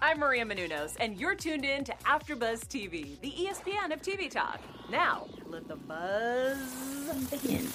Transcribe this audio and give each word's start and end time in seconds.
I'm 0.00 0.20
Maria 0.20 0.44
Menounos, 0.44 0.94
and 1.00 1.18
you're 1.18 1.34
tuned 1.34 1.64
in 1.64 1.82
to 1.82 1.92
AfterBuzz 2.04 2.68
TV, 2.68 3.20
the 3.20 3.32
ESPN 3.32 3.92
of 3.92 4.00
TV 4.00 4.30
talk. 4.30 4.60
Now, 4.88 5.26
let 5.46 5.66
the 5.66 5.74
buzz 5.74 6.56
begin. 7.28 7.66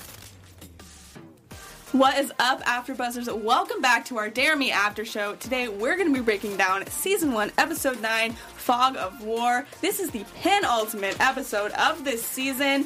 What 1.91 2.17
is 2.17 2.31
up, 2.39 2.63
AfterBuzzers? 2.63 3.29
Welcome 3.41 3.81
back 3.81 4.05
to 4.05 4.17
our 4.17 4.29
Dare 4.29 4.55
Me 4.55 4.71
After 4.71 5.03
Show. 5.03 5.35
Today, 5.35 5.67
we're 5.67 5.97
going 5.97 6.07
to 6.07 6.13
be 6.13 6.23
breaking 6.23 6.55
down 6.55 6.87
Season 6.87 7.33
1, 7.33 7.51
Episode 7.57 8.01
9, 8.01 8.31
Fog 8.55 8.95
of 8.95 9.21
War. 9.21 9.67
This 9.81 9.99
is 9.99 10.09
the 10.09 10.23
penultimate 10.41 11.19
episode 11.19 11.73
of 11.73 12.05
this 12.05 12.23
season. 12.23 12.85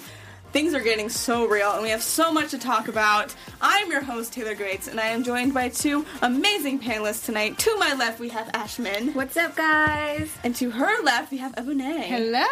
Things 0.53 0.73
are 0.73 0.79
getting 0.79 1.09
so 1.09 1.45
real, 1.45 1.71
and 1.73 1.83
we 1.83 1.89
have 1.89 2.01
so 2.01 2.31
much 2.31 2.51
to 2.51 2.57
talk 2.57 2.87
about. 2.87 3.35
I'm 3.61 3.91
your 3.91 4.01
host, 4.01 4.33
Taylor 4.33 4.55
Gates, 4.55 4.87
and 4.87 4.99
I 4.99 5.07
am 5.07 5.23
joined 5.23 5.53
by 5.53 5.69
two 5.69 6.05
amazing 6.21 6.79
panelists 6.79 7.25
tonight. 7.25 7.57
To 7.59 7.77
my 7.77 7.93
left, 7.93 8.19
we 8.19 8.29
have 8.29 8.47
Ashmin. 8.53 9.13
What's 9.13 9.35
up, 9.37 9.55
guys? 9.55 10.31
And 10.43 10.55
to 10.55 10.71
her 10.71 11.03
left, 11.03 11.31
we 11.31 11.37
have 11.37 11.53
Ebone. 11.55 12.01
Hello. 12.01 12.45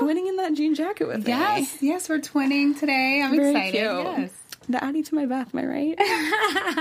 Twinning 0.00 0.28
in 0.28 0.36
that 0.36 0.54
jean 0.54 0.74
jacket 0.74 1.06
with 1.06 1.20
us. 1.20 1.28
Yes, 1.28 1.82
me. 1.82 1.88
yes, 1.88 2.08
we're 2.08 2.18
twinning 2.20 2.78
today. 2.78 3.20
I'm 3.22 3.36
Very 3.36 3.50
excited. 3.50 3.72
cute. 3.72 3.82
Yes. 4.18 4.30
The 4.68 4.82
Addy 4.82 5.02
to 5.02 5.14
my 5.14 5.26
Beth, 5.26 5.54
am 5.54 5.60
I 5.60 5.66
right? 5.66 5.98
so 5.98 6.04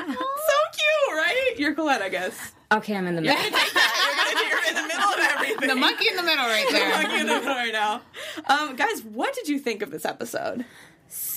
cute, 0.06 1.18
right? 1.18 1.54
You're 1.58 1.74
Colette, 1.74 2.02
I 2.02 2.10
guess. 2.10 2.54
Okay, 2.72 2.96
I'm 2.96 3.08
in 3.08 3.16
the 3.16 3.22
middle. 3.22 3.36
You're 3.42 3.50
you're 3.52 4.68
in 4.70 4.76
the 4.76 4.84
middle 4.84 5.10
of 5.10 5.20
everything. 5.34 5.68
The 5.68 5.76
monkey 5.76 6.08
in 6.08 6.16
the 6.16 6.24
middle 6.24 6.46
right 6.46 6.66
The 6.68 6.74
there. 6.74 6.90
monkey 6.92 7.20
in 7.20 7.28
the 7.28 7.34
middle 7.34 7.54
right 7.56 7.74
now. 7.74 8.02
Um, 8.48 8.76
guys, 8.76 9.04
what 9.04 9.34
did 9.34 9.48
you 9.50 9.60
think 9.60 9.82
of 9.82 9.92
this 9.92 10.06
episode? 10.06 10.66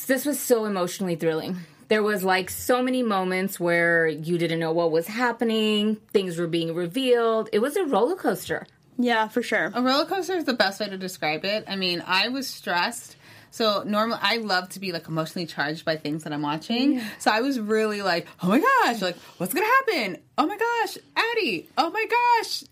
this 0.07 0.25
was 0.27 0.39
so 0.39 0.67
emotionally 0.67 1.17
thrilling. 1.17 1.57
There 1.89 2.03
was 2.03 2.23
like 2.23 2.51
so 2.51 2.83
many 2.83 3.03
moments 3.03 3.59
where 3.59 4.07
you 4.07 4.39
didn't 4.39 4.61
know 4.61 4.73
what 4.73 4.91
was 4.93 5.07
happening, 5.07 5.97
things 6.13 6.39
were 6.39 6.47
being 6.47 6.75
revealed. 6.75 7.49
It 7.53 7.59
was 7.61 7.75
a 7.77 7.85
roller 7.85 8.15
coaster. 8.15 8.67
Yeah, 8.99 9.27
for 9.29 9.43
sure. 9.43 9.73
A 9.75 9.83
roller 9.83 10.05
coaster 10.05 10.35
is 10.35 10.45
the 10.45 10.53
best 10.55 10.79
way 10.79 10.89
to 10.89 10.97
describe 10.97 11.45
it. 11.45 11.65
I 11.67 11.75
mean, 11.77 12.03
I 12.07 12.29
was 12.29 12.47
stressed. 12.47 13.17
So 13.55 13.85
normally 13.85 14.19
I 14.21 14.39
love 14.39 14.69
to 14.71 14.81
be 14.81 14.91
like 14.91 15.07
emotionally 15.07 15.47
charged 15.47 15.85
by 15.85 15.97
things 15.97 16.25
that 16.25 16.33
I'm 16.33 16.43
watching. 16.43 17.01
So 17.21 17.31
I 17.31 17.41
was 17.41 17.61
really 17.61 18.03
like, 18.03 18.27
oh 18.43 18.49
my 18.49 18.59
gosh, 18.59 19.01
like 19.01 19.17
what's 19.37 19.55
gonna 19.55 19.65
happen? 19.65 20.19
Oh 20.37 20.45
my 20.45 20.57
gosh, 20.57 20.99
Addy. 21.15 21.69
Oh 21.79 21.89
my 21.91 22.05
gosh, 22.05 22.65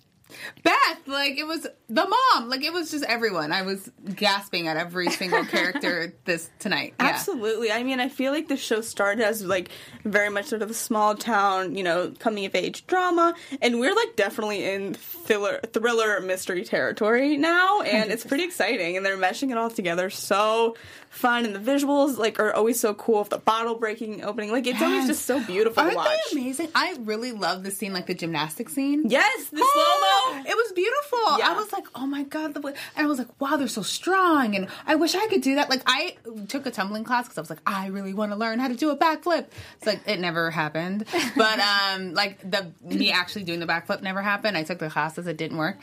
Beth. 0.62 0.76
Like 1.06 1.38
it 1.38 1.44
was 1.46 1.66
the 1.88 2.06
mom. 2.06 2.48
Like 2.48 2.62
it 2.64 2.72
was 2.72 2.90
just 2.90 3.04
everyone. 3.04 3.52
I 3.52 3.62
was 3.62 3.90
gasping 4.14 4.68
at 4.68 4.76
every 4.76 5.10
single 5.10 5.44
character 5.44 6.14
this 6.24 6.50
tonight. 6.58 6.94
Yeah. 7.00 7.06
Absolutely. 7.08 7.70
I 7.72 7.82
mean, 7.82 8.00
I 8.00 8.08
feel 8.08 8.32
like 8.32 8.48
the 8.48 8.56
show 8.56 8.80
started 8.80 9.24
as 9.24 9.44
like 9.44 9.70
very 10.04 10.28
much 10.30 10.46
sort 10.46 10.62
of 10.62 10.70
a 10.70 10.74
small 10.74 11.14
town, 11.14 11.74
you 11.76 11.82
know, 11.84 12.12
coming 12.18 12.44
of 12.46 12.54
age 12.54 12.86
drama, 12.86 13.34
and 13.60 13.78
we're 13.80 13.94
like 13.94 14.16
definitely 14.16 14.64
in 14.64 14.94
thriller, 14.94 15.60
thriller 15.72 16.20
mystery 16.20 16.64
territory 16.64 17.36
now, 17.36 17.82
and 17.82 18.10
it's 18.10 18.24
pretty 18.24 18.44
exciting. 18.44 18.96
And 18.96 19.04
they're 19.06 19.16
meshing 19.16 19.50
it 19.50 19.56
all 19.58 19.70
together 19.70 20.10
so 20.10 20.76
fun, 21.10 21.44
and 21.44 21.54
the 21.54 21.58
visuals 21.60 22.18
like 22.18 22.38
are 22.40 22.52
always 22.52 22.80
so 22.80 22.94
cool. 22.94 23.20
With 23.20 23.28
the 23.30 23.38
bottle 23.38 23.74
breaking, 23.76 24.24
opening, 24.24 24.50
like 24.50 24.66
it's 24.66 24.80
always 24.82 25.06
just 25.06 25.26
so 25.26 25.38
beautiful 25.44 25.80
Aren't 25.82 25.92
to 25.92 25.96
watch. 25.98 26.18
they 26.32 26.40
amazing? 26.40 26.68
I 26.74 26.96
really 27.00 27.32
love 27.32 27.62
the 27.62 27.70
scene, 27.70 27.92
like 27.92 28.06
the 28.06 28.14
gymnastic 28.14 28.68
scene. 28.68 29.08
Yes, 29.08 29.48
the 29.50 29.60
Oh, 29.62 29.70
slow 29.74 29.82
mo. 30.00 30.21
It 30.52 30.56
was 30.56 30.72
beautiful. 30.72 31.38
Yeah. 31.38 31.50
I 31.50 31.52
was 31.54 31.72
like, 31.72 31.84
oh 31.94 32.06
my 32.06 32.24
god, 32.24 32.54
the 32.54 32.60
and 32.66 32.76
I 32.96 33.06
was 33.06 33.18
like, 33.18 33.40
wow, 33.40 33.56
they're 33.56 33.68
so 33.68 33.82
strong, 33.82 34.54
and 34.56 34.66
I 34.86 34.96
wish 34.96 35.14
I 35.14 35.26
could 35.28 35.42
do 35.42 35.54
that. 35.54 35.70
Like, 35.70 35.82
I 35.86 36.16
took 36.48 36.66
a 36.66 36.70
tumbling 36.70 37.04
class 37.04 37.24
because 37.24 37.38
I 37.38 37.40
was 37.40 37.50
like, 37.50 37.62
I 37.66 37.86
really 37.88 38.12
want 38.12 38.32
to 38.32 38.36
learn 38.36 38.58
how 38.58 38.68
to 38.68 38.74
do 38.74 38.90
a 38.90 38.96
backflip. 38.96 39.46
It's 39.76 39.86
like 39.86 40.00
it 40.06 40.20
never 40.20 40.50
happened, 40.50 41.06
but 41.36 41.58
um, 41.60 42.14
like 42.14 42.38
the 42.48 42.70
me 42.82 43.12
actually 43.12 43.44
doing 43.44 43.60
the 43.60 43.66
backflip 43.66 44.02
never 44.02 44.22
happened. 44.22 44.56
I 44.56 44.62
took 44.62 44.78
the 44.78 44.90
classes, 44.90 45.26
it 45.26 45.36
didn't 45.36 45.58
work, 45.58 45.78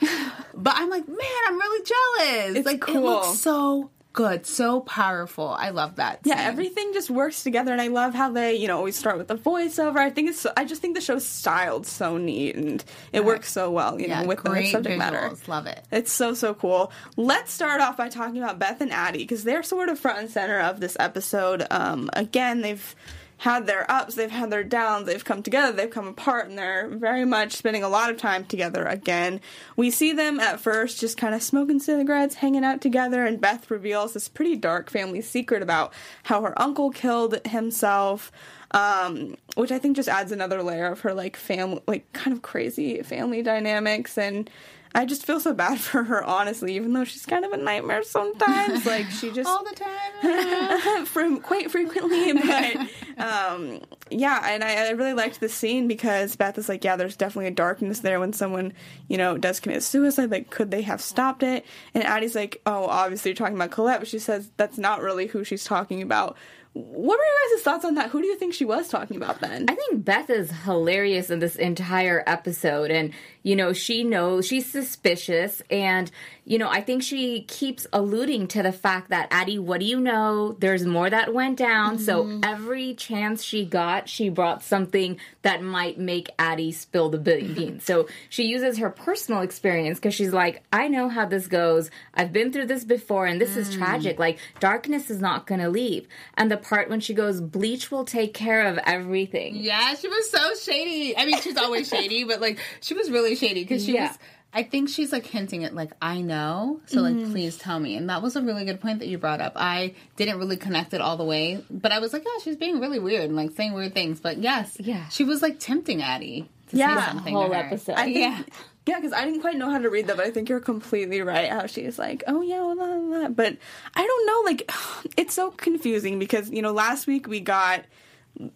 but 0.54 0.74
I'm 0.76 0.90
like, 0.90 1.08
man, 1.08 1.18
I'm 1.46 1.58
really 1.58 1.84
jealous. 1.84 2.56
It's 2.58 2.66
like, 2.66 2.86
it 2.88 3.00
looks 3.00 3.38
so 3.38 3.90
good, 4.12 4.46
so 4.46 4.80
powerful. 4.80 5.48
I 5.48 5.70
love 5.70 5.96
that. 5.96 6.20
Yeah, 6.24 6.36
everything 6.38 6.92
just 6.92 7.10
works 7.10 7.42
together, 7.42 7.72
and 7.72 7.80
I 7.80 7.88
love 7.88 8.14
how 8.14 8.30
they, 8.30 8.56
you 8.56 8.68
know, 8.68 8.76
always 8.76 8.96
start 8.96 9.18
with 9.18 9.28
the 9.28 9.36
voiceover. 9.36 9.98
I 9.98 10.10
think 10.10 10.30
it's, 10.30 10.40
so, 10.40 10.52
I 10.56 10.64
just 10.64 10.82
think 10.82 10.94
the 10.94 11.00
show's 11.00 11.26
styled 11.26 11.86
so 11.86 12.16
neat, 12.16 12.56
and 12.56 12.84
it 13.12 13.24
works 13.24 13.52
so 13.52 13.70
well, 13.70 14.00
you 14.00 14.08
yeah, 14.08 14.22
know, 14.22 14.28
with 14.28 14.42
the 14.42 14.66
subject 14.66 14.94
visuals. 14.94 14.98
matter. 14.98 15.32
Love 15.46 15.66
it. 15.66 15.84
It's 15.90 16.12
so 16.12 16.34
so 16.34 16.54
cool. 16.54 16.92
Let's 17.16 17.52
start 17.52 17.80
off 17.80 17.96
by 17.96 18.08
talking 18.08 18.42
about 18.42 18.58
Beth 18.58 18.80
and 18.80 18.92
Addy 18.92 19.18
because 19.18 19.44
they're 19.44 19.62
sort 19.62 19.88
of 19.88 19.98
front 19.98 20.18
and 20.18 20.30
center 20.30 20.60
of 20.60 20.80
this 20.80 20.96
episode. 20.98 21.66
Um, 21.70 22.10
again, 22.14 22.62
they've 22.62 22.94
had 23.40 23.66
their 23.66 23.90
ups, 23.90 24.16
they've 24.16 24.30
had 24.30 24.50
their 24.50 24.62
downs, 24.62 25.06
they've 25.06 25.24
come 25.24 25.42
together, 25.42 25.72
they've 25.72 25.90
come 25.90 26.06
apart, 26.06 26.46
and 26.46 26.58
they're 26.58 26.88
very 26.88 27.24
much 27.24 27.52
spending 27.52 27.82
a 27.82 27.88
lot 27.88 28.10
of 28.10 28.18
time 28.18 28.44
together 28.44 28.84
again. 28.84 29.40
We 29.76 29.90
see 29.90 30.12
them 30.12 30.38
at 30.38 30.60
first 30.60 31.00
just 31.00 31.16
kind 31.16 31.34
of 31.34 31.42
smoking 31.42 31.78
cigarettes, 31.78 32.34
hanging 32.34 32.66
out 32.66 32.82
together, 32.82 33.24
and 33.24 33.40
Beth 33.40 33.70
reveals 33.70 34.12
this 34.12 34.28
pretty 34.28 34.56
dark 34.56 34.90
family 34.90 35.22
secret 35.22 35.62
about 35.62 35.94
how 36.24 36.42
her 36.42 36.60
uncle 36.60 36.90
killed 36.90 37.40
himself. 37.46 38.30
Um, 38.72 39.36
which 39.56 39.72
I 39.72 39.80
think 39.80 39.96
just 39.96 40.08
adds 40.08 40.30
another 40.30 40.62
layer 40.62 40.86
of 40.86 41.00
her 41.00 41.12
like 41.12 41.34
family, 41.34 41.80
like 41.88 42.12
kind 42.12 42.36
of 42.36 42.42
crazy 42.42 43.02
family 43.02 43.42
dynamics, 43.42 44.16
and 44.16 44.48
I 44.94 45.04
just 45.04 45.24
feel 45.24 45.38
so 45.38 45.54
bad 45.54 45.78
for 45.80 46.02
her, 46.02 46.22
honestly, 46.24 46.76
even 46.76 46.92
though 46.92 47.04
she's 47.04 47.26
kind 47.26 47.44
of 47.44 47.52
a 47.52 47.56
nightmare 47.56 48.02
sometimes. 48.02 48.84
like 48.86 49.10
she 49.10 49.30
just 49.32 49.48
All 49.48 49.64
the 49.64 49.74
time. 49.74 51.06
from 51.06 51.40
quite 51.40 51.70
frequently, 51.70 52.32
but 52.32 52.76
um, 53.18 53.80
yeah, 54.10 54.40
and 54.50 54.64
I, 54.64 54.88
I 54.88 54.90
really 54.90 55.14
liked 55.14 55.40
the 55.40 55.48
scene 55.48 55.88
because 55.88 56.36
Beth 56.36 56.58
is 56.58 56.68
like, 56.68 56.84
yeah, 56.84 56.96
there's 56.96 57.16
definitely 57.16 57.48
a 57.48 57.52
darkness 57.52 58.00
there 58.00 58.20
when 58.20 58.32
someone 58.32 58.72
you 59.08 59.16
know 59.16 59.38
does 59.38 59.60
commit 59.60 59.82
suicide. 59.82 60.30
Like, 60.30 60.50
could 60.50 60.70
they 60.70 60.82
have 60.82 61.00
stopped 61.00 61.42
it? 61.42 61.64
And 61.94 62.04
Addy's 62.04 62.34
like, 62.34 62.60
oh, 62.66 62.86
obviously 62.86 63.30
you're 63.30 63.36
talking 63.36 63.56
about 63.56 63.70
Colette, 63.70 64.00
but 64.00 64.08
she 64.08 64.18
says 64.18 64.50
that's 64.56 64.78
not 64.78 65.02
really 65.02 65.26
who 65.26 65.44
she's 65.44 65.64
talking 65.64 66.02
about. 66.02 66.36
What 66.72 67.18
were 67.18 67.24
your 67.24 67.56
guys' 67.56 67.62
thoughts 67.64 67.84
on 67.84 67.96
that? 67.96 68.10
Who 68.10 68.20
do 68.20 68.28
you 68.28 68.36
think 68.36 68.54
she 68.54 68.64
was 68.64 68.88
talking 68.88 69.16
about 69.16 69.40
then? 69.40 69.66
I 69.68 69.74
think 69.74 70.04
Beth 70.04 70.30
is 70.30 70.52
hilarious 70.52 71.28
in 71.28 71.40
this 71.40 71.56
entire 71.56 72.22
episode. 72.28 72.92
And, 72.92 73.12
you 73.42 73.56
know, 73.56 73.72
she 73.72 74.04
knows 74.04 74.46
she's 74.46 74.70
suspicious. 74.70 75.62
And, 75.70 76.10
you 76.44 76.58
know, 76.58 76.68
I 76.68 76.80
think 76.80 77.02
she 77.02 77.42
keeps 77.42 77.86
alluding 77.92 78.48
to 78.48 78.62
the 78.62 78.72
fact 78.72 79.10
that, 79.10 79.28
Addy, 79.30 79.58
what 79.58 79.80
do 79.80 79.86
you 79.86 80.00
know? 80.00 80.56
There's 80.58 80.84
more 80.84 81.08
that 81.08 81.32
went 81.32 81.58
down. 81.58 81.98
So 81.98 82.24
mm-hmm. 82.24 82.40
every 82.44 82.94
chance 82.94 83.42
she 83.42 83.64
got, 83.64 84.08
she 84.08 84.28
brought 84.28 84.62
something 84.62 85.18
that 85.42 85.62
might 85.62 85.98
make 85.98 86.28
Addy 86.38 86.72
spill 86.72 87.08
the 87.08 87.18
beans. 87.18 87.84
So 87.90 88.08
she 88.28 88.44
uses 88.44 88.78
her 88.78 88.90
personal 88.90 89.40
experience 89.40 89.98
because 89.98 90.14
she's 90.14 90.32
like, 90.32 90.62
I 90.72 90.86
know 90.88 91.08
how 91.08 91.26
this 91.26 91.48
goes. 91.48 91.90
I've 92.14 92.32
been 92.32 92.52
through 92.52 92.66
this 92.66 92.84
before 92.84 93.26
and 93.26 93.40
this 93.40 93.56
is 93.56 93.70
mm. 93.70 93.78
tragic. 93.78 94.18
Like, 94.18 94.38
darkness 94.60 95.10
is 95.10 95.20
not 95.20 95.46
going 95.46 95.60
to 95.60 95.68
leave. 95.68 96.06
And 96.34 96.50
the 96.50 96.56
part 96.56 96.88
when 96.88 97.00
she 97.00 97.14
goes, 97.14 97.40
bleach 97.40 97.90
will 97.90 98.04
take 98.04 98.32
care 98.32 98.66
of 98.66 98.78
everything. 98.86 99.56
Yeah, 99.56 99.94
she 99.94 100.08
was 100.08 100.30
so 100.30 100.54
shady. 100.54 101.16
I 101.16 101.24
mean, 101.26 101.40
she's 101.40 101.56
always 101.56 101.88
shady, 101.88 102.24
but 102.24 102.40
like 102.40 102.58
she 102.80 102.94
was 102.94 103.10
really 103.10 103.29
shady 103.36 103.62
because 103.64 103.84
she 103.84 103.94
Yeah. 103.94 104.08
was. 104.08 104.18
I 104.52 104.64
think 104.64 104.88
she's 104.88 105.12
like 105.12 105.26
hinting 105.26 105.62
at 105.62 105.74
like 105.76 105.92
I 106.02 106.22
know, 106.22 106.80
so 106.86 107.00
like 107.02 107.14
Mm-hmm. 107.14 107.30
please 107.30 107.56
tell 107.56 107.78
me. 107.78 107.96
And 107.96 108.10
that 108.10 108.20
was 108.20 108.34
a 108.34 108.42
really 108.42 108.64
good 108.64 108.80
point 108.80 108.98
that 108.98 109.06
you 109.06 109.16
brought 109.16 109.40
up. 109.40 109.52
I 109.54 109.94
didn't 110.16 110.38
really 110.38 110.56
connect 110.56 110.92
it 110.92 111.00
all 111.00 111.16
the 111.16 111.24
way, 111.24 111.64
but 111.70 111.92
I 111.92 112.00
was 112.00 112.12
like, 112.12 112.24
yeah, 112.24 112.42
she's 112.42 112.56
being 112.56 112.80
really 112.80 112.98
weird 112.98 113.24
and 113.26 113.36
like 113.36 113.52
saying 113.52 113.74
weird 113.74 113.94
things. 113.94 114.18
But 114.18 114.38
yes, 114.38 114.76
Yeah. 114.80 115.06
she 115.08 115.22
was 115.22 115.40
like 115.40 115.60
tempting 115.60 116.02
Addy 116.02 116.48
to 116.70 116.76
Yeah. 116.76 116.98
say 117.06 117.12
something. 117.12 117.34
Whole 117.34 117.48
to 117.48 117.54
her. 117.54 117.60
episode. 117.64 117.92
I 117.94 118.04
think, 118.12 118.16
Yeah. 118.16 118.42
yeah, 118.86 118.96
because 118.98 119.12
I 119.12 119.24
didn't 119.24 119.40
quite 119.40 119.56
know 119.56 119.70
how 119.70 119.78
to 119.78 119.88
read 119.88 120.08
that, 120.08 120.16
but 120.16 120.26
I 120.26 120.32
think 120.32 120.48
you're 120.48 120.58
completely 120.58 121.20
right. 121.22 121.48
How 121.48 121.66
she's 121.66 121.96
like, 121.96 122.24
oh 122.26 122.42
yeah, 122.42 122.60
well, 122.60 122.74
blah, 122.74 122.86
blah, 122.88 123.18
blah. 123.20 123.28
but 123.28 123.56
I 123.94 124.04
don't 124.04 124.26
know. 124.26 124.40
Like, 124.50 124.68
it's 125.16 125.32
so 125.34 125.52
confusing 125.52 126.18
because 126.18 126.50
you 126.50 126.60
know, 126.60 126.72
last 126.72 127.06
week 127.06 127.28
we 127.28 127.38
got 127.38 127.84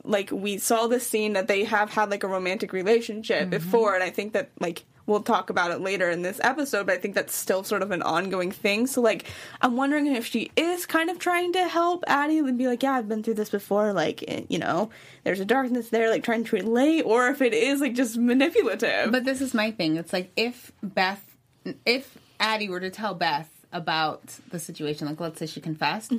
like 0.05 0.31
we 0.31 0.59
saw 0.59 0.87
this 0.87 1.07
scene 1.07 1.35
that 1.35 1.49
they 1.49 1.65
have 1.65 1.91
had 1.91 2.11
like 2.11 2.23
a 2.23 2.29
romantic 2.29 2.73
relationship 2.73 3.51
before, 3.51 3.95
and 3.95 4.03
I 4.03 4.11
think 4.11 4.33
that 4.33 4.51
like 4.61 4.85
we'll 5.07 5.23
talk 5.23 5.51
about 5.51 5.71
it 5.71 5.81
later 5.81 6.11
in 6.11 6.23
this 6.23 6.41
episode, 6.43 6.87
but 6.87 6.95
I 6.95 6.99
think 6.99 7.15
that's 7.15 7.35
still 7.35 7.63
sort 7.63 7.83
of 7.83 7.91
an 7.91 8.03
ongoing 8.03 8.51
thing. 8.51 8.87
So 8.87 9.01
like, 9.01 9.27
I'm 9.61 9.77
wondering 9.77 10.07
if 10.07 10.27
she 10.27 10.51
is 10.57 10.87
kind 10.87 11.11
of 11.11 11.19
trying 11.19 11.53
to 11.53 11.69
help 11.69 12.05
Addy 12.07 12.39
and 12.39 12.57
be 12.57 12.67
like, 12.67 12.83
yeah, 12.83 12.93
I've 12.93 13.09
been 13.09 13.23
through 13.23 13.35
this 13.35 13.51
before. 13.51 13.93
Like, 13.93 14.25
eh, 14.27 14.43
you 14.49 14.59
know, 14.59 14.91
there's 15.25 15.41
a 15.41 15.45
darkness 15.45 15.91
there, 15.91 16.11
like 16.11 16.25
trying 16.25 16.45
to 16.45 16.57
relate, 16.57 17.03
or 17.03 17.29
if 17.29 17.43
it 17.43 17.53
is 17.53 17.81
like 17.81 17.95
just 17.95 18.17
manipulative. 18.17 19.13
But 19.13 19.25
this 19.25 19.41
is 19.41 19.55
my 19.55 19.71
thing. 19.71 19.97
It's 19.97 20.13
like 20.13 20.31
if 20.37 20.73
Beth, 20.83 21.23
if 21.85 22.17
Addy 22.41 22.69
were 22.69 22.81
to 22.81 22.91
tell 22.91 23.15
Beth 23.15 23.51
about 23.73 24.23
the 24.51 24.59
situation, 24.59 25.07
like 25.07 25.21
let's 25.21 25.39
say 25.39 25.47
she 25.47 25.61
confessed, 25.61 26.13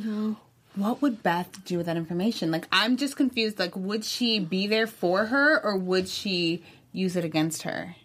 what 0.75 1.01
would 1.01 1.23
Beth 1.23 1.63
do 1.65 1.77
with 1.77 1.85
that 1.87 1.97
information? 1.97 2.51
Like 2.51 2.67
I'm 2.71 2.97
just 2.97 3.15
confused. 3.15 3.59
Like 3.59 3.75
would 3.75 4.05
she 4.05 4.39
be 4.39 4.67
there 4.67 4.87
for 4.87 5.25
her 5.25 5.63
or 5.63 5.77
would 5.77 6.07
she 6.07 6.63
use 6.91 7.15
it 7.15 7.25
against 7.25 7.63
her? 7.63 7.95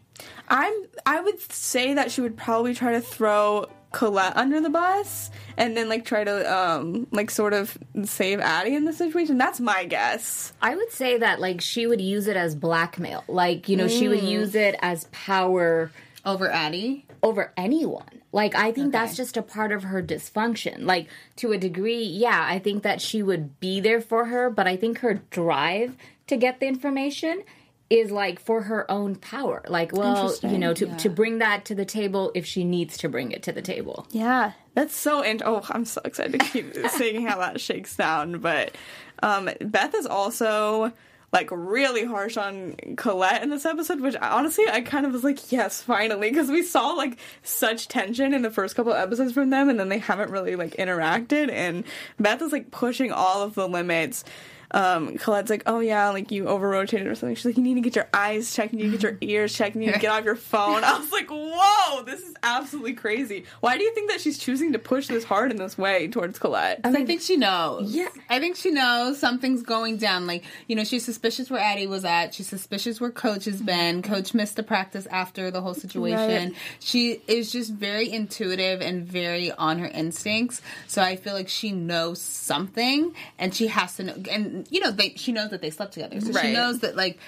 I'm 0.48 0.72
I 1.06 1.20
would 1.20 1.40
say 1.52 1.94
that 1.94 2.10
she 2.10 2.20
would 2.20 2.36
probably 2.36 2.74
try 2.74 2.92
to 2.92 3.00
throw 3.00 3.66
Colette 3.92 4.36
under 4.36 4.60
the 4.60 4.70
bus 4.70 5.30
and 5.56 5.76
then 5.76 5.88
like 5.88 6.04
try 6.04 6.22
to 6.22 6.56
um 6.56 7.06
like 7.10 7.30
sort 7.30 7.52
of 7.52 7.76
save 8.04 8.40
Addy 8.40 8.74
in 8.74 8.84
the 8.84 8.92
situation. 8.92 9.38
That's 9.38 9.60
my 9.60 9.84
guess. 9.84 10.52
I 10.62 10.76
would 10.76 10.92
say 10.92 11.18
that 11.18 11.40
like 11.40 11.60
she 11.60 11.86
would 11.86 12.00
use 12.00 12.26
it 12.26 12.36
as 12.36 12.54
blackmail. 12.54 13.24
Like, 13.26 13.68
you 13.68 13.76
know, 13.76 13.88
she 13.88 14.08
would 14.08 14.22
use 14.22 14.54
it 14.54 14.76
as 14.80 15.08
power 15.10 15.90
Over 16.24 16.50
Addy? 16.50 17.06
Over 17.22 17.52
anyone. 17.56 18.22
Like 18.32 18.54
I 18.54 18.72
think 18.72 18.92
that's 18.92 19.16
just 19.16 19.36
a 19.36 19.42
part 19.42 19.72
of 19.72 19.84
her 19.84 20.02
dysfunction. 20.02 20.84
Like 20.86 21.08
to 21.36 21.52
a 21.52 21.58
degree, 21.58 22.04
yeah, 22.04 22.44
I 22.48 22.58
think 22.58 22.82
that 22.82 23.00
she 23.00 23.22
would 23.22 23.58
be 23.60 23.80
there 23.80 24.00
for 24.00 24.26
her, 24.26 24.50
but 24.50 24.66
I 24.66 24.76
think 24.76 24.98
her 24.98 25.14
drive 25.30 25.96
to 26.28 26.36
get 26.36 26.60
the 26.60 26.66
information 26.66 27.42
is 27.90 28.12
like 28.12 28.38
for 28.38 28.62
her 28.62 28.88
own 28.88 29.16
power. 29.16 29.64
Like, 29.66 29.92
well, 29.92 30.34
you 30.42 30.58
know, 30.58 30.72
to 30.74 30.86
to 30.96 31.10
bring 31.10 31.38
that 31.38 31.64
to 31.66 31.74
the 31.74 31.84
table 31.84 32.30
if 32.34 32.46
she 32.46 32.62
needs 32.62 32.96
to 32.98 33.08
bring 33.08 33.32
it 33.32 33.42
to 33.42 33.52
the 33.52 33.62
table. 33.62 34.06
Yeah, 34.10 34.52
that's 34.74 34.94
so. 34.94 35.22
And 35.22 35.42
oh, 35.44 35.66
I'm 35.68 35.84
so 35.84 36.00
excited 36.04 36.40
to 36.40 36.46
keep 36.46 36.74
seeing 36.90 37.26
how 37.26 37.38
that 37.38 37.60
shakes 37.60 37.96
down. 37.96 38.38
But 38.38 38.76
um, 39.22 39.50
Beth 39.60 39.94
is 39.94 40.06
also 40.06 40.92
like 41.32 41.48
really 41.52 42.04
harsh 42.04 42.36
on 42.36 42.74
Colette 42.96 43.42
in 43.42 43.50
this 43.50 43.64
episode, 43.64 44.00
which 44.00 44.16
honestly 44.20 44.64
I 44.68 44.80
kind 44.80 45.06
of 45.06 45.12
was 45.12 45.22
like, 45.22 45.52
yes, 45.52 45.80
finally, 45.80 46.30
because 46.30 46.50
we 46.50 46.62
saw 46.62 46.88
like 46.88 47.18
such 47.42 47.88
tension 47.88 48.34
in 48.34 48.42
the 48.42 48.50
first 48.50 48.74
couple 48.74 48.92
episodes 48.92 49.32
from 49.32 49.50
them, 49.50 49.68
and 49.68 49.78
then 49.78 49.88
they 49.88 49.98
haven't 49.98 50.30
really 50.30 50.56
like 50.56 50.76
interacted. 50.76 51.50
And 51.50 51.84
Beth 52.18 52.42
is 52.42 52.52
like 52.52 52.70
pushing 52.70 53.12
all 53.12 53.42
of 53.42 53.54
the 53.54 53.68
limits. 53.68 54.24
Um, 54.72 55.18
Colette's 55.18 55.50
like, 55.50 55.62
oh 55.66 55.80
yeah, 55.80 56.10
like 56.10 56.30
you 56.30 56.48
over 56.48 56.68
rotated 56.68 57.06
or 57.06 57.14
something. 57.14 57.34
She's 57.34 57.44
like, 57.44 57.56
you 57.56 57.62
need 57.62 57.74
to 57.74 57.80
get 57.80 57.96
your 57.96 58.08
eyes 58.12 58.54
checked, 58.54 58.72
you 58.72 58.78
need 58.84 58.90
to 58.92 58.98
get 58.98 59.02
your 59.02 59.18
ears 59.20 59.54
checked, 59.54 59.76
you 59.76 59.82
need 59.82 59.94
to 59.94 59.98
get 59.98 60.10
off 60.10 60.24
your 60.24 60.36
phone. 60.36 60.84
I 60.84 60.98
was 60.98 61.10
like, 61.12 61.28
whoa, 61.30 62.02
this 62.04 62.20
is 62.20 62.34
absolutely 62.42 62.94
crazy. 62.94 63.44
Why 63.60 63.76
do 63.76 63.84
you 63.84 63.94
think 63.94 64.10
that 64.10 64.20
she's 64.20 64.38
choosing 64.38 64.72
to 64.72 64.78
push 64.78 65.08
this 65.08 65.24
hard 65.24 65.50
in 65.50 65.56
this 65.56 65.76
way 65.76 66.08
towards 66.08 66.38
Colette? 66.38 66.80
I 66.84 67.04
think 67.04 67.20
she 67.20 67.36
knows. 67.36 67.94
Yeah. 67.94 68.08
I 68.28 68.38
think 68.38 68.56
she 68.56 68.70
knows 68.70 69.18
something's 69.18 69.62
going 69.62 69.96
down. 69.96 70.26
Like, 70.26 70.44
you 70.66 70.76
know, 70.76 70.84
she's 70.84 71.04
suspicious 71.04 71.50
where 71.50 71.60
Addy 71.60 71.86
was 71.86 72.04
at. 72.04 72.34
She's 72.34 72.48
suspicious 72.48 73.00
where 73.00 73.10
Coach 73.10 73.44
has 73.46 73.60
been. 73.60 74.02
Coach 74.02 74.34
missed 74.34 74.56
the 74.56 74.62
practice 74.62 75.06
after 75.06 75.50
the 75.50 75.60
whole 75.60 75.74
situation. 75.74 76.50
Right. 76.50 76.56
She 76.78 77.22
is 77.26 77.50
just 77.50 77.72
very 77.72 78.10
intuitive 78.10 78.80
and 78.80 79.04
very 79.04 79.50
on 79.52 79.78
her 79.78 79.88
instincts. 79.88 80.62
So 80.86 81.02
I 81.02 81.16
feel 81.16 81.34
like 81.34 81.48
she 81.48 81.72
knows 81.72 82.20
something 82.20 83.14
and 83.38 83.54
she 83.54 83.68
has 83.68 83.96
to 83.96 84.04
know. 84.04 84.14
And, 84.30 84.59
you 84.70 84.80
know, 84.80 84.90
they, 84.90 85.14
she 85.16 85.32
knows 85.32 85.50
that 85.50 85.62
they 85.62 85.70
slept 85.70 85.94
together. 85.94 86.20
So 86.20 86.32
Right. 86.32 86.46
she 86.46 86.52
knows 86.52 86.80
that, 86.80 86.96
like, 86.96 87.18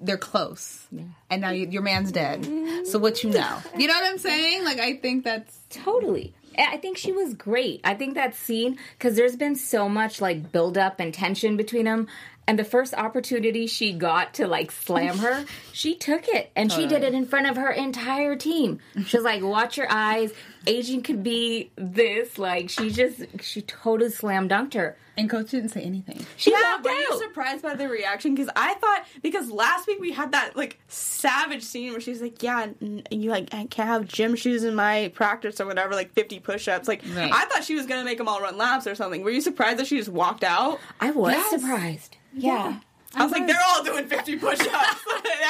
they're 0.00 0.18
close. 0.18 0.86
And 1.30 1.40
now 1.40 1.50
you, 1.50 1.68
your 1.68 1.82
man's 1.82 2.10
dead. 2.10 2.44
So 2.86 2.98
what 2.98 3.22
you 3.22 3.30
know? 3.30 3.58
You 3.78 3.86
know 3.86 3.94
what 3.94 4.04
I'm 4.04 4.18
saying? 4.18 4.64
Like, 4.64 4.80
I 4.80 4.96
think 4.96 5.24
that's. 5.24 5.60
Totally. 5.70 6.34
I 6.58 6.76
think 6.76 6.98
she 6.98 7.12
was 7.12 7.32
great. 7.34 7.80
I 7.84 7.94
think 7.94 8.14
that 8.14 8.34
scene 8.34 8.78
because 8.98 9.16
there's 9.16 9.36
been 9.36 9.54
so 9.56 9.88
much 9.88 10.20
like 10.20 10.52
build 10.52 10.76
up 10.76 11.00
and 11.00 11.14
tension 11.14 11.56
between 11.56 11.86
them. 11.86 12.08
And 12.52 12.58
the 12.58 12.64
first 12.64 12.92
opportunity 12.92 13.66
she 13.66 13.94
got 13.94 14.34
to 14.34 14.46
like 14.46 14.70
slam 14.72 15.16
her, 15.16 15.46
she 15.72 15.94
took 15.94 16.28
it 16.28 16.52
and 16.54 16.70
she 16.70 16.86
did 16.86 17.02
it 17.02 17.14
in 17.14 17.24
front 17.24 17.46
of 17.48 17.56
her 17.56 17.70
entire 17.70 18.36
team. 18.36 18.78
She 19.06 19.16
was 19.16 19.24
like, 19.24 19.42
"Watch 19.42 19.78
your 19.78 19.86
eyes. 19.88 20.34
Agent 20.66 21.04
could 21.04 21.22
be 21.22 21.70
this." 21.76 22.36
Like 22.36 22.68
she 22.68 22.90
just 22.90 23.22
she 23.40 23.62
totally 23.62 24.10
slam 24.10 24.50
dunked 24.50 24.74
her. 24.74 24.98
And 25.16 25.28
Coach 25.30 25.50
didn't 25.50 25.70
say 25.70 25.80
anything. 25.82 26.24
She 26.36 26.50
yeah, 26.52 26.72
walked 26.74 26.84
were 26.84 26.90
you 26.90 27.18
surprised 27.22 27.62
by 27.62 27.74
the 27.74 27.86
reaction? 27.88 28.34
Because 28.34 28.50
I 28.54 28.74
thought 28.74 29.04
because 29.22 29.50
last 29.50 29.86
week 29.86 29.98
we 30.00 30.12
had 30.12 30.32
that 30.32 30.54
like 30.54 30.78
savage 30.88 31.62
scene 31.62 31.92
where 31.92 32.00
she's 32.02 32.20
like, 32.20 32.42
"Yeah, 32.42 32.68
n- 32.82 33.02
you 33.10 33.30
like 33.30 33.54
I 33.54 33.64
can't 33.64 33.88
have 33.88 34.06
gym 34.06 34.36
shoes 34.36 34.62
in 34.62 34.74
my 34.74 35.10
practice 35.14 35.58
or 35.58 35.64
whatever, 35.66 35.94
like 35.94 36.12
fifty 36.12 36.38
push-ups." 36.38 36.86
Like 36.86 37.02
Right. 37.14 37.32
I 37.32 37.46
thought 37.46 37.64
she 37.64 37.76
was 37.76 37.86
gonna 37.86 38.04
make 38.04 38.18
them 38.18 38.28
all 38.28 38.42
run 38.42 38.58
laps 38.58 38.86
or 38.86 38.94
something. 38.94 39.22
Were 39.22 39.30
you 39.30 39.40
surprised 39.40 39.78
that 39.78 39.86
she 39.86 39.96
just 39.96 40.10
walked 40.10 40.44
out? 40.44 40.78
I 41.00 41.12
was 41.12 41.32
Yes. 41.32 41.48
surprised. 41.62 42.16
Yeah. 42.34 42.78
I 43.14 43.24
was 43.24 43.32
like, 43.32 43.46
they're 43.46 43.56
all 43.68 43.84
doing 43.84 44.06
fifty 44.06 44.36
push-ups, 44.38 44.70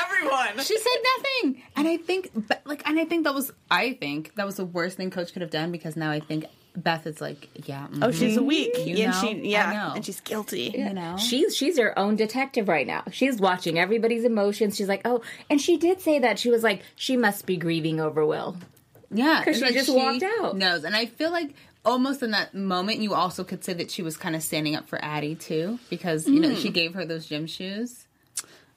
everyone. 0.05 0.59
She 0.65 0.77
said 0.77 0.97
nothing, 1.17 1.63
and 1.77 1.87
I 1.87 1.97
think, 1.97 2.31
but, 2.35 2.61
like, 2.65 2.83
and 2.89 2.99
I 2.99 3.05
think 3.05 3.23
that 3.23 3.35
was, 3.35 3.53
I 3.71 3.93
think 3.93 4.35
that 4.35 4.45
was 4.47 4.57
the 4.57 4.65
worst 4.65 4.97
thing 4.97 5.11
Coach 5.11 5.33
could 5.33 5.43
have 5.43 5.51
done 5.53 5.71
because 5.71 5.95
now 5.97 6.11
I 6.11 6.19
think 6.19 6.47
Beth 6.75 7.07
is 7.07 7.21
like, 7.21 7.49
yeah, 7.69 7.87
Oh, 8.03 8.09
mhm. 8.09 8.15
she's 8.19 8.41
weak, 8.41 8.73
You 8.79 9.05
and 9.05 9.13
know? 9.13 9.21
she 9.21 9.29
I 9.29 9.33
yeah, 9.45 9.73
know. 9.75 9.93
and 9.95 10.05
she's 10.05 10.19
guilty. 10.21 10.73
you 10.77 10.93
know, 10.93 11.17
She's 11.19 11.57
she's 11.57 11.79
her 11.79 11.97
own 11.97 12.17
detective 12.17 12.67
right 12.67 12.87
now. 12.87 13.05
She's 13.13 13.37
watching 13.39 13.79
everybody's 13.79 14.25
emotions. 14.25 14.75
She's 14.77 14.89
like, 14.89 15.03
oh, 15.05 15.21
and 15.49 15.61
she 15.61 15.77
did 15.77 16.01
say 16.01 16.19
that 16.19 16.41
she 16.41 16.51
was 16.51 16.65
like, 16.65 16.83
she 16.97 17.17
must 17.17 17.47
be 17.47 17.57
grieving 17.57 18.01
over 18.01 18.27
Will. 18.27 18.57
Yeah, 19.13 19.39
because 19.45 19.59
she 19.61 19.73
just 19.73 19.95
walked 19.95 20.25
out. 20.25 20.57
Knows, 20.57 20.83
and 20.83 20.97
I 20.97 21.07
feel 21.07 21.31
like 21.31 21.55
almost 21.85 22.23
in 22.23 22.31
that 22.33 22.55
moment, 22.55 23.01
you 23.01 23.15
also 23.15 23.45
could 23.45 23.65
say 23.65 23.73
that 23.75 23.91
she 23.91 24.03
was 24.03 24.17
kind 24.17 24.37
of 24.37 24.43
standing 24.43 24.77
up 24.77 24.89
for 24.89 25.03
Addy 25.05 25.35
too, 25.35 25.79
because 25.91 26.29
you 26.29 26.41
know 26.41 26.55
she 26.55 26.71
gave 26.71 26.95
her 26.95 27.05
those 27.05 27.27
gym 27.27 27.47
shoes. 27.47 28.05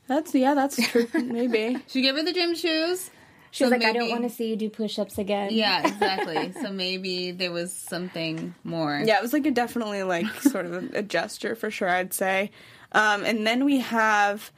That's 0.07 0.33
yeah, 0.35 0.53
that's 0.53 0.77
true. 0.91 1.07
Maybe. 1.13 1.77
She 1.87 2.01
gave 2.01 2.15
her 2.15 2.23
the 2.23 2.33
gym 2.33 2.55
shoes. 2.55 3.09
She 3.51 3.63
was 3.63 3.71
like, 3.71 3.85
I 3.85 3.93
don't 3.93 4.09
want 4.09 4.23
to 4.23 4.29
see 4.29 4.49
you 4.49 4.57
do 4.57 4.69
push 4.69 4.99
ups 4.99 5.17
again. 5.17 5.49
Yeah, 5.53 5.87
exactly. 5.87 6.51
so 6.61 6.73
maybe 6.73 7.31
there 7.31 7.53
was 7.53 7.71
something 7.71 8.53
more. 8.65 9.01
Yeah, 9.05 9.17
it 9.17 9.21
was 9.21 9.31
like 9.31 9.45
a 9.45 9.51
definitely 9.51 10.03
like 10.03 10.27
sort 10.41 10.65
of 10.65 10.73
a, 10.73 10.99
a 10.99 11.01
gesture 11.01 11.55
for 11.55 11.71
sure. 11.71 11.87
I'd 11.87 12.13
say, 12.13 12.51
um, 12.91 13.23
and 13.23 13.47
then 13.47 13.63
we 13.63 13.79
have 13.79 14.51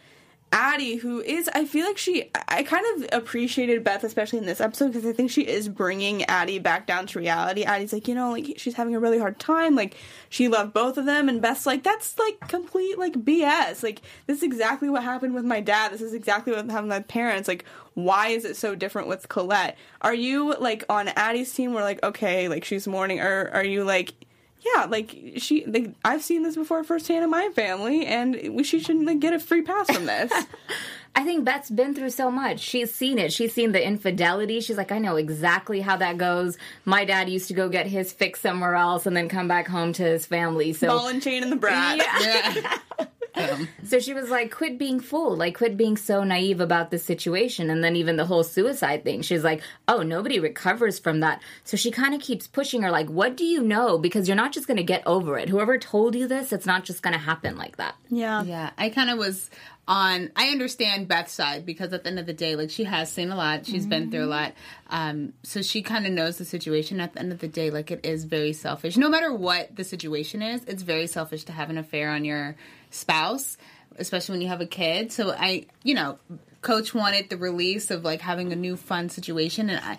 Addy, 0.52 0.96
who 0.96 1.22
is 1.22 1.50
I 1.54 1.66
feel 1.66 1.86
like 1.86 1.98
she 1.98 2.32
I 2.48 2.64
kind 2.64 2.86
of 2.96 3.10
appreciated 3.12 3.84
Beth, 3.84 4.04
especially 4.04 4.40
in 4.40 4.46
this 4.46 4.62
episode, 4.62 4.88
because 4.88 5.06
I 5.06 5.12
think 5.12 5.30
she 5.30 5.42
is 5.42 5.68
bringing 5.68 6.24
Addy 6.26 6.58
back 6.58 6.88
down 6.88 7.06
to 7.08 7.20
reality. 7.20 7.64
Addy's 7.64 7.92
like, 7.92 8.08
you 8.08 8.16
know, 8.16 8.32
like 8.32 8.54
she's 8.58 8.76
having 8.76 8.96
a 8.96 9.00
really 9.00 9.20
hard 9.20 9.40
time. 9.40 9.76
Like 9.76 9.96
she 10.30 10.48
loved 10.48 10.74
both 10.74 10.98
of 10.98 11.06
them, 11.06 11.28
and 11.28 11.42
Beth's 11.42 11.66
like, 11.66 11.84
that's 11.84 12.18
like 12.18 12.40
complete 12.48 12.98
like 12.98 13.14
BS. 13.14 13.84
Like 13.84 14.02
this 14.26 14.38
is 14.38 14.44
exactly 14.44 14.90
what 14.90 15.04
happened 15.04 15.34
with 15.34 15.46
my 15.46 15.60
dad. 15.60 15.92
This 15.92 16.02
is 16.02 16.14
exactly 16.14 16.54
what 16.54 16.66
happened 16.66 16.90
with 16.90 16.98
my 16.98 17.02
parents. 17.02 17.48
Like 17.48 17.66
why 17.98 18.28
is 18.28 18.46
it 18.46 18.56
so 18.56 18.76
different 18.76 19.08
with 19.08 19.28
Colette? 19.28 19.76
Are 20.02 20.14
you 20.14 20.56
like 20.60 20.86
on 20.88 21.08
Addy's 21.10 21.52
team? 21.52 21.74
Where 21.74 21.84
like 21.84 22.02
okay, 22.04 22.48
like 22.48 22.64
she's 22.64 22.88
mourning, 22.88 23.20
or 23.20 23.50
are 23.54 23.66
you 23.66 23.84
like? 23.84 24.14
Yeah, 24.62 24.86
like 24.86 25.34
she, 25.38 25.66
like, 25.66 25.92
I've 26.04 26.24
seen 26.24 26.44
this 26.44 26.56
before 26.56 26.84
firsthand 26.84 27.24
in 27.24 27.30
my 27.30 27.50
family, 27.50 28.06
and 28.06 28.36
we, 28.52 28.64
she 28.64 28.80
shouldn't 28.80 29.06
like, 29.06 29.20
get 29.20 29.34
a 29.34 29.40
free 29.40 29.62
pass 29.62 29.90
from 29.92 30.06
this. 30.06 30.32
I 31.16 31.24
think 31.24 31.46
Beth's 31.46 31.72
been 31.72 31.96
through 31.96 32.12
so 32.12 32.30
much. 32.30 32.60
She's 32.60 32.94
seen 32.94 33.18
it. 33.18 33.34
She's 33.34 33.52
seen 33.52 33.72
the 33.72 33.84
infidelity. 33.84 34.62
She's 34.62 34.78
like, 34.78 34.92
I 34.92 35.00
know 35.00 35.16
exactly 35.16 35.82
how 35.82 35.98
that 35.98 36.18
goes. 36.18 36.60
My 36.86 37.06
dad 37.06 37.28
used 37.28 37.48
to 37.48 37.56
go 37.56 37.70
get 37.70 37.88
his 37.88 38.12
fix 38.12 38.40
somewhere 38.40 38.76
else 38.76 39.08
and 39.08 39.18
then 39.18 39.28
come 39.28 39.48
back 39.48 39.68
home 39.68 39.94
to 39.94 40.04
his 40.04 40.28
family. 40.28 40.74
So 40.74 40.90
Ball 40.90 41.08
and 41.08 41.22
chain 41.22 41.42
and 41.42 41.52
the 41.52 41.56
brat. 41.56 41.98
Yeah. 41.98 42.78
Um, 43.38 43.68
So 43.86 44.00
she 44.00 44.14
was 44.14 44.30
like, 44.30 44.52
quit 44.52 44.78
being 44.78 45.00
fooled, 45.00 45.40
like, 45.40 45.58
quit 45.58 45.78
being 45.78 45.96
so 45.98 46.24
naive 46.24 46.60
about 46.60 46.92
the 46.92 46.98
situation. 47.00 47.70
And 47.70 47.84
then 47.84 47.96
even 47.96 48.18
the 48.18 48.26
whole 48.26 48.44
suicide 48.44 49.04
thing, 49.04 49.22
she's 49.22 49.44
like, 49.44 49.62
oh, 49.88 50.02
nobody 50.02 50.40
recovers 50.40 51.00
from 51.00 51.22
that. 51.22 51.42
So 51.64 51.78
she 51.78 51.92
kind 51.92 52.14
of 52.14 52.22
keeps 52.22 52.48
pushing 52.48 52.82
her, 52.82 52.92
like, 52.92 53.10
what 53.10 53.38
do 53.38 53.46
you 53.46 53.62
know? 53.62 53.98
Because 53.98 54.28
you're 54.28 54.36
not 54.36 54.52
just 54.52 54.68
going 54.68 54.78
to 54.78 54.84
get 54.84 55.04
over 55.06 55.38
it. 55.38 55.50
Whoever 55.50 55.78
told 55.78 56.16
you 56.16 56.28
this, 56.28 56.52
it's 56.52 56.66
not 56.66 56.84
just 56.84 57.02
going 57.02 57.14
to 57.14 57.20
happen 57.20 57.58
like 57.58 57.78
that. 57.78 57.96
Yeah. 58.10 58.44
Yeah, 58.44 58.72
I 58.78 58.90
kind 58.90 59.10
of 59.10 59.18
was 59.18 59.50
on. 59.88 60.32
I 60.36 60.50
understand 60.50 61.08
Beth's 61.08 61.32
side 61.32 61.66
because 61.66 61.94
at 61.94 62.04
the 62.04 62.10
end 62.10 62.20
of 62.20 62.26
the 62.26 62.34
day, 62.34 62.56
like 62.56 62.70
she 62.70 62.84
has 62.84 63.12
seen 63.12 63.32
a 63.32 63.36
lot, 63.36 63.66
she's 63.66 63.86
been 63.86 64.12
through 64.12 64.26
a 64.26 64.28
lot, 64.28 64.54
um, 64.90 65.34
so 65.44 65.62
she 65.62 65.82
kind 65.82 66.06
of 66.06 66.12
knows 66.12 66.38
the 66.38 66.46
situation. 66.46 67.00
At 67.00 67.14
the 67.14 67.20
end 67.20 67.32
of 67.32 67.40
the 67.40 67.48
day, 67.48 67.70
like 67.70 67.90
it 67.92 68.02
is 68.06 68.26
very 68.26 68.54
selfish. 68.54 68.98
No 68.98 69.08
matter 69.10 69.34
what 69.34 69.76
the 69.76 69.84
situation 69.84 70.42
is, 70.42 70.64
it's 70.66 70.84
very 70.84 71.08
selfish 71.08 71.46
to 71.46 71.54
have 71.54 71.70
an 71.70 71.78
affair 71.78 72.10
on 72.10 72.26
your 72.26 72.56
spouse, 72.90 73.58
especially 73.98 74.34
when 74.34 74.42
you 74.42 74.48
have 74.48 74.62
a 74.62 74.66
kid. 74.66 75.12
So 75.12 75.32
I, 75.32 75.66
you 75.84 75.96
know, 75.96 76.20
Coach 76.62 76.94
wanted 76.94 77.30
the 77.30 77.38
release 77.38 77.92
of 77.92 78.04
like 78.04 78.22
having 78.22 78.52
a 78.52 78.56
new 78.56 78.78
fun 78.78 79.10
situation, 79.10 79.70
and 79.70 79.84
I. 79.84 79.98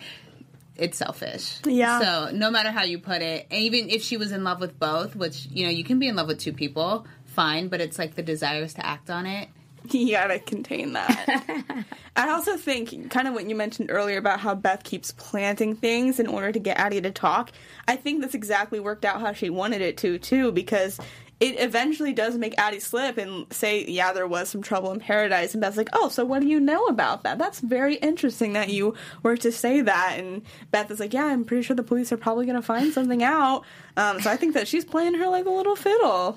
It's 0.76 0.96
selfish. 0.96 1.58
Yeah. 1.64 1.98
So 1.98 2.30
no 2.32 2.52
matter 2.52 2.70
how 2.70 2.84
you 2.84 3.00
put 3.00 3.20
it, 3.20 3.48
and 3.50 3.62
even 3.62 3.90
if 3.90 4.00
she 4.00 4.16
was 4.16 4.30
in 4.30 4.44
love 4.44 4.60
with 4.60 4.78
both, 4.78 5.16
which 5.16 5.48
you 5.50 5.64
know 5.64 5.70
you 5.70 5.82
can 5.82 5.98
be 5.98 6.06
in 6.06 6.14
love 6.14 6.28
with 6.28 6.38
two 6.38 6.52
people, 6.52 7.04
fine. 7.24 7.66
But 7.66 7.80
it's 7.80 7.98
like 7.98 8.14
the 8.14 8.22
desires 8.22 8.74
to 8.74 8.86
act 8.86 9.10
on 9.10 9.26
it. 9.26 9.48
You 9.90 10.12
gotta 10.12 10.38
contain 10.38 10.92
that. 10.92 11.84
I 12.16 12.30
also 12.30 12.56
think, 12.56 13.10
kind 13.10 13.28
of 13.28 13.34
what 13.34 13.48
you 13.48 13.54
mentioned 13.54 13.90
earlier 13.90 14.18
about 14.18 14.40
how 14.40 14.54
Beth 14.54 14.82
keeps 14.82 15.12
planting 15.12 15.76
things 15.76 16.18
in 16.20 16.26
order 16.26 16.52
to 16.52 16.58
get 16.58 16.78
Addy 16.78 17.00
to 17.00 17.10
talk. 17.10 17.52
I 17.86 17.96
think 17.96 18.20
this 18.20 18.34
exactly 18.34 18.80
worked 18.80 19.04
out 19.04 19.20
how 19.20 19.32
she 19.32 19.50
wanted 19.50 19.80
it 19.80 19.96
to, 19.98 20.18
too, 20.18 20.52
because 20.52 20.98
it 21.40 21.60
eventually 21.60 22.12
does 22.12 22.36
make 22.36 22.54
Addy 22.58 22.80
slip 22.80 23.16
and 23.16 23.46
say, 23.52 23.84
yeah, 23.86 24.12
there 24.12 24.26
was 24.26 24.48
some 24.48 24.60
trouble 24.60 24.90
in 24.90 24.98
paradise. 24.98 25.54
And 25.54 25.60
Beth's 25.60 25.76
like, 25.76 25.90
oh, 25.92 26.08
so 26.08 26.24
what 26.24 26.40
do 26.40 26.48
you 26.48 26.58
know 26.58 26.86
about 26.86 27.22
that? 27.22 27.38
That's 27.38 27.60
very 27.60 27.94
interesting 27.96 28.54
that 28.54 28.70
you 28.70 28.94
were 29.22 29.36
to 29.36 29.52
say 29.52 29.80
that. 29.80 30.16
And 30.18 30.42
Beth 30.72 30.90
is 30.90 30.98
like, 30.98 31.14
yeah, 31.14 31.26
I'm 31.26 31.44
pretty 31.44 31.62
sure 31.62 31.76
the 31.76 31.84
police 31.84 32.10
are 32.10 32.16
probably 32.16 32.44
going 32.44 32.56
to 32.56 32.62
find 32.62 32.92
something 32.92 33.22
out. 33.22 33.64
Um, 33.96 34.20
so 34.20 34.30
I 34.30 34.36
think 34.36 34.54
that 34.54 34.66
she's 34.66 34.84
playing 34.84 35.14
her 35.14 35.28
like 35.28 35.46
a 35.46 35.50
little 35.50 35.76
fiddle. 35.76 36.36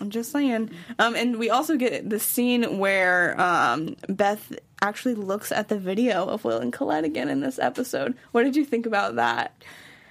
I'm 0.00 0.10
just 0.10 0.32
saying. 0.32 0.70
Um, 0.98 1.14
and 1.14 1.36
we 1.38 1.50
also 1.50 1.76
get 1.76 2.10
the 2.10 2.18
scene 2.20 2.78
where 2.78 3.40
um, 3.40 3.96
Beth 4.08 4.52
actually 4.82 5.14
looks 5.14 5.52
at 5.52 5.68
the 5.68 5.78
video 5.78 6.24
of 6.26 6.44
Will 6.44 6.58
and 6.58 6.72
Colette 6.72 7.04
again 7.04 7.28
in 7.28 7.40
this 7.40 7.58
episode. 7.58 8.16
What 8.32 8.44
did 8.44 8.56
you 8.56 8.64
think 8.64 8.86
about 8.86 9.16
that? 9.16 9.52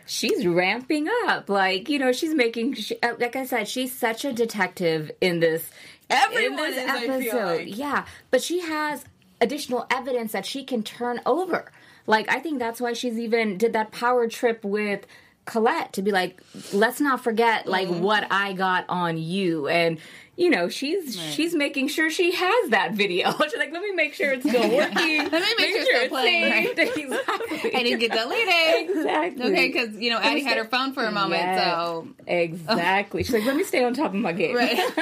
She's 0.09 0.45
ramping 0.45 1.07
up. 1.25 1.49
Like, 1.49 1.87
you 1.87 1.99
know, 1.99 2.11
she's 2.11 2.33
making, 2.33 2.73
she, 2.73 2.99
uh, 3.01 3.13
like 3.19 3.35
I 3.35 3.45
said, 3.45 3.67
she's 3.67 3.93
such 3.95 4.25
a 4.25 4.33
detective 4.33 5.11
in 5.21 5.39
this. 5.39 5.69
Everyone 6.09 6.73
in 6.73 6.87
this 6.87 7.25
is, 7.25 7.31
feel 7.31 7.45
like. 7.45 7.77
Yeah, 7.77 8.05
but 8.31 8.41
she 8.41 8.59
has 8.61 9.05
additional 9.39 9.85
evidence 9.91 10.31
that 10.31 10.45
she 10.45 10.63
can 10.63 10.83
turn 10.83 11.21
over. 11.25 11.71
Like 12.07 12.29
I 12.29 12.39
think 12.39 12.57
that's 12.59 12.81
why 12.81 12.93
she's 12.93 13.17
even 13.19 13.57
did 13.57 13.73
that 13.73 13.91
power 13.91 14.27
trip 14.27 14.63
with 14.65 15.05
Colette 15.45 15.93
to 15.93 16.01
be 16.01 16.11
like, 16.11 16.41
let's 16.73 16.99
not 16.99 17.23
forget 17.23 17.67
like 17.67 17.87
Mm-hmm. 17.87 18.01
what 18.01 18.27
I 18.31 18.53
got 18.53 18.85
on 18.89 19.17
you 19.17 19.67
and 19.67 19.99
you 20.39 20.49
know 20.49 20.69
she's 20.69 21.19
she's 21.33 21.53
making 21.53 21.89
sure 21.89 22.09
she 22.09 22.31
has 22.31 22.69
that 22.69 22.93
video. 22.93 23.31
She's 23.43 23.57
like, 23.57 23.71
let 23.73 23.81
me 23.81 23.91
make 23.91 24.13
sure 24.13 24.31
it's 24.31 24.47
still 24.47 24.61
working. 24.75 25.29
let 25.29 25.31
me 25.31 25.53
make 25.59 25.69
sure 25.69 25.81
it's 25.81 25.89
still 25.89 26.09
playing, 26.09 26.75
saved. 26.75 26.79
Exactly. 26.99 27.75
I 27.75 27.83
didn't 27.83 27.99
get 27.99 28.11
deleted. 28.11 28.89
exactly. 28.97 29.45
Okay, 29.51 29.67
because 29.67 29.95
you 29.95 30.09
know 30.11 30.17
Addy 30.19 30.41
had 30.41 30.57
her 30.57 30.63
phone 30.65 30.93
for 30.93 31.03
a 31.03 31.11
moment, 31.11 31.41
Yes. 31.41 31.63
so 31.65 32.07
exactly. 32.27 33.23
She's 33.23 33.33
like, 33.33 33.45
let 33.45 33.55
me 33.55 33.63
stay 33.63 33.83
on 33.83 33.93
top 33.93 34.13
of 34.13 34.19
my 34.19 34.31
game. 34.31 34.55
Right. 34.55 34.77
I 34.77 34.83
don't 34.87 34.97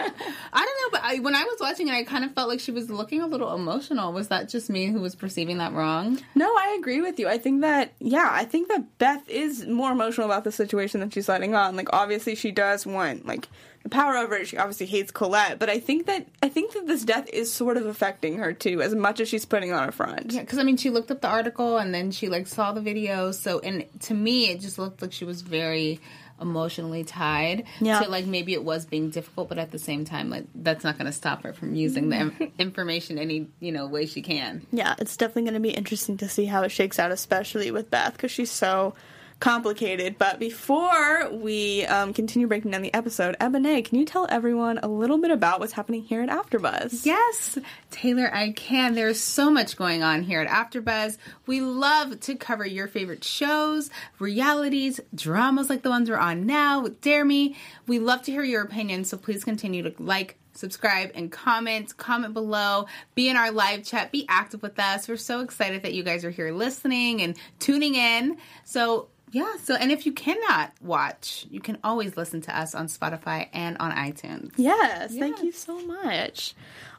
know, 0.56 0.90
but 0.92 1.02
I, 1.04 1.20
when 1.20 1.36
I 1.36 1.44
was 1.44 1.58
watching 1.60 1.88
it, 1.88 1.92
I 1.92 2.04
kind 2.04 2.26
of 2.26 2.34
felt 2.34 2.50
like 2.50 2.60
she 2.60 2.72
was 2.72 2.90
looking 2.90 3.22
a 3.22 3.28
little 3.28 3.54
emotional. 3.54 4.14
Was 4.14 4.30
that 4.30 4.50
just 4.50 4.70
me 4.70 4.88
who 4.88 5.00
was 5.02 5.16
perceiving 5.16 5.58
that 5.60 5.74
wrong? 5.74 6.20
No, 6.36 6.48
I 6.48 6.76
agree 6.80 7.02
with 7.02 7.20
you. 7.20 7.28
I 7.28 7.38
think 7.38 7.62
that 7.62 7.94
yeah, 8.00 8.30
I 8.32 8.46
think 8.46 8.70
that 8.70 8.98
Beth 8.98 9.28
is 9.30 9.66
more 9.68 9.92
emotional 9.92 10.26
about 10.26 10.44
the 10.44 10.52
situation 10.52 11.00
than 11.00 11.10
she's 11.12 11.30
letting 11.30 11.54
on. 11.56 11.76
Like 11.76 11.90
obviously 11.94 12.34
she 12.36 12.52
does 12.52 12.86
want 12.86 13.26
like 13.26 13.42
the 13.42 13.48
power 13.90 14.18
over 14.18 14.36
it. 14.36 14.48
She 14.48 14.58
obviously 14.58 14.86
hates 14.86 15.12
Colette, 15.12 15.60
but 15.60 15.70
I 15.70 15.80
think 15.80 16.06
that 16.08 16.28
I 16.42 16.50
think 16.50 16.74
that 16.74 16.88
this 16.88 17.04
death 17.04 17.30
is 17.32 17.52
sort 17.52 17.78
of 17.78 17.86
affecting 17.86 18.38
her 18.38 18.54
too, 18.54 18.82
as 18.82 18.96
much 18.96 19.20
as 19.20 19.30
she's 19.30 19.46
putting 19.46 19.72
on 19.72 19.88
a 19.88 19.92
front. 19.92 20.32
Yeah, 20.32 20.42
because 20.42 20.60
I 20.60 20.64
mean, 20.64 20.78
she 20.78 20.90
looked 20.90 21.12
up 21.12 21.22
the 21.22 21.28
article 21.28 21.78
and 21.78 21.94
then 21.94 22.12
she 22.12 22.30
like 22.30 22.48
saw 22.48 22.72
the 22.72 22.82
video. 22.82 23.32
So, 23.32 23.60
and 23.60 23.86
to 24.02 24.14
me, 24.14 24.50
it 24.50 24.62
just 24.62 24.78
looked 24.78 25.02
like 25.02 25.14
she 25.14 25.26
was 25.26 25.42
very 25.42 26.00
emotionally 26.40 27.04
tied 27.04 27.66
Yeah. 27.80 28.00
to 28.02 28.10
like 28.10 28.26
maybe 28.26 28.54
it 28.54 28.64
was 28.64 28.86
being 28.86 29.10
difficult, 29.10 29.50
but 29.50 29.58
at 29.58 29.72
the 29.72 29.80
same 29.80 30.06
time, 30.06 30.30
like 30.30 30.46
that's 30.54 30.84
not 30.84 30.98
going 30.98 31.08
to 31.08 31.12
stop 31.12 31.44
her 31.44 31.54
from 31.54 31.74
using 31.74 32.10
the 32.10 32.16
mm-hmm. 32.16 32.44
im- 32.44 32.52
information 32.60 33.18
any 33.18 33.48
you 33.60 33.72
know 33.72 33.88
way 33.88 34.06
she 34.06 34.22
can. 34.22 34.66
Yeah, 34.72 34.96
it's 35.00 35.18
definitely 35.18 35.44
going 35.44 35.56
to 35.56 35.60
be 35.60 35.72
interesting 35.72 36.18
to 36.18 36.30
see 36.30 36.46
how 36.46 36.64
it 36.64 36.70
shakes 36.70 37.00
out, 37.00 37.12
especially 37.12 37.72
with 37.72 37.90
Beth, 37.90 38.14
because 38.14 38.32
she's 38.32 38.52
so 38.52 38.94
complicated. 39.40 40.18
But 40.18 40.40
before 40.40 41.30
we 41.32 41.86
um, 41.86 42.14
continue 42.14 42.48
breaking 42.48 42.72
down 42.72 42.82
the 42.82 42.94
episode, 42.94 43.36
Ebone, 43.40 43.86
can 43.86 44.00
you 44.00 44.06
tell 44.06 44.26
everyone 44.30 44.80
a 44.80 44.88
little 44.88 45.18
bit 45.20 45.32
about 45.32 45.60
what's 45.60 45.74
happening 45.74 46.02
here 46.02 46.22
at 46.22 46.30
AfterBuzz? 46.30 47.06
Yes, 47.06 47.58
Taylor, 47.92 48.30
I 48.34 48.52
can. 48.52 48.96
There's 48.96 49.20
so 49.20 49.52
much 49.52 49.78
going 49.78 50.04
on 50.04 50.24
here 50.24 50.42
at 50.42 50.48
AfterBuzz. 50.48 51.18
We 51.46 51.62
love 51.62 52.20
to 52.22 52.36
cover 52.36 52.66
your 52.66 52.88
favorite 52.88 53.24
shows, 53.24 53.90
realities, 54.20 55.00
dramas 55.14 55.70
like 55.70 55.84
the 55.84 55.90
ones 55.90 56.10
we're 56.10 56.18
on 56.18 56.46
now 56.46 56.82
with 56.82 57.02
Dare 57.02 57.26
Me. 57.26 57.56
We 57.86 58.00
love 58.00 58.24
to 58.24 58.32
hear 58.32 58.44
your 58.44 58.64
opinions, 58.64 59.10
so 59.10 59.18
please 59.18 59.44
continue 59.44 59.84
to 59.84 59.94
like, 60.02 60.38
subscribe, 60.54 61.12
and 61.14 61.32
comment. 61.32 61.96
Comment 61.98 62.34
below. 62.34 62.88
Be 63.14 63.30
in 63.30 63.38
our 63.38 63.52
live 63.52 63.84
chat. 63.84 64.12
Be 64.12 64.26
active 64.28 64.64
with 64.64 64.80
us. 64.80 65.08
We're 65.08 65.18
so 65.18 65.42
excited 65.42 65.84
that 65.84 65.94
you 65.94 66.02
guys 66.02 66.26
are 66.26 66.32
here 66.32 66.52
listening 66.52 67.22
and 67.22 67.38
tuning 67.60 67.94
in. 67.94 68.38
So 68.66 69.10
yeah, 69.32 69.56
so 69.62 69.76
and 69.76 69.92
if 69.92 70.06
you 70.06 70.12
cannot 70.14 70.72
watch, 70.82 71.46
you 71.50 71.60
can 71.60 71.78
always 71.84 72.16
listen 72.18 72.42
to 72.42 72.58
us 72.58 72.74
on 72.74 72.88
Spotify 72.88 73.50
and 73.54 73.78
on 73.80 73.92
iTunes. 73.92 74.54
Yes, 74.58 75.16
thank 75.16 75.44
you 75.44 75.52
so 75.52 75.80
much. 75.86 76.54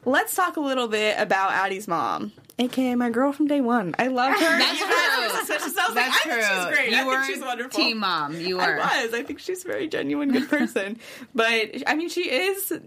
Let's 0.05 0.35
talk 0.35 0.55
a 0.57 0.61
little 0.61 0.87
bit 0.87 1.15
about 1.19 1.51
Addy's 1.51 1.87
mom, 1.87 2.31
aka 2.57 2.95
my 2.95 3.09
girl 3.09 3.31
from 3.33 3.47
day 3.47 3.61
one. 3.61 3.95
I 3.99 4.07
love 4.07 4.33
her. 4.33 4.39
That's 4.39 4.77
true. 4.79 4.87
I 4.89 5.29
was 5.31 5.49
like, 5.49 6.05
That's 6.05 6.17
I 6.17 6.21
true. 6.23 6.31
think 6.31 6.43
she's 6.43 6.77
great. 6.77 6.91
You 6.91 6.97
I 6.97 7.03
were 7.05 7.23
think 7.23 7.35
she's 7.35 7.43
wonderful. 7.43 7.71
team 7.83 7.97
mom. 7.97 8.39
You 8.39 8.57
were. 8.57 8.61
I 8.81 9.03
was. 9.05 9.13
I 9.13 9.23
think 9.23 9.39
she's 9.39 9.65
a 9.65 9.67
very 9.67 9.87
genuine, 9.87 10.31
good 10.31 10.49
person. 10.49 10.99
but 11.35 11.69
I 11.87 11.95
mean, 11.95 12.09
she 12.09 12.29
is 12.29 12.79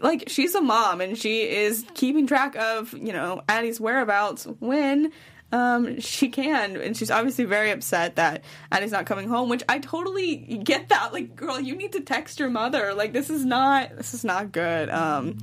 like 0.00 0.24
she's 0.28 0.54
a 0.54 0.60
mom, 0.60 1.00
and 1.00 1.18
she 1.18 1.42
is 1.42 1.84
keeping 1.94 2.26
track 2.26 2.56
of 2.56 2.92
you 2.94 3.12
know 3.12 3.42
Addy's 3.48 3.80
whereabouts 3.80 4.44
when. 4.60 5.12
Um, 5.54 6.00
she 6.00 6.30
can, 6.30 6.76
and 6.76 6.96
she's 6.96 7.12
obviously 7.12 7.44
very 7.44 7.70
upset 7.70 8.16
that 8.16 8.42
Addy's 8.72 8.90
not 8.90 9.06
coming 9.06 9.28
home. 9.28 9.48
Which 9.48 9.62
I 9.68 9.78
totally 9.78 10.36
get 10.36 10.88
that. 10.88 11.12
Like, 11.12 11.36
girl, 11.36 11.60
you 11.60 11.76
need 11.76 11.92
to 11.92 12.00
text 12.00 12.40
your 12.40 12.50
mother. 12.50 12.92
Like, 12.92 13.12
this 13.12 13.30
is 13.30 13.44
not 13.44 13.96
this 13.96 14.14
is 14.14 14.24
not 14.24 14.50
good. 14.50 14.90
Um, 14.90 15.38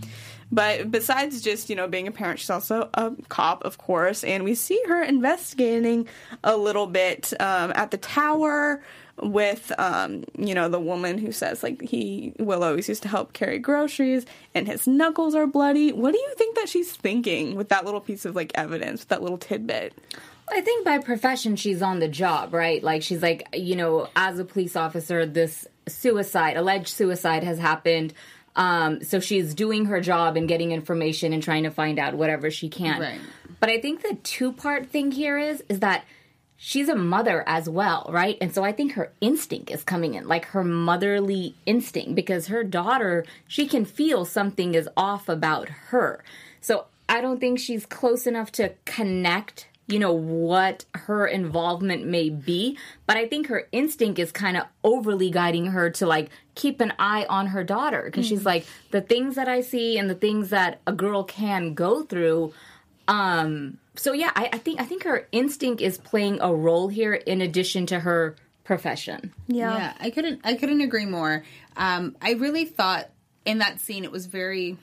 but 0.51 0.91
besides 0.91 1.41
just 1.41 1.69
you 1.69 1.77
know 1.77 1.87
being 1.87 2.07
a 2.07 2.11
parent, 2.11 2.39
she's 2.39 2.49
also 2.49 2.89
a 2.93 3.13
cop, 3.29 3.63
of 3.63 3.77
course, 3.77 4.25
and 4.25 4.43
we 4.43 4.53
see 4.53 4.81
her 4.87 5.01
investigating 5.01 6.09
a 6.43 6.57
little 6.57 6.87
bit 6.87 7.31
um, 7.39 7.71
at 7.73 7.91
the 7.91 7.97
tower 7.97 8.83
with 9.21 9.71
um, 9.77 10.23
you 10.37 10.55
know 10.55 10.67
the 10.69 10.79
woman 10.79 11.17
who 11.17 11.31
says 11.31 11.63
like 11.63 11.81
he 11.81 12.33
will 12.39 12.63
always 12.63 12.89
used 12.89 13.03
to 13.03 13.09
help 13.09 13.33
carry 13.33 13.59
groceries 13.59 14.25
and 14.55 14.67
his 14.67 14.87
knuckles 14.87 15.35
are 15.35 15.47
bloody. 15.47 15.91
What 15.91 16.13
do 16.13 16.19
you 16.19 16.33
think 16.37 16.55
that 16.55 16.69
she's 16.69 16.91
thinking 16.91 17.55
with 17.55 17.69
that 17.69 17.85
little 17.85 18.01
piece 18.01 18.25
of 18.25 18.35
like 18.35 18.51
evidence, 18.55 19.01
with 19.01 19.09
that 19.09 19.21
little 19.21 19.37
tidbit? 19.37 19.93
I 20.49 20.61
think 20.61 20.83
by 20.83 20.97
profession 20.97 21.55
she's 21.55 21.81
on 21.81 21.99
the 21.99 22.07
job, 22.07 22.53
right? 22.53 22.83
Like 22.83 23.03
she's 23.03 23.21
like, 23.21 23.47
you 23.53 23.75
know, 23.75 24.09
as 24.15 24.37
a 24.37 24.43
police 24.43 24.75
officer, 24.75 25.25
this 25.25 25.67
suicide, 25.87 26.57
alleged 26.57 26.89
suicide 26.89 27.43
has 27.43 27.57
happened. 27.57 28.13
Um, 28.55 29.01
so 29.03 29.21
she's 29.21 29.53
doing 29.53 29.85
her 29.85 30.01
job 30.01 30.35
and 30.35 30.47
getting 30.47 30.71
information 30.71 31.31
and 31.31 31.41
trying 31.41 31.63
to 31.63 31.71
find 31.71 31.99
out 31.99 32.15
whatever 32.15 32.51
she 32.51 32.67
can. 32.67 32.99
Right. 32.99 33.19
But 33.61 33.69
I 33.69 33.79
think 33.79 34.01
the 34.01 34.15
two 34.23 34.51
part 34.51 34.87
thing 34.87 35.11
here 35.11 35.37
is 35.37 35.63
is 35.69 35.79
that 35.79 36.03
she's 36.63 36.89
a 36.89 36.95
mother 36.95 37.43
as 37.47 37.67
well, 37.67 38.07
right? 38.11 38.37
And 38.39 38.53
so 38.53 38.63
I 38.63 38.71
think 38.71 38.91
her 38.91 39.11
instinct 39.19 39.71
is 39.71 39.83
coming 39.83 40.13
in, 40.13 40.27
like 40.27 40.45
her 40.45 40.63
motherly 40.63 41.55
instinct, 41.65 42.13
because 42.13 42.47
her 42.47 42.63
daughter, 42.63 43.25
she 43.47 43.67
can 43.67 43.83
feel 43.83 44.25
something 44.25 44.75
is 44.75 44.87
off 44.95 45.27
about 45.27 45.69
her. 45.69 46.23
So 46.61 46.85
I 47.09 47.19
don't 47.19 47.39
think 47.39 47.57
she's 47.57 47.87
close 47.87 48.27
enough 48.27 48.51
to 48.53 48.73
connect, 48.85 49.69
you 49.87 49.97
know, 49.97 50.13
what 50.13 50.85
her 50.93 51.25
involvement 51.25 52.05
may 52.05 52.29
be. 52.29 52.77
But 53.07 53.17
I 53.17 53.27
think 53.27 53.47
her 53.47 53.67
instinct 53.71 54.19
is 54.19 54.31
kind 54.31 54.55
of 54.55 54.65
overly 54.83 55.31
guiding 55.31 55.65
her 55.65 55.89
to 55.89 56.05
like 56.05 56.29
keep 56.53 56.79
an 56.79 56.93
eye 56.99 57.25
on 57.27 57.47
her 57.47 57.63
daughter. 57.63 58.03
Because 58.05 58.27
she's 58.27 58.45
like, 58.45 58.67
the 58.91 59.01
things 59.01 59.33
that 59.33 59.49
I 59.49 59.61
see 59.61 59.97
and 59.97 60.07
the 60.07 60.13
things 60.13 60.51
that 60.51 60.79
a 60.85 60.93
girl 60.93 61.23
can 61.23 61.73
go 61.73 62.03
through 62.03 62.53
um 63.07 63.79
so 63.95 64.13
yeah 64.13 64.31
I, 64.35 64.49
I 64.53 64.57
think 64.57 64.79
i 64.79 64.85
think 64.85 65.03
her 65.03 65.27
instinct 65.31 65.81
is 65.81 65.97
playing 65.97 66.39
a 66.41 66.53
role 66.53 66.87
here 66.87 67.13
in 67.13 67.41
addition 67.41 67.85
to 67.87 67.99
her 67.99 68.35
profession 68.63 69.33
Yeah, 69.47 69.93
I 69.99 70.09
couldn't. 70.11 70.41
I 70.43 70.55
couldn't 70.55 70.81
agree 70.81 71.05
more. 71.05 71.43
Um, 71.75 72.15
I 72.21 72.33
really 72.33 72.65
thought 72.65 73.09
in 73.45 73.57
that 73.57 73.81
scene 73.81 74.03
it 74.03 74.11
was 74.11 74.27
very 74.27 74.77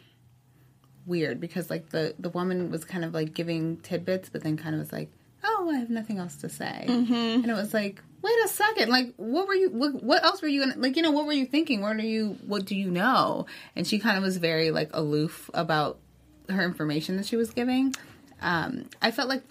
weird 1.07 1.41
because 1.41 1.71
like 1.71 1.88
the 1.88 2.15
the 2.19 2.29
woman 2.29 2.71
was 2.71 2.85
kind 2.85 3.05
of 3.05 3.15
like 3.15 3.33
giving 3.33 3.79
tidbits, 3.79 4.29
but 4.29 4.43
then 4.43 4.57
kind 4.57 4.75
of 4.75 4.81
was 4.81 4.93
like, 4.93 5.11
"Oh, 5.43 5.71
I 5.73 5.79
have 5.79 5.91
nothing 5.91 6.19
else 6.19 6.37
to 6.37 6.49
say," 6.50 6.85
mm-hmm. 6.87 7.12
and 7.15 7.47
it 7.47 7.55
was 7.55 7.73
like. 7.73 8.03
Wait 8.21 8.35
a 8.45 8.49
second! 8.49 8.88
Like, 8.88 9.15
what 9.17 9.47
were 9.47 9.55
you? 9.55 9.71
What, 9.71 10.03
what 10.03 10.25
else 10.25 10.43
were 10.43 10.49
you 10.49 10.62
gonna 10.62 10.75
like? 10.77 10.97
You 10.97 11.03
know, 11.03 11.12
what 11.12 11.25
were 11.25 11.33
you 11.33 11.47
thinking? 11.47 11.83
What 11.83 11.97
are 11.99 12.03
you? 12.03 12.37
What 12.45 12.65
do 12.65 12.75
you 12.75 12.91
know? 12.91 13.47
And 13.77 13.87
she 13.87 14.00
kind 14.00 14.17
of 14.17 14.25
was 14.25 14.38
very 14.38 14.73
like 14.73 14.91
aloof 14.93 15.49
about 15.55 16.00
her 16.49 16.65
information 16.65 17.17
that 17.19 17.27
she 17.27 17.37
was 17.37 17.50
giving. 17.50 17.95
Um, 18.40 18.87
I 19.02 19.11
felt 19.11 19.28
like 19.28 19.42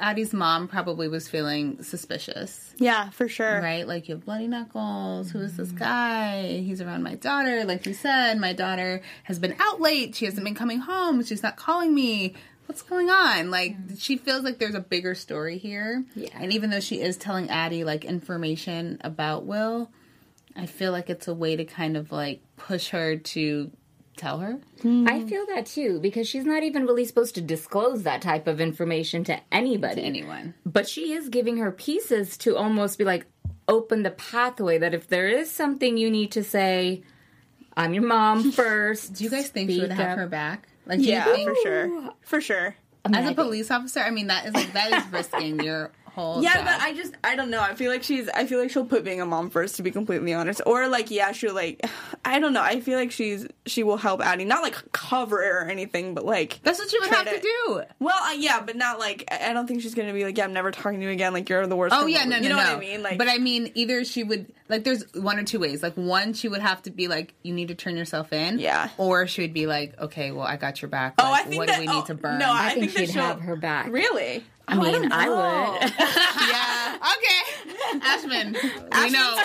Addy's 0.00 0.32
mom 0.32 0.66
probably 0.68 1.08
was 1.08 1.28
feeling 1.28 1.82
suspicious 1.82 2.74
Yeah, 2.78 3.10
for 3.10 3.28
sure. 3.28 3.60
right? 3.60 3.86
Like 3.86 4.08
you 4.08 4.14
have 4.16 4.24
bloody 4.24 4.48
knuckles. 4.48 5.30
Who 5.30 5.38
is 5.40 5.56
this 5.56 5.70
guy? 5.70 6.58
He's 6.58 6.80
around 6.80 7.02
my 7.02 7.14
daughter. 7.14 7.64
Like 7.64 7.86
you 7.86 7.94
said, 7.94 8.38
my 8.38 8.52
daughter 8.52 9.02
has 9.24 9.38
been 9.38 9.54
out 9.60 9.80
late. 9.80 10.14
She 10.16 10.24
hasn't 10.24 10.44
been 10.44 10.54
coming 10.56 10.80
home. 10.80 11.22
She's 11.22 11.42
not 11.42 11.56
calling 11.56 11.94
me. 11.94 12.34
What's 12.66 12.82
going 12.82 13.10
on? 13.10 13.50
Like 13.50 13.76
she 13.98 14.16
feels 14.16 14.42
like 14.42 14.58
there's 14.58 14.74
a 14.74 14.80
bigger 14.80 15.14
story 15.14 15.58
here. 15.58 16.02
Yeah. 16.16 16.30
And 16.34 16.52
even 16.52 16.70
though 16.70 16.80
she 16.80 17.00
is 17.00 17.16
telling 17.16 17.50
Addy 17.50 17.84
like 17.84 18.04
information 18.06 18.98
about 19.02 19.44
Will, 19.44 19.90
I 20.56 20.66
feel 20.66 20.90
like 20.90 21.10
it's 21.10 21.28
a 21.28 21.34
way 21.34 21.56
to 21.56 21.64
kind 21.64 21.96
of 21.96 22.10
like 22.10 22.40
push 22.56 22.88
her 22.88 23.16
to 23.16 23.70
tell 24.16 24.38
her. 24.38 24.58
i 24.84 25.24
feel 25.28 25.44
that 25.46 25.66
too 25.66 25.98
because 26.00 26.28
she's 26.28 26.44
not 26.44 26.62
even 26.62 26.84
really 26.86 27.04
supposed 27.04 27.34
to 27.34 27.40
disclose 27.40 28.02
that 28.04 28.22
type 28.22 28.46
of 28.46 28.60
information 28.60 29.24
to 29.24 29.38
anybody 29.52 29.96
To 29.96 30.02
anyone. 30.06 30.54
but 30.64 30.88
she 30.88 31.12
is 31.12 31.28
giving 31.28 31.56
her 31.58 31.70
pieces 31.72 32.36
to 32.38 32.56
almost 32.56 32.98
be 32.98 33.04
like 33.04 33.26
open 33.68 34.02
the 34.02 34.10
pathway 34.10 34.78
that 34.78 34.94
if 34.94 35.08
there 35.08 35.28
is 35.28 35.50
something 35.50 35.96
you 35.96 36.10
need 36.10 36.30
to 36.32 36.44
say 36.44 37.02
i'm 37.76 37.92
your 37.94 38.04
mom 38.04 38.52
first 38.62 39.14
Do 39.14 39.24
you 39.24 39.30
guys 39.30 39.48
think 39.48 39.70
she 39.70 39.80
would 39.80 39.90
Speak 39.90 39.98
have 39.98 40.12
up. 40.12 40.18
her 40.18 40.26
back? 40.28 40.68
Like, 40.86 41.00
Yeah, 41.00 41.24
for 41.24 41.54
sure. 41.62 42.10
For 42.20 42.40
sure. 42.40 42.76
As 43.06 43.28
a 43.28 43.34
police 43.34 43.70
officer, 43.70 44.00
I 44.00 44.10
mean, 44.10 44.28
that 44.28 44.46
is 44.46 44.54
like 44.54 44.72
that 44.74 44.92
is 44.92 45.12
risking 45.12 45.60
your 45.60 45.90
whole. 46.14 46.42
Yeah, 46.42 46.54
job. 46.54 46.64
but 46.64 46.80
I 46.80 46.94
just 46.94 47.14
I 47.22 47.36
don't 47.36 47.50
know. 47.50 47.60
I 47.60 47.74
feel 47.74 47.90
like 47.90 48.02
she's 48.02 48.28
I 48.28 48.46
feel 48.46 48.58
like 48.58 48.70
she'll 48.70 48.84
put 48.84 49.04
being 49.04 49.20
a 49.20 49.26
mom 49.26 49.50
first 49.50 49.76
to 49.76 49.82
be 49.82 49.90
completely 49.90 50.32
honest. 50.32 50.60
Or 50.64 50.88
like 50.88 51.10
yeah, 51.10 51.32
she'll 51.32 51.54
like 51.54 51.84
I 52.24 52.38
don't 52.40 52.52
know. 52.52 52.62
I 52.62 52.80
feel 52.80 52.98
like 52.98 53.10
she's 53.10 53.46
she 53.66 53.82
will 53.82 53.96
help 53.96 54.20
Addy, 54.24 54.44
not 54.44 54.62
like 54.62 54.92
cover 54.92 55.42
it 55.42 55.48
or 55.48 55.68
anything, 55.68 56.14
but 56.14 56.24
like 56.24 56.60
That's 56.62 56.78
what 56.78 56.90
she 56.90 56.98
would 57.00 57.10
have 57.10 57.28
to, 57.28 57.40
do. 57.40 57.82
Well, 57.98 58.22
uh, 58.22 58.32
yeah, 58.32 58.60
but 58.60 58.76
not 58.76 58.98
like 58.98 59.24
I 59.30 59.50
I 59.50 59.52
don't 59.52 59.66
think 59.66 59.82
she's 59.82 59.94
gonna 59.94 60.12
be 60.12 60.24
like 60.24 60.38
yeah, 60.38 60.44
I'm 60.44 60.52
never 60.52 60.70
talking 60.70 61.00
to 61.00 61.06
you 61.06 61.12
again. 61.12 61.32
Like 61.32 61.48
you're 61.48 61.66
the 61.66 61.76
worst. 61.76 61.94
Oh 61.96 62.06
yeah, 62.06 62.24
no, 62.24 62.36
no, 62.36 62.42
you 62.42 62.48
know 62.48 62.56
no. 62.56 62.62
what 62.62 62.76
I 62.76 62.80
mean? 62.80 63.02
Like, 63.02 63.18
but 63.18 63.28
I 63.28 63.38
mean, 63.38 63.70
either 63.74 64.04
she 64.04 64.22
would 64.22 64.52
like 64.68 64.84
there's 64.84 65.04
one 65.14 65.38
or 65.38 65.44
two 65.44 65.58
ways. 65.58 65.82
Like 65.82 65.94
one, 65.94 66.32
she 66.32 66.48
would 66.48 66.62
have 66.62 66.82
to 66.82 66.90
be 66.90 67.08
like, 67.08 67.34
you 67.42 67.52
need 67.52 67.68
to 67.68 67.74
turn 67.74 67.96
yourself 67.96 68.32
in. 68.32 68.58
Yeah. 68.58 68.88
Or 68.96 69.26
she 69.26 69.42
would 69.42 69.54
be 69.54 69.66
like, 69.66 69.98
okay, 70.00 70.32
well, 70.32 70.46
I 70.46 70.56
got 70.56 70.80
your 70.80 70.88
back. 70.88 71.14
Oh, 71.18 71.32
I 71.32 71.42
think 71.42 71.56
what 71.58 71.68
that, 71.68 71.76
do 71.76 71.82
we 71.82 71.88
oh, 71.88 71.96
need 71.98 72.06
to 72.06 72.14
burn? 72.14 72.38
No, 72.38 72.50
I, 72.50 72.68
I 72.68 72.74
think 72.74 72.92
that 72.94 73.06
she'd 73.08 73.14
have 73.16 73.40
her 73.40 73.56
back. 73.56 73.90
Really? 73.90 74.44
I 74.66 74.76
mean, 74.78 75.12
I 75.12 75.28
would. 75.28 75.92
yeah. 76.48 76.96
Okay. 77.14 77.98
Ashmin. 78.00 78.54
we 78.54 79.10
know. 79.10 79.36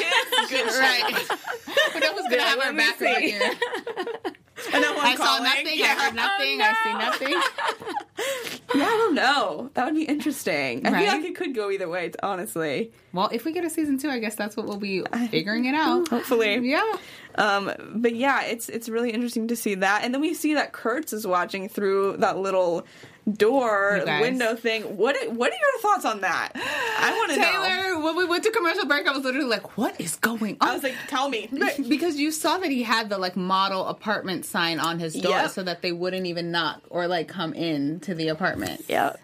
Good 0.50 0.68
right. 0.68 1.14
but 1.94 2.04
know 2.04 2.14
was 2.14 2.26
gonna 2.30 2.42
have 2.42 2.60
our 2.60 2.74
back 2.74 3.02
right 3.02 3.22
here. 3.22 3.52
I, 4.74 4.80
know 4.80 4.94
who 4.94 5.00
I'm 5.02 5.18
saw 5.18 5.26
calling. 5.26 5.44
nothing. 5.44 5.82
I 5.82 5.88
heard 5.88 6.14
oh, 6.14 6.16
nothing. 6.16 6.62
I 6.62 6.74
see 6.84 6.94
nothing. 6.94 8.06
Yeah, 8.76 8.84
I 8.86 8.98
don't 8.98 9.16
know. 9.16 9.70
That 9.74 9.86
would 9.86 9.96
be 9.96 10.04
interesting. 10.04 10.86
I 10.86 10.92
Right? 10.92 11.04
feel 11.06 11.14
like 11.20 11.26
it 11.26 11.36
could 11.36 11.56
go 11.56 11.72
either 11.72 11.90
way, 11.90 12.12
honestly. 12.22 12.92
Well, 13.14 13.30
if 13.32 13.46
we 13.46 13.52
get 13.52 13.64
a 13.66 13.70
season 13.70 13.98
two, 13.98 14.10
I 14.10 14.20
guess 14.20 14.36
that's 14.36 14.56
what 14.56 14.66
we'll 14.68 14.78
be 14.78 15.04
figuring 15.32 15.66
it 15.66 15.76
out. 15.76 16.08
Hopefully. 16.10 16.58
Yeah. 16.70 16.84
Um, 17.36 17.72
but 17.96 18.16
yeah, 18.16 18.44
it's 18.46 18.70
it's 18.70 18.90
really 18.90 19.12
interesting 19.12 19.48
to 19.48 19.56
see 19.56 19.76
that, 19.76 20.04
and 20.04 20.14
then 20.14 20.20
we 20.20 20.34
see 20.34 20.56
that 20.56 20.74
Kurtz 20.74 21.14
is 21.14 21.26
watching 21.26 21.70
through 21.70 22.18
that 22.18 22.38
little 22.38 22.86
door 23.32 24.02
window 24.06 24.56
thing. 24.56 24.84
What 24.98 25.16
are- 25.16 25.30
what 25.30 25.52
are 25.52 25.56
your 25.56 25.82
thoughts 25.82 26.06
on 26.06 26.22
that? 26.22 26.52
I 26.56 27.12
want 27.18 27.32
to 27.34 27.40
know. 27.40 27.46
Taylor, 27.46 28.00
when 28.04 28.16
we 28.16 28.26
went 28.26 28.44
to 28.44 28.52
commercial 28.52 28.86
break, 28.86 29.08
I 29.08 29.12
was 29.12 29.24
literally 29.24 29.48
like, 29.48 29.78
"What 29.78 30.00
is 30.00 30.16
going 30.16 30.58
on?" 30.62 30.68
I 30.70 30.74
was 30.74 30.84
like, 30.84 30.96
tell 31.08 31.30
me. 31.30 31.50
Because 31.88 32.16
you 32.18 32.32
saw 32.32 32.58
that 32.58 32.72
he 32.72 32.84
had 32.84 33.10
the 33.10 33.18
like 33.18 33.36
model 33.36 33.86
apartment 33.88 34.46
sign 34.46 34.80
on 34.80 35.00
his 35.00 35.14
door 35.14 35.32
Yep. 35.32 35.52
so 35.52 35.64
that 35.64 35.82
they 35.82 35.92
wouldn't 35.92 36.26
even 36.26 36.52
knock 36.52 36.82
or 36.90 37.08
like 37.08 37.28
come 37.28 37.54
in 37.54 38.00
to 38.02 38.14
the 38.16 38.28
apartment 38.30 38.84
Yep. 38.88 39.20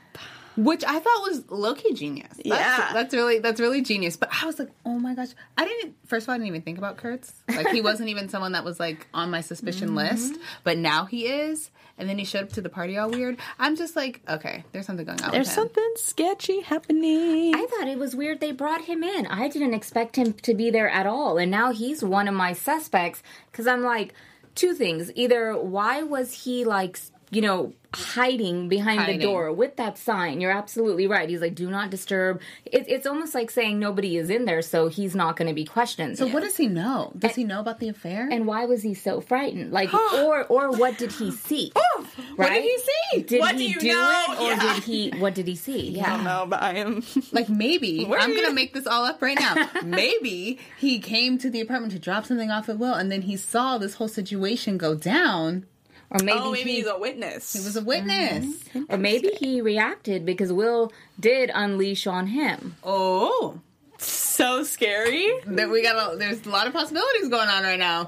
Which 0.58 0.84
i 0.86 1.00
thought 1.00 1.22
was 1.24 1.44
low-key 1.50 1.94
genius 1.94 2.28
that's, 2.38 2.46
Yeah. 2.46 2.90
that's 2.94 3.14
really 3.14 3.40
that's 3.40 3.60
really 3.60 3.82
genius 3.82 4.18
but 4.18 4.30
i 4.42 4.46
was 4.46 4.58
like 4.60 4.70
oh 4.86 4.98
my 5.00 5.14
gosh 5.16 5.30
i 5.58 5.66
didn't 5.66 5.96
first 6.06 6.26
of 6.26 6.30
all 6.30 6.36
i 6.36 6.38
didn't 6.38 6.48
even 6.48 6.62
think 6.62 6.78
about 6.78 6.98
kurtz 6.98 7.34
like 7.50 7.68
he 7.70 7.82
wasn't 7.82 8.10
even 8.10 8.30
someone 8.30 8.54
that 8.54 8.64
was 8.64 8.80
like 8.80 9.08
on 9.14 9.30
my 9.32 9.42
suspicion 9.42 9.90
Mm-hmm. 9.90 9.98
list 9.98 10.36
but 10.64 10.78
now 10.78 11.06
he 11.06 11.28
is 11.28 11.70
and 11.98 12.10
then 12.10 12.18
he 12.18 12.26
showed 12.26 12.44
up 12.44 12.52
to 12.54 12.62
the 12.62 12.70
party 12.70 12.98
all 12.98 13.10
weird 13.10 13.38
i'm 13.60 13.76
just 13.76 13.96
like 13.96 14.22
okay 14.30 14.64
there's 14.72 14.86
something 14.86 15.06
going 15.06 15.22
on 15.22 15.32
There's 15.32 15.48
with 15.48 15.58
him. 15.58 15.64
something 15.64 15.92
sketchy 15.96 16.62
happening. 16.62 17.54
I 17.56 17.66
thought 17.68 17.88
it 17.88 17.98
was 18.00 18.16
weird 18.16 18.40
they 18.40 18.52
brought 18.52 18.82
him 18.86 19.04
in. 19.04 19.26
I 19.28 19.48
didn't 19.48 19.74
expect 19.74 20.16
him 20.16 20.34
to 20.34 20.54
be 20.54 20.70
there 20.70 20.90
at 20.90 21.06
all. 21.08 21.38
And 21.38 21.50
now 21.52 21.72
he's 21.72 22.04
one 22.04 22.28
of 22.28 22.34
my 22.34 22.54
suspects 22.54 23.24
because 23.52 23.66
I'm 23.68 23.82
like, 23.84 24.14
two 24.56 24.74
things. 24.74 25.12
Either 25.16 25.58
why 25.58 26.04
was 26.04 26.44
he 26.44 26.64
like, 26.66 27.00
you 27.32 27.42
know, 27.42 27.74
hiding 27.94 28.68
behind 28.68 29.00
Hiding. 29.00 29.20
the 29.20 29.24
door 29.26 29.52
with 29.54 29.78
that 29.78 29.98
sign? 29.98 30.42
You're 30.42 30.52
absolutely 30.52 31.08
right. 31.08 31.30
He's 31.30 31.40
like, 31.42 31.56
do 31.56 31.70
not 31.70 31.90
disturb. 31.90 32.42
It, 32.66 32.86
it's 32.90 33.08
almost 33.08 33.34
like 33.34 33.50
saying 33.50 33.80
nobody 33.80 34.18
is 34.18 34.30
in 34.30 34.46
there, 34.46 34.62
so 34.62 34.90
he's 34.90 35.16
not 35.16 35.36
going 35.38 35.48
to 35.48 35.54
be 35.54 35.64
questioned. 35.66 36.18
so 36.18 36.28
what 36.28 36.44
does 36.44 36.58
he 36.58 36.68
know 36.68 37.14
does 37.18 37.36
he 37.36 37.44
know 37.44 37.60
about 37.62 37.80
the 37.80 37.88
affair 37.90 38.28
and 38.30 38.46
why 38.46 38.66
was 38.66 38.84
he 38.84 38.94
so 38.94 39.22
frightened? 39.22 39.72
Like, 39.72 39.94
or 40.14 40.44
or 40.46 40.72
what 40.72 40.98
did 40.98 41.12
he 41.14 41.32
see? 41.32 41.72
what 42.36 42.50
did 42.50 42.64
he 42.64 42.78
see 42.78 43.22
Did 43.24 43.40
What 43.40 43.56
he 43.56 43.68
do 43.68 43.74
you 43.74 43.80
do 43.80 43.88
know? 43.88 44.24
it, 44.30 44.40
or 44.40 44.50
Yeah. 44.52 44.74
did 44.74 44.84
he? 44.84 45.12
What 45.12 45.34
did 45.34 45.48
he 45.48 45.56
see? 45.56 46.00
I 46.02 46.10
don't 46.10 46.24
know, 46.26 46.46
but 46.50 46.62
I 46.62 46.74
am. 46.76 47.02
Like 47.32 47.50
maybe 47.50 48.04
What 48.06 48.22
I'm 48.22 48.36
gonna 48.36 48.54
make 48.54 48.74
this 48.74 48.86
all 48.88 49.04
up 49.06 49.22
right 49.22 49.40
now. 49.40 49.70
maybe 49.84 50.60
he 50.78 51.00
came 51.00 51.38
to 51.40 51.50
the 51.50 51.62
apartment 51.62 51.94
to 51.94 52.00
drop 52.00 52.26
something 52.26 52.52
off 52.52 52.70
at 52.70 52.78
Will, 52.78 52.94
and 52.94 53.12
then 53.12 53.24
he 53.24 53.36
saw 53.38 53.78
this 53.78 53.96
whole 53.96 54.08
situation 54.08 54.78
go 54.78 54.96
down. 54.96 55.66
Or 56.12 56.24
maybe, 56.24 56.40
oh, 56.40 56.52
maybe 56.52 56.70
he 56.70 56.76
he's 56.78 56.88
a 56.88 56.98
witness. 56.98 57.54
He 57.54 57.60
was 57.60 57.76
a 57.76 57.82
witness. 57.82 58.46
Mm-hmm. 58.46 58.84
Or 58.90 58.98
maybe 58.98 59.30
he 59.40 59.62
reacted 59.62 60.26
because 60.26 60.54
Will 60.54 60.92
did 61.20 61.52
unleash 61.54 62.08
on 62.08 62.28
him. 62.28 62.76
Oh, 62.84 63.60
so 63.98 64.64
scary. 64.64 65.32
there 65.46 65.70
we 65.70 65.82
got. 65.82 66.14
A, 66.14 66.18
there's 66.18 66.46
a 66.46 66.50
lot 66.50 66.68
of 66.68 66.74
possibilities 66.74 67.30
going 67.30 67.50
on 67.50 67.64
right 67.64 67.80
now. 67.80 68.08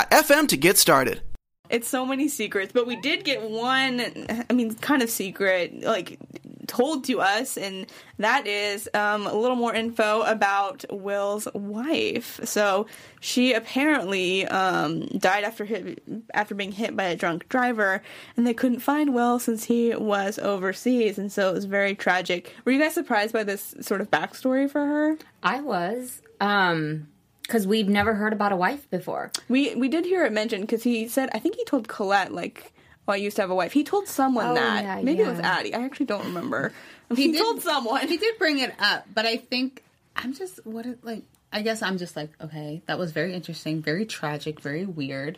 anchor.fm 0.11 0.47
to 0.49 0.57
get 0.57 0.77
started. 0.77 1.21
It's 1.69 1.87
so 1.87 2.05
many 2.05 2.27
secrets, 2.27 2.73
but 2.73 2.85
we 2.85 2.97
did 2.97 3.23
get 3.23 3.49
one. 3.49 4.01
I 4.49 4.53
mean, 4.53 4.75
kind 4.75 5.01
of 5.01 5.09
secret, 5.09 5.83
like 5.83 6.19
told 6.67 7.03
to 7.05 7.21
us, 7.21 7.57
and 7.57 7.85
that 8.17 8.45
is 8.45 8.89
um, 8.93 9.25
a 9.25 9.33
little 9.33 9.55
more 9.55 9.73
info 9.73 10.21
about 10.21 10.83
Will's 10.89 11.47
wife. 11.53 12.41
So 12.43 12.87
she 13.21 13.53
apparently 13.53 14.45
um, 14.47 15.05
died 15.17 15.45
after 15.45 15.63
hit, 15.63 16.03
after 16.33 16.55
being 16.55 16.73
hit 16.73 16.95
by 16.95 17.05
a 17.05 17.15
drunk 17.15 17.47
driver, 17.47 18.01
and 18.35 18.45
they 18.45 18.53
couldn't 18.53 18.79
find 18.79 19.13
Will 19.13 19.39
since 19.39 19.63
he 19.65 19.95
was 19.95 20.39
overseas, 20.39 21.17
and 21.17 21.31
so 21.31 21.49
it 21.49 21.53
was 21.53 21.65
very 21.65 21.95
tragic. 21.95 22.53
Were 22.65 22.73
you 22.73 22.79
guys 22.79 22.93
surprised 22.93 23.31
by 23.31 23.43
this 23.43 23.75
sort 23.79 24.01
of 24.01 24.11
backstory 24.11 24.69
for 24.69 24.85
her? 24.85 25.17
I 25.41 25.61
was, 25.61 26.21
um, 26.41 27.07
because 27.51 27.67
we've 27.67 27.89
never 27.89 28.13
heard 28.13 28.31
about 28.33 28.53
a 28.53 28.55
wife 28.55 28.89
before. 28.89 29.31
We 29.49 29.75
we 29.75 29.89
did 29.89 30.05
hear 30.05 30.23
it 30.25 30.31
mentioned 30.31 30.61
because 30.61 30.83
he 30.83 31.07
said 31.09 31.29
I 31.33 31.39
think 31.39 31.55
he 31.55 31.65
told 31.65 31.87
Colette 31.87 32.31
like. 32.33 32.71
Oh, 33.07 33.13
I 33.13 33.15
used 33.15 33.35
to 33.37 33.41
have 33.41 33.49
a 33.49 33.55
wife. 33.55 33.73
He 33.73 33.83
told 33.83 34.07
someone 34.07 34.45
Oh, 34.45 34.53
that. 34.53 34.83
yeah, 34.83 35.01
Maybe 35.01 35.23
it 35.23 35.27
was 35.27 35.39
yeah. 35.39 35.57
Addy. 35.57 35.73
I 35.73 35.83
actually 35.83 36.05
don't 36.05 36.23
remember. 36.25 36.71
He, 37.15 37.31
did- 37.31 37.39
told 37.41 37.61
someone. 37.61 38.07
He 38.07 38.15
did 38.17 38.37
bring 38.37 38.59
it 38.59 38.73
up, 38.79 39.05
but 39.13 39.25
I 39.25 39.35
think 39.37 39.83
I'm 40.15 40.33
just 40.33 40.65
what 40.65 40.85
it 40.85 41.03
like. 41.03 41.23
I 41.51 41.61
guess 41.63 41.81
I'm 41.81 41.97
just 41.97 42.15
like, 42.15 42.29
okay, 42.39 42.81
that 42.85 42.97
was 42.99 43.11
very 43.11 43.33
interesting, 43.33 43.81
very 43.81 44.05
tragic, 44.05 44.61
very 44.61 44.85
weird, 44.85 45.37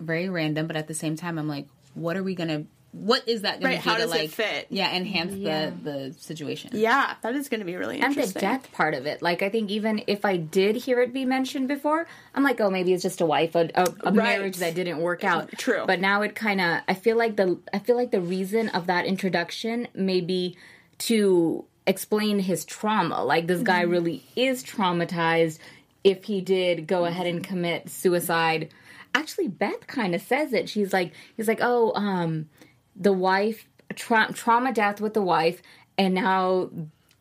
very 0.00 0.28
random. 0.30 0.66
But 0.68 0.76
at 0.76 0.86
the 0.86 0.94
same 0.94 1.16
time, 1.16 1.36
I'm 1.36 1.48
like, 1.48 1.66
what 1.94 2.16
are 2.16 2.22
we 2.22 2.34
gonna? 2.34 2.64
What 2.96 3.28
is 3.28 3.42
that 3.42 3.60
gonna 3.60 3.74
Right, 3.74 3.82
do 3.82 3.90
how 3.90 3.96
to 3.96 4.02
does 4.02 4.12
it 4.14 4.18
like 4.18 4.30
fit? 4.30 4.66
Yeah, 4.70 4.94
enhance 4.94 5.34
Yeah. 5.34 5.70
the 5.82 5.90
the 5.90 6.14
situation. 6.20 6.70
Yeah, 6.74 7.14
that 7.22 7.34
is 7.34 7.48
going 7.48 7.58
to 7.58 7.64
be 7.66 7.74
really 7.74 8.00
And 8.00 8.14
the 8.14 8.26
death 8.38 8.70
part 8.70 8.94
of 8.94 9.04
it. 9.06 9.20
Like, 9.20 9.42
I 9.42 9.48
think 9.48 9.68
even 9.70 10.02
if 10.06 10.24
I 10.24 10.36
did 10.36 10.76
hear 10.76 11.00
it 11.00 11.12
be 11.12 11.24
mentioned 11.24 11.66
before, 11.66 12.06
I'm 12.36 12.44
like, 12.44 12.60
oh, 12.60 12.70
maybe 12.70 12.92
it's 12.92 13.02
just 13.02 13.20
a 13.20 13.26
wife, 13.26 13.56
a, 13.56 13.68
a, 13.74 13.82
a 13.84 14.12
Right. 14.12 14.14
marriage 14.14 14.58
that 14.58 14.76
didn't 14.76 14.98
work 14.98 15.24
out. 15.24 15.50
True. 15.58 15.82
But 15.86 16.00
now 16.00 16.22
it 16.22 16.36
kind 16.36 16.60
of, 16.60 16.82
I 16.86 16.94
feel 16.94 17.16
like 17.16 17.34
the, 17.34 17.58
I 17.72 17.80
feel 17.80 17.96
like 17.96 18.12
the 18.12 18.20
reason 18.20 18.68
of 18.68 18.86
that 18.86 19.06
introduction 19.06 19.88
may 19.92 20.20
be 20.20 20.56
to 20.98 21.64
explain 21.88 22.38
his 22.38 22.64
trauma. 22.64 23.24
Like, 23.24 23.48
this 23.48 23.56
Mm-hmm. 23.56 23.64
guy 23.64 23.80
really 23.82 24.22
is 24.36 24.62
traumatized 24.62 25.58
if 26.04 26.24
he 26.24 26.40
did 26.40 26.86
go 26.86 27.06
ahead 27.06 27.26
and 27.26 27.42
commit 27.42 27.90
suicide. 27.90 28.68
Actually, 29.16 29.48
Beth 29.48 29.86
kind 29.88 30.14
of 30.14 30.22
says 30.22 30.52
it. 30.52 30.68
She's 30.68 30.92
like, 30.92 31.12
he's 31.36 31.48
like, 31.48 31.58
oh, 31.60 31.92
um, 31.94 32.48
the 32.96 33.12
wife 33.12 33.66
tra- 33.94 34.32
trauma 34.32 34.72
death 34.72 35.00
with 35.00 35.14
the 35.14 35.22
wife 35.22 35.60
and 35.98 36.14
now 36.14 36.70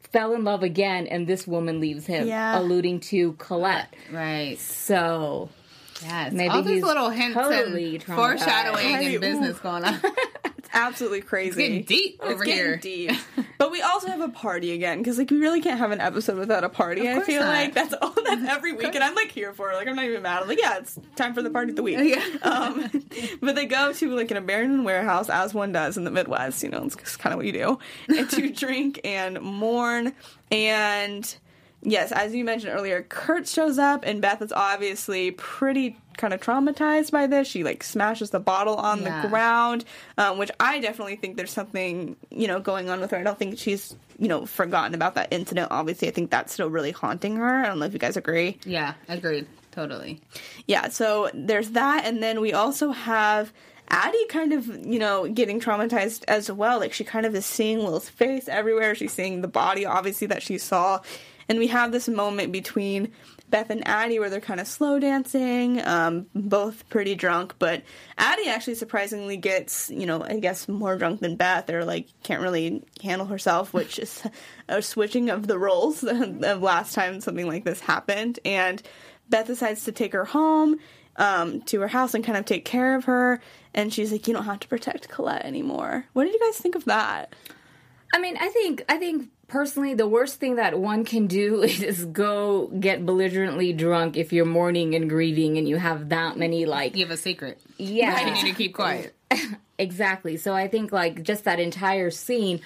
fell 0.01 0.33
in 0.33 0.43
love 0.43 0.62
again 0.63 1.07
and 1.07 1.25
this 1.27 1.47
woman 1.47 1.79
leaves 1.79 2.05
him 2.05 2.27
Yeah. 2.27 2.59
alluding 2.59 2.99
to 3.01 3.33
colette 3.33 3.93
Right. 4.12 4.59
so 4.59 5.49
Yes. 6.01 6.34
Maybe 6.34 6.49
All 6.49 6.62
these 6.63 6.84
little 6.84 7.10
hints 7.10 7.36
totally 7.36 7.95
and 7.95 8.03
foreshadowing 8.03 8.86
and 8.95 9.21
business 9.21 9.60
going 9.60 9.84
on. 9.84 9.99
It's 10.56 10.69
absolutely 10.73 11.21
crazy. 11.21 11.62
getting 11.62 11.84
deep 11.84 12.19
It's 12.23 12.34
over 12.34 12.45
getting 12.45 12.63
here. 12.63 12.77
deep. 12.77 13.12
But 13.58 13.71
we 13.71 13.82
also 13.82 14.08
have 14.08 14.19
a 14.19 14.27
party 14.29 14.71
again 14.73 14.97
because 14.97 15.17
like 15.17 15.29
we 15.32 15.38
really 15.38 15.62
can't 15.62 15.77
have 15.79 15.91
an 15.91 16.01
episode 16.01 16.38
without 16.38 16.65
a 16.65 16.69
party. 16.69 17.08
I 17.10 17.21
feel 17.21 17.41
not. 17.41 17.47
like 17.49 17.73
that's 17.73 17.93
all 18.01 18.13
that's 18.25 18.43
every 18.45 18.73
week, 18.73 18.93
and 18.93 19.01
I'm 19.01 19.15
like 19.15 19.32
here 19.32 19.53
for 19.53 19.71
it. 19.71 19.75
Like 19.75 19.88
I'm 19.88 19.95
not 19.95 20.03
even 20.03 20.21
mad. 20.21 20.41
I'm 20.41 20.49
like, 20.49 20.60
yeah, 20.60 20.79
it's 20.79 20.99
time 21.15 21.34
for 21.34 21.41
the 21.41 21.49
party 21.49 21.69
of 21.69 21.77
the 21.77 21.84
week. 21.84 21.97
Yeah. 22.01 22.21
Um, 22.43 22.89
but 23.41 23.56
they 23.56 23.65
go 23.65 23.93
to 23.93 24.15
like 24.15 24.32
an 24.32 24.38
abandoned 24.38 24.84
warehouse, 24.84 25.29
as 25.29 25.53
one 25.53 25.71
does 25.71 25.95
in 25.95 26.03
the 26.03 26.12
Midwest. 26.12 26.62
You 26.62 26.69
know, 26.69 26.84
it's 26.84 26.95
kind 27.15 27.32
of 27.34 27.38
what 27.38 27.45
you 27.45 27.53
do, 27.53 27.79
and 28.10 28.29
to 28.32 28.49
drink 28.51 28.99
and 29.06 29.39
mourn. 29.41 30.13
And 30.51 31.36
yes, 31.83 32.11
as 32.11 32.33
you 32.33 32.43
mentioned 32.43 32.73
earlier, 32.73 33.03
Kurt 33.03 33.47
shows 33.47 33.77
up, 33.77 34.03
and 34.05 34.21
Beth 34.21 34.41
is 34.41 34.51
obviously 34.51 35.31
pretty 35.31 35.97
kind 36.17 36.33
of 36.33 36.39
traumatized 36.41 37.11
by 37.11 37.25
this. 37.27 37.47
She 37.47 37.63
like 37.63 37.83
smashes 37.83 38.29
the 38.29 38.39
bottle 38.39 38.75
on 38.75 39.01
Yeah. 39.01 39.21
the 39.23 39.27
ground, 39.29 39.83
um, 40.17 40.37
which 40.37 40.51
I 40.59 40.79
definitely 40.79 41.15
think 41.15 41.37
there's 41.37 41.51
something 41.51 42.15
you 42.29 42.47
know 42.47 42.59
going 42.59 42.89
on 42.89 43.01
with 43.01 43.11
her. 43.11 43.17
I 43.17 43.23
don't 43.23 43.37
think 43.39 43.57
she's 43.57 43.95
you 44.19 44.27
know 44.27 44.45
forgotten 44.45 44.93
about 44.93 45.15
that 45.15 45.29
incident. 45.31 45.69
Obviously, 45.71 46.07
I 46.07 46.11
think 46.11 46.29
that's 46.31 46.53
still 46.53 46.69
really 46.69 46.91
haunting 46.91 47.35
her. 47.37 47.63
I 47.63 47.67
don't 47.67 47.79
know 47.79 47.85
if 47.85 47.93
you 47.93 47.99
guys 47.99 48.17
agree. 48.17 48.57
yeah, 48.65 48.93
agreed. 49.09 49.47
Totally. 49.71 50.21
Yeah, 50.67 50.89
so 50.89 51.31
there's 51.33 51.71
that, 51.71 52.05
and 52.05 52.21
then 52.21 52.41
we 52.41 52.53
also 52.53 52.91
have 52.91 53.51
Addy 53.89 54.25
kind 54.27 54.53
of, 54.53 54.67
you 54.85 54.99
know, 54.99 55.27
getting 55.27 55.59
traumatized 55.59 56.23
as 56.27 56.51
well. 56.51 56.79
Like 56.79 56.93
she 56.93 57.03
kind 57.03 57.25
of 57.25 57.33
is 57.33 57.43
seeing 57.45 57.79
Will's 57.79 58.07
face 58.07 58.47
everywhere. 58.47 58.93
She's 58.93 59.11
seeing 59.13 59.41
the 59.41 59.47
body, 59.47 59.83
obviously, 59.83 60.27
that 60.27 60.43
she 60.43 60.59
saw 60.59 60.99
and 61.49 61.60
we 61.60 61.67
have 61.67 61.91
this 61.91 62.08
moment 62.08 62.51
between 62.51 63.12
Beth 63.49 63.69
and 63.69 63.88
Addy 63.88 64.17
where 64.17 64.29
they're 64.29 64.41
kind 64.41 64.60
of 64.60 64.67
slow 64.67 64.99
dancing, 64.99 65.79
um, 65.86 66.25
both 66.34 66.89
pretty 66.89 67.13
drunk, 67.13 67.56
but 67.60 67.84
Addy 68.17 68.47
actually 68.47 68.75
surprisingly 68.75 69.38
gets, 69.38 69.89
you 69.91 70.06
know, 70.06 70.23
I 70.23 70.39
guess 70.39 70.67
more 70.67 70.97
drunk 70.97 71.19
than 71.19 71.36
Beth, 71.36 71.69
or 71.69 71.86
like 71.86 72.08
can't 72.23 72.41
really 72.41 72.84
handle 73.03 73.27
herself, 73.27 73.73
which 73.73 73.99
is 73.99 74.23
a 74.69 74.82
switching 74.82 75.29
of 75.29 75.47
the 75.47 75.60
roles 75.60 76.03
of 76.03 76.62
last 76.62 76.93
time 76.93 77.21
something 77.21 77.47
like 77.47 77.63
this 77.63 77.79
happened. 77.79 78.39
And 78.43 78.82
Beth 79.29 79.47
decides 79.47 79.84
to 79.86 79.91
take 79.91 80.13
her 80.13 80.25
home 80.25 80.79
um, 81.17 81.62
to 81.62 81.82
her 81.82 81.88
house 81.88 82.13
and 82.13 82.23
kind 82.23 82.38
of 82.38 82.45
take 82.45 82.65
care 82.65 82.95
of 82.95 83.06
her. 83.06 83.39
And 83.73 83.93
she's 83.93 84.12
like, 84.12 84.27
"You 84.27 84.34
don't 84.34 84.45
have 84.45 84.60
to 84.62 84.67
protect 84.67 85.10
Colette 85.10 85.45
anymore." 85.45 86.06
What 86.13 86.25
did 86.25 86.34
you 86.34 86.39
guys 86.39 86.58
think 86.58 86.75
of 86.75 86.86
that? 86.86 87.36
I 88.13 88.19
mean, 88.19 88.38
I 88.38 88.49
think 88.49 88.84
I 88.89 88.97
think 88.97 89.29
personally 89.53 89.93
the 89.93 90.07
worst 90.07 90.39
thing 90.39 90.55
that 90.55 90.79
one 90.79 91.05
can 91.05 91.27
do 91.27 91.61
is 91.89 92.05
go 92.05 92.65
get 92.79 93.05
belligerently 93.05 93.71
drunk 93.71 94.17
if 94.17 94.33
you're 94.33 94.45
mourning 94.45 94.95
and 94.95 95.07
grieving 95.07 95.59
and 95.59 95.69
you 95.69 95.77
have 95.77 96.09
that 96.09 96.35
many 96.35 96.65
like 96.65 96.95
You 96.95 97.05
have 97.05 97.13
a 97.13 97.17
secret. 97.17 97.61
yeah 97.77 98.19
You 98.25 98.33
need 98.33 98.51
to 98.51 98.57
keep 98.57 98.73
quiet. 98.73 99.15
exactly. 99.77 100.37
So 100.37 100.55
I 100.55 100.67
think 100.67 100.91
like 100.91 101.21
just 101.21 101.43
that 101.43 101.59
entire 101.59 102.09
scene 102.09 102.61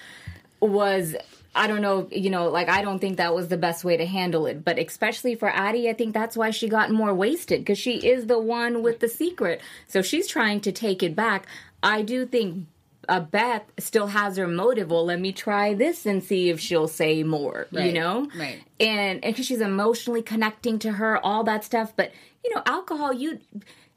was 0.60 1.14
I 1.54 1.66
don't 1.66 1.82
know, 1.82 2.08
you 2.10 2.30
know, 2.30 2.48
like 2.48 2.70
I 2.70 2.80
don't 2.80 3.00
think 3.00 3.18
that 3.18 3.34
was 3.34 3.48
the 3.48 3.58
best 3.58 3.84
way 3.84 3.98
to 3.98 4.06
handle 4.06 4.46
it, 4.46 4.64
but 4.64 4.78
especially 4.78 5.34
for 5.34 5.50
Addy, 5.50 5.90
I 5.90 5.92
think 5.92 6.14
that's 6.14 6.38
why 6.38 6.50
she 6.50 6.68
got 6.70 6.90
more 6.90 7.12
wasted 7.12 7.60
because 7.60 7.78
she 7.78 7.96
is 7.98 8.28
the 8.28 8.38
one 8.38 8.82
with 8.82 9.00
the 9.00 9.08
secret. 9.08 9.60
So 9.88 10.00
she's 10.00 10.26
trying 10.26 10.60
to 10.62 10.72
take 10.72 11.02
it 11.02 11.14
back. 11.14 11.46
I 11.82 12.00
do 12.00 12.24
think 12.24 12.66
uh, 13.08 13.20
Beth 13.20 13.64
still 13.78 14.08
has 14.08 14.36
her 14.36 14.46
motive. 14.46 14.90
Well, 14.90 15.06
let 15.06 15.20
me 15.20 15.32
try 15.32 15.74
this 15.74 16.06
and 16.06 16.22
see 16.22 16.50
if 16.50 16.60
she'll 16.60 16.88
say 16.88 17.22
more. 17.22 17.66
You 17.86 17.92
know, 17.92 18.28
right. 18.36 18.62
And 18.78 19.24
and 19.24 19.34
because 19.34 19.46
she's 19.46 19.60
emotionally 19.60 20.22
connecting 20.22 20.78
to 20.80 20.92
her, 20.92 21.18
all 21.24 21.44
that 21.44 21.64
stuff. 21.64 21.94
But 21.96 22.12
you 22.44 22.54
know, 22.54 22.62
alcohol, 22.66 23.12
you. 23.12 23.40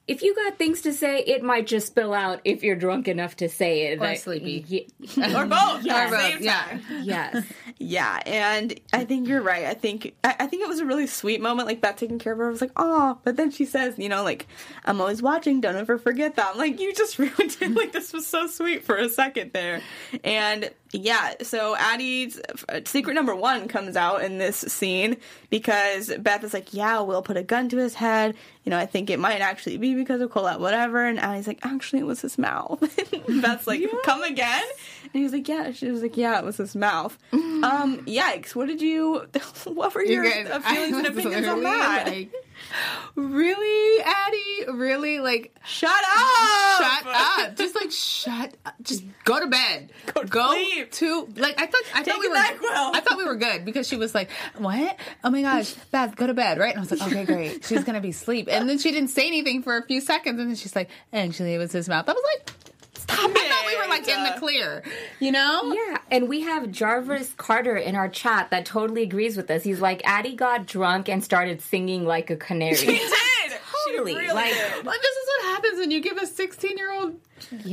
If 0.08 0.24
you 0.24 0.36
got 0.36 0.58
things 0.58 0.82
to 0.82 0.94
say, 0.94 1.20
it 1.20 1.42
might 1.44 1.68
just 1.68 1.88
spill 1.88 2.14
out 2.14 2.42
if 2.44 2.64
you're 2.64 2.76
drunk 2.76 3.08
enough 3.08 3.36
to 3.38 3.48
say 3.48 3.88
it. 3.88 4.00
Or 4.02 4.06
I- 4.06 4.16
sleepy. 4.16 4.66
Ye- 4.68 4.88
Or 5.36 5.46
both? 5.46 5.84
Yeah. 5.84 5.96
at 5.96 6.10
the 6.10 6.18
same 6.20 6.44
Yeah. 6.44 6.80
yes. 7.04 7.46
Yeah, 7.78 8.20
and 8.26 8.80
I 8.92 9.06
think 9.06 9.28
you're 9.28 9.42
right. 9.42 9.66
I 9.66 9.74
think 9.74 10.14
I, 10.24 10.36
I 10.42 10.48
think 10.48 10.64
it 10.64 10.68
was 10.68 10.80
a 10.80 10.86
really 10.86 11.08
sweet 11.08 11.40
moment, 11.42 11.68
like 11.68 11.82
Beth 11.82 11.96
taking 11.98 12.20
care 12.20 12.34
of 12.34 12.40
her. 12.40 12.48
I 12.48 12.50
was 12.50 12.62
like, 12.62 12.72
oh, 12.76 13.20
but 13.24 13.38
then 13.38 13.52
she 13.52 13.64
says, 13.66 13.98
you 13.98 14.10
know, 14.10 14.24
like 14.24 14.48
I'm 14.86 15.00
always 15.00 15.22
watching. 15.22 15.62
Don't 15.62 15.76
ever 15.78 15.98
forget 15.98 16.36
that. 16.36 16.52
I'm 16.54 16.58
like, 16.58 16.80
you 16.80 16.94
just 16.94 17.18
ruined 17.20 17.58
it. 17.62 17.72
Like 17.74 17.92
this 17.92 18.12
was 18.12 18.28
so 18.28 18.48
sweet 18.48 18.84
for 18.84 18.96
a 18.98 19.08
second 19.08 19.54
there, 19.54 19.82
and 20.24 20.70
yeah. 20.93 21.34
So 21.41 21.75
Addy's 21.75 22.39
uh, 22.69 22.82
secret 22.86 23.13
number 23.13 23.36
one 23.36 23.67
comes 23.67 23.95
out 23.95 24.23
in 24.23 24.38
this 24.38 24.58
scene 24.58 25.17
because 25.49 26.12
Beth 26.19 26.43
is 26.43 26.54
like, 26.54 26.73
yeah, 26.73 27.01
we'll 27.01 27.21
put 27.21 27.38
a 27.38 27.43
gun 27.43 27.69
to 27.69 27.77
his 27.77 27.95
head. 27.95 28.36
You 28.63 28.69
know, 28.69 28.77
I 28.77 28.86
think 28.86 29.10
it 29.10 29.19
might 29.19 29.41
actually 29.41 29.77
be 29.77 29.95
because 29.95 30.21
of 30.21 30.32
Colette, 30.32 30.60
whatever. 30.60 31.06
And 31.06 31.19
Addy's 31.19 31.47
like, 31.47 31.60
actually, 31.63 31.99
it 31.99 32.06
was 32.06 32.21
his 32.21 32.38
mouth. 32.38 32.80
Beth's 33.41 33.67
like, 33.67 33.84
come 34.04 34.23
again. 34.23 34.63
And 35.13 35.19
he 35.19 35.24
was 35.24 35.34
like, 35.34 35.47
yeah. 35.47 35.71
She 35.71 35.91
was 35.91 36.02
like, 36.02 36.15
yeah, 36.17 36.39
it 36.39 36.45
was 36.45 36.58
his 36.58 36.76
mouth. 36.76 37.17
Um, 37.62 38.00
yikes. 38.08 38.56
What 38.56 38.67
did 38.69 38.82
you, 38.82 39.28
what 39.65 39.93
were 39.93 40.04
your 40.04 40.24
You 40.24 40.32
guys- 40.45 40.50
uh, 40.52 40.60
feelings 40.62 40.97
and 40.97 41.06
opinions 41.15 41.47
on 41.47 41.62
that? 41.62 42.08
like, 42.08 42.32
really, 43.15 44.02
Addy? 44.04 44.65
Really? 44.74 45.19
Like, 45.19 45.56
shut 45.63 45.91
up! 45.91 46.82
shut 46.82 47.06
up! 47.06 47.56
Just 47.56 47.76
like 47.76 47.91
shut. 47.91 48.56
up. 48.65 48.74
Just 48.82 49.04
go 49.26 49.39
to 49.39 49.45
bed. 49.45 49.91
Go 50.13 50.24
to 50.24 50.50
sleep. 50.54 50.91
to 50.93 51.28
like. 51.36 51.62
I 51.62 51.67
thought. 51.67 51.82
I 51.93 52.02
Take 52.04 52.13
thought 52.15 52.19
we 52.19 52.30
were. 52.30 52.36
NyQuil. 52.36 52.95
I 52.95 53.00
thought 53.02 53.17
we 53.19 53.26
were 53.26 53.36
good 53.36 53.63
because 53.65 53.88
she 53.88 53.95
was 53.95 54.15
like, 54.15 54.32
"What? 54.58 54.97
Oh 55.24 55.30
my 55.30 55.41
gosh, 55.43 55.74
Beth, 55.91 56.15
go 56.15 56.26
to 56.28 56.34
bed, 56.34 56.58
right?" 56.58 56.69
And 56.76 56.80
I 56.80 56.82
was 56.82 56.91
like, 56.91 57.02
"Okay, 57.12 57.26
great. 57.26 57.63
She's 57.65 57.84
gonna 57.84 58.02
be 58.02 58.10
asleep." 58.10 58.47
And 58.50 58.67
then 58.67 58.80
she 58.80 58.91
didn't 58.91 59.10
say 59.10 59.28
anything 59.28 59.62
for 59.62 59.78
a 59.78 59.86
few 59.86 60.02
seconds, 60.02 60.39
and 60.39 60.50
then 60.50 60.56
she's 60.56 60.76
like, 60.76 60.89
"Actually, 61.13 61.54
it 61.54 61.58
was 61.60 61.71
his 61.71 61.88
mouth." 61.88 62.10
I 62.10 62.13
was 62.13 62.24
like, 62.38 62.52
"I 63.36 63.49
thought 63.49 63.65
we 63.67 63.77
were 63.77 63.88
like 63.89 64.07
in 64.07 64.23
the 64.23 64.36
clear," 64.39 64.84
you 65.19 65.31
know? 65.31 65.73
Yeah, 65.73 65.97
and 66.10 66.27
we 66.29 66.41
have 66.41 66.71
Jarvis 66.71 67.34
Carter 67.38 67.75
in 67.77 67.95
our 67.95 68.10
chat 68.10 68.49
that 68.51 68.65
totally 68.65 69.03
agrees 69.03 69.38
with 69.38 69.49
us. 69.51 69.63
He's 69.63 69.81
like, 69.81 70.01
Addy 70.05 70.36
got 70.36 70.65
drunk 70.65 71.10
and 71.10 71.23
started 71.23 71.62
singing 71.62 72.05
like 72.05 72.29
a 72.29 72.36
canary. 72.36 72.75
She 72.75 72.86
did. 72.88 73.12
Totally, 73.88 74.12
She 74.13 74.19
really 74.19 74.34
like- 74.34 74.53
did. 74.53 74.86
Well, 74.86 74.95
this 75.01 75.15
is 75.15 75.27
what 75.27 75.55
happens 75.55 75.79
when 75.79 75.89
you 75.91 76.01
give 76.01 76.15
a 76.17 76.27
16 76.27 76.77
year 76.77 76.91
old 76.93 77.15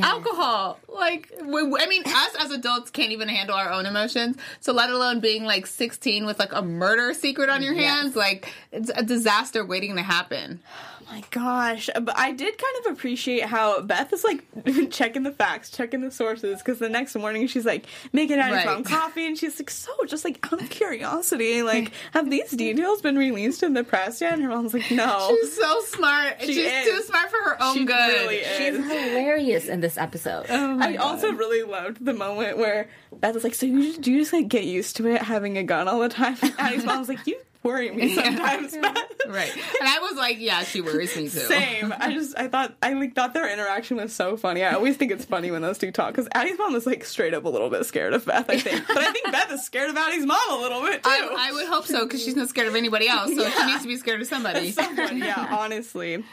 alcohol. 0.03 0.79
Like, 0.89 1.31
I 1.41 1.87
mean, 1.87 2.03
us 2.07 2.35
as 2.39 2.51
adults 2.51 2.91
can't 2.91 3.13
even 3.13 3.29
handle 3.29 3.55
our 3.55 3.71
own 3.71 3.87
emotions. 3.87 4.37
So, 4.61 4.73
let 4.73 4.91
alone 4.91 5.21
being 5.21 5.45
like 5.45 5.67
16 5.67 6.25
with 6.27 6.39
like 6.39 6.53
a 6.53 6.63
murder 6.63 7.13
secret 7.15 7.51
on 7.51 7.63
your 7.63 7.75
hands, 7.75 8.17
like, 8.17 8.51
it's 8.73 8.91
a 8.95 9.03
disaster 9.03 9.65
waiting 9.65 9.97
to 9.97 10.03
happen. 10.03 10.61
My 11.11 11.23
gosh. 11.31 11.89
But 11.95 12.19
I 12.19 12.33
did 12.33 12.59
kind 12.59 12.87
of 12.87 12.93
appreciate 12.93 13.45
how 13.45 13.81
Beth 13.81 14.13
is 14.13 14.25
like 14.25 14.45
checking 14.91 15.23
the 15.23 15.33
facts, 15.33 15.71
checking 15.71 16.03
the 16.03 16.11
sources, 16.11 16.59
because 16.59 16.79
the 16.79 16.89
next 16.89 17.15
morning 17.17 17.47
she's 17.47 17.65
like 17.65 17.87
making 18.13 18.39
Addy's 18.39 18.57
Right. 18.59 18.67
mom 18.67 18.85
coffee, 18.85 19.27
and 19.27 19.37
she's 19.39 19.59
like, 19.59 19.71
so 19.71 19.91
just 20.07 20.25
like 20.25 20.45
out 20.53 20.61
of 20.61 20.69
curiosity, 20.71 21.63
like, 21.63 21.93
have 22.13 22.29
these 22.31 22.51
details 22.51 23.01
been 23.01 23.17
released 23.17 23.63
in 23.63 23.73
the 23.75 23.85
press 23.85 24.21
yet? 24.21 24.35
And 24.35 24.43
her 24.43 24.49
mom's 24.51 24.75
like, 24.75 24.91
no. 24.91 25.29
She's 25.41 25.57
so 25.57 25.81
smart. 25.87 26.37
She 26.41 26.55
She's 26.55 26.67
is. 26.73 26.85
too 26.87 27.03
smart 27.03 27.31
for 27.31 27.37
her 27.39 27.63
own 27.63 27.75
She 27.75 27.85
good. 27.85 27.95
really 28.13 28.43
She's 28.59 28.77
hilarious 28.77 29.67
in 29.69 29.81
this 29.81 29.97
episode. 29.97 30.47
Oh 30.51 30.79
I 30.81 30.97
also 30.97 31.33
really 31.33 31.63
loved 31.63 32.05
the 32.05 32.13
moment 32.15 32.59
where 32.59 32.89
Beth 33.13 33.35
was 33.35 33.45
like, 33.45 33.55
"So 33.55 33.65
you 33.67 33.83
just, 33.83 34.01
do 34.03 34.13
you 34.13 34.19
just 34.21 34.33
like 34.33 34.49
get 34.49 34.65
used 34.65 34.97
to 34.97 35.07
it 35.09 35.23
having 35.23 35.57
a 35.57 35.63
gun 35.63 35.89
all 35.89 36.01
the 36.01 36.09
time?" 36.11 36.37
And 36.43 36.55
Addy's 36.59 36.85
mom's 36.85 37.09
like, 37.09 37.27
"You 37.27 37.39
worry 37.63 37.91
me 37.91 38.15
sometimes, 38.15 38.77
Beth." 38.77 38.97
Right. 39.29 39.55
And 39.55 39.87
I 39.87 39.99
was 39.99 40.17
like, 40.17 40.39
yeah, 40.41 40.63
she 40.63 40.81
worries 40.81 41.15
me 41.15 41.25
too. 41.25 41.41
Same. 41.41 41.93
I 41.99 42.15
just 42.15 42.35
I 42.39 42.49
thought 42.49 42.75
I 42.83 42.95
like 42.95 43.15
thought 43.15 43.35
their 43.35 43.53
interaction 43.53 43.99
was 43.99 44.15
so 44.15 44.39
funny. 44.39 44.65
I 44.65 44.73
always 44.73 44.97
think 44.97 45.13
it's 45.13 45.27
funny 45.27 45.51
when 45.51 45.61
those 45.61 45.77
two 45.77 45.93
talk 45.93 46.15
because 46.15 46.29
Addy's 46.33 46.57
mom 46.57 46.75
is 46.75 46.87
like 46.87 47.05
straight 47.05 47.35
up 47.35 47.45
a 47.45 47.49
little 47.51 47.69
bit 47.69 47.85
scared 47.85 48.15
of 48.15 48.25
Beth. 48.25 48.49
I 48.49 48.59
think, 48.59 48.87
but 48.89 48.97
I 48.97 49.13
think 49.13 49.31
Beth 49.31 49.53
is 49.53 49.63
scared 49.65 49.91
of 49.91 49.99
Addy's 49.99 50.25
mom 50.25 50.39
a 50.51 50.57
little 50.63 50.81
bit 50.81 51.03
too. 51.03 51.11
I, 51.11 51.51
I 51.51 51.53
would 51.53 51.67
hope 51.67 51.85
so 51.85 52.07
because 52.07 52.25
she's 52.25 52.37
not 52.37 52.49
scared 52.49 52.69
of 52.69 52.75
anybody 52.75 53.07
else. 53.07 53.35
So 53.35 53.51
she 53.51 53.67
needs 53.67 53.83
to 53.83 53.89
be 53.89 53.99
scared 53.99 54.23
of 54.23 54.29
somebody. 54.29 54.71
Someone, 54.71 55.19
yeah, 55.19 55.49
honestly. 55.51 56.25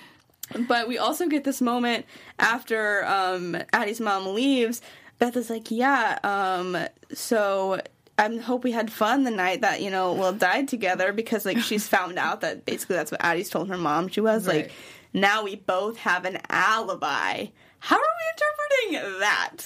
But 0.67 0.87
we 0.87 0.97
also 0.97 1.27
get 1.27 1.43
this 1.43 1.59
moment 1.59 2.05
after 2.39 3.03
um, 3.05 3.57
Addy's 3.73 3.99
mom 3.99 4.33
leaves. 4.33 4.81
Beth 5.19 5.35
is 5.35 5.49
like, 5.49 5.69
"Yeah, 5.69 6.17
um, 6.23 6.77
so 7.13 7.81
I 8.17 8.35
hope 8.37 8.63
we 8.63 8.71
had 8.71 8.91
fun 8.91 9.23
the 9.25 9.31
night 9.31 9.61
that 9.61 9.81
you 9.81 9.89
know 9.91 10.13
Will 10.13 10.31
died 10.33 10.67
together 10.67 11.11
because 11.13 11.45
like 11.45 11.59
she's 11.59 11.87
found 11.95 12.17
out 12.17 12.41
that 12.41 12.65
basically 12.65 12.95
that's 12.95 13.11
what 13.11 13.23
Addy's 13.23 13.49
told 13.49 13.67
her 13.69 13.77
mom 13.77 14.07
she 14.07 14.21
was 14.21 14.47
Right. 14.47 14.63
like. 14.63 14.71
Now 15.13 15.43
we 15.43 15.55
both 15.55 15.97
have 15.99 16.25
an 16.25 16.39
alibi. 16.49 17.45
How 17.79 17.95
are 17.95 18.01
we 18.01 18.93
interpreting 18.97 19.19
that? 19.19 19.57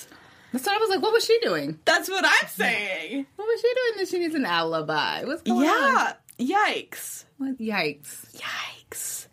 So 0.58 0.72
I 0.72 0.78
was 0.78 0.90
like, 0.90 1.02
what 1.02 1.12
was 1.14 1.26
she 1.26 1.40
doing? 1.42 1.80
That's 1.86 2.08
what 2.10 2.24
I'm 2.26 2.48
saying. 2.50 3.26
What 3.36 3.46
was 3.48 3.62
she 3.62 3.68
doing 3.68 3.94
that 3.98 4.08
she 4.10 4.20
needs 4.20 4.36
an 4.36 4.46
alibi? 4.46 5.24
What's 5.26 5.42
going 5.44 5.68
on? 5.68 6.14
Yeah. 6.38 6.66
Yikes. 6.68 7.26
What? 7.38 7.58
Yikes. 7.60 8.36
Yikes. 8.38 9.28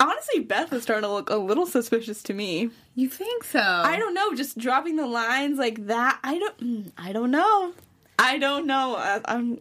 Honestly, 0.00 0.40
Beth 0.40 0.72
is 0.72 0.82
starting 0.82 1.02
to 1.04 1.12
look 1.12 1.30
a 1.30 1.36
little 1.36 1.66
suspicious 1.66 2.22
to 2.24 2.34
me. 2.34 2.70
You 2.94 3.08
think 3.08 3.44
so? 3.44 3.60
I 3.60 3.98
don't 3.98 4.14
know, 4.14 4.34
just 4.34 4.58
dropping 4.58 4.96
the 4.96 5.06
lines 5.06 5.58
like 5.58 5.86
that. 5.86 6.18
I 6.24 6.38
don't. 6.38 6.58
mm, 6.58 6.92
I 6.98 7.12
don't 7.12 7.30
know. 7.30 7.72
I 8.22 8.38
don't 8.38 8.66
know. 8.66 8.96
I, 8.96 9.20
I'm. 9.24 9.58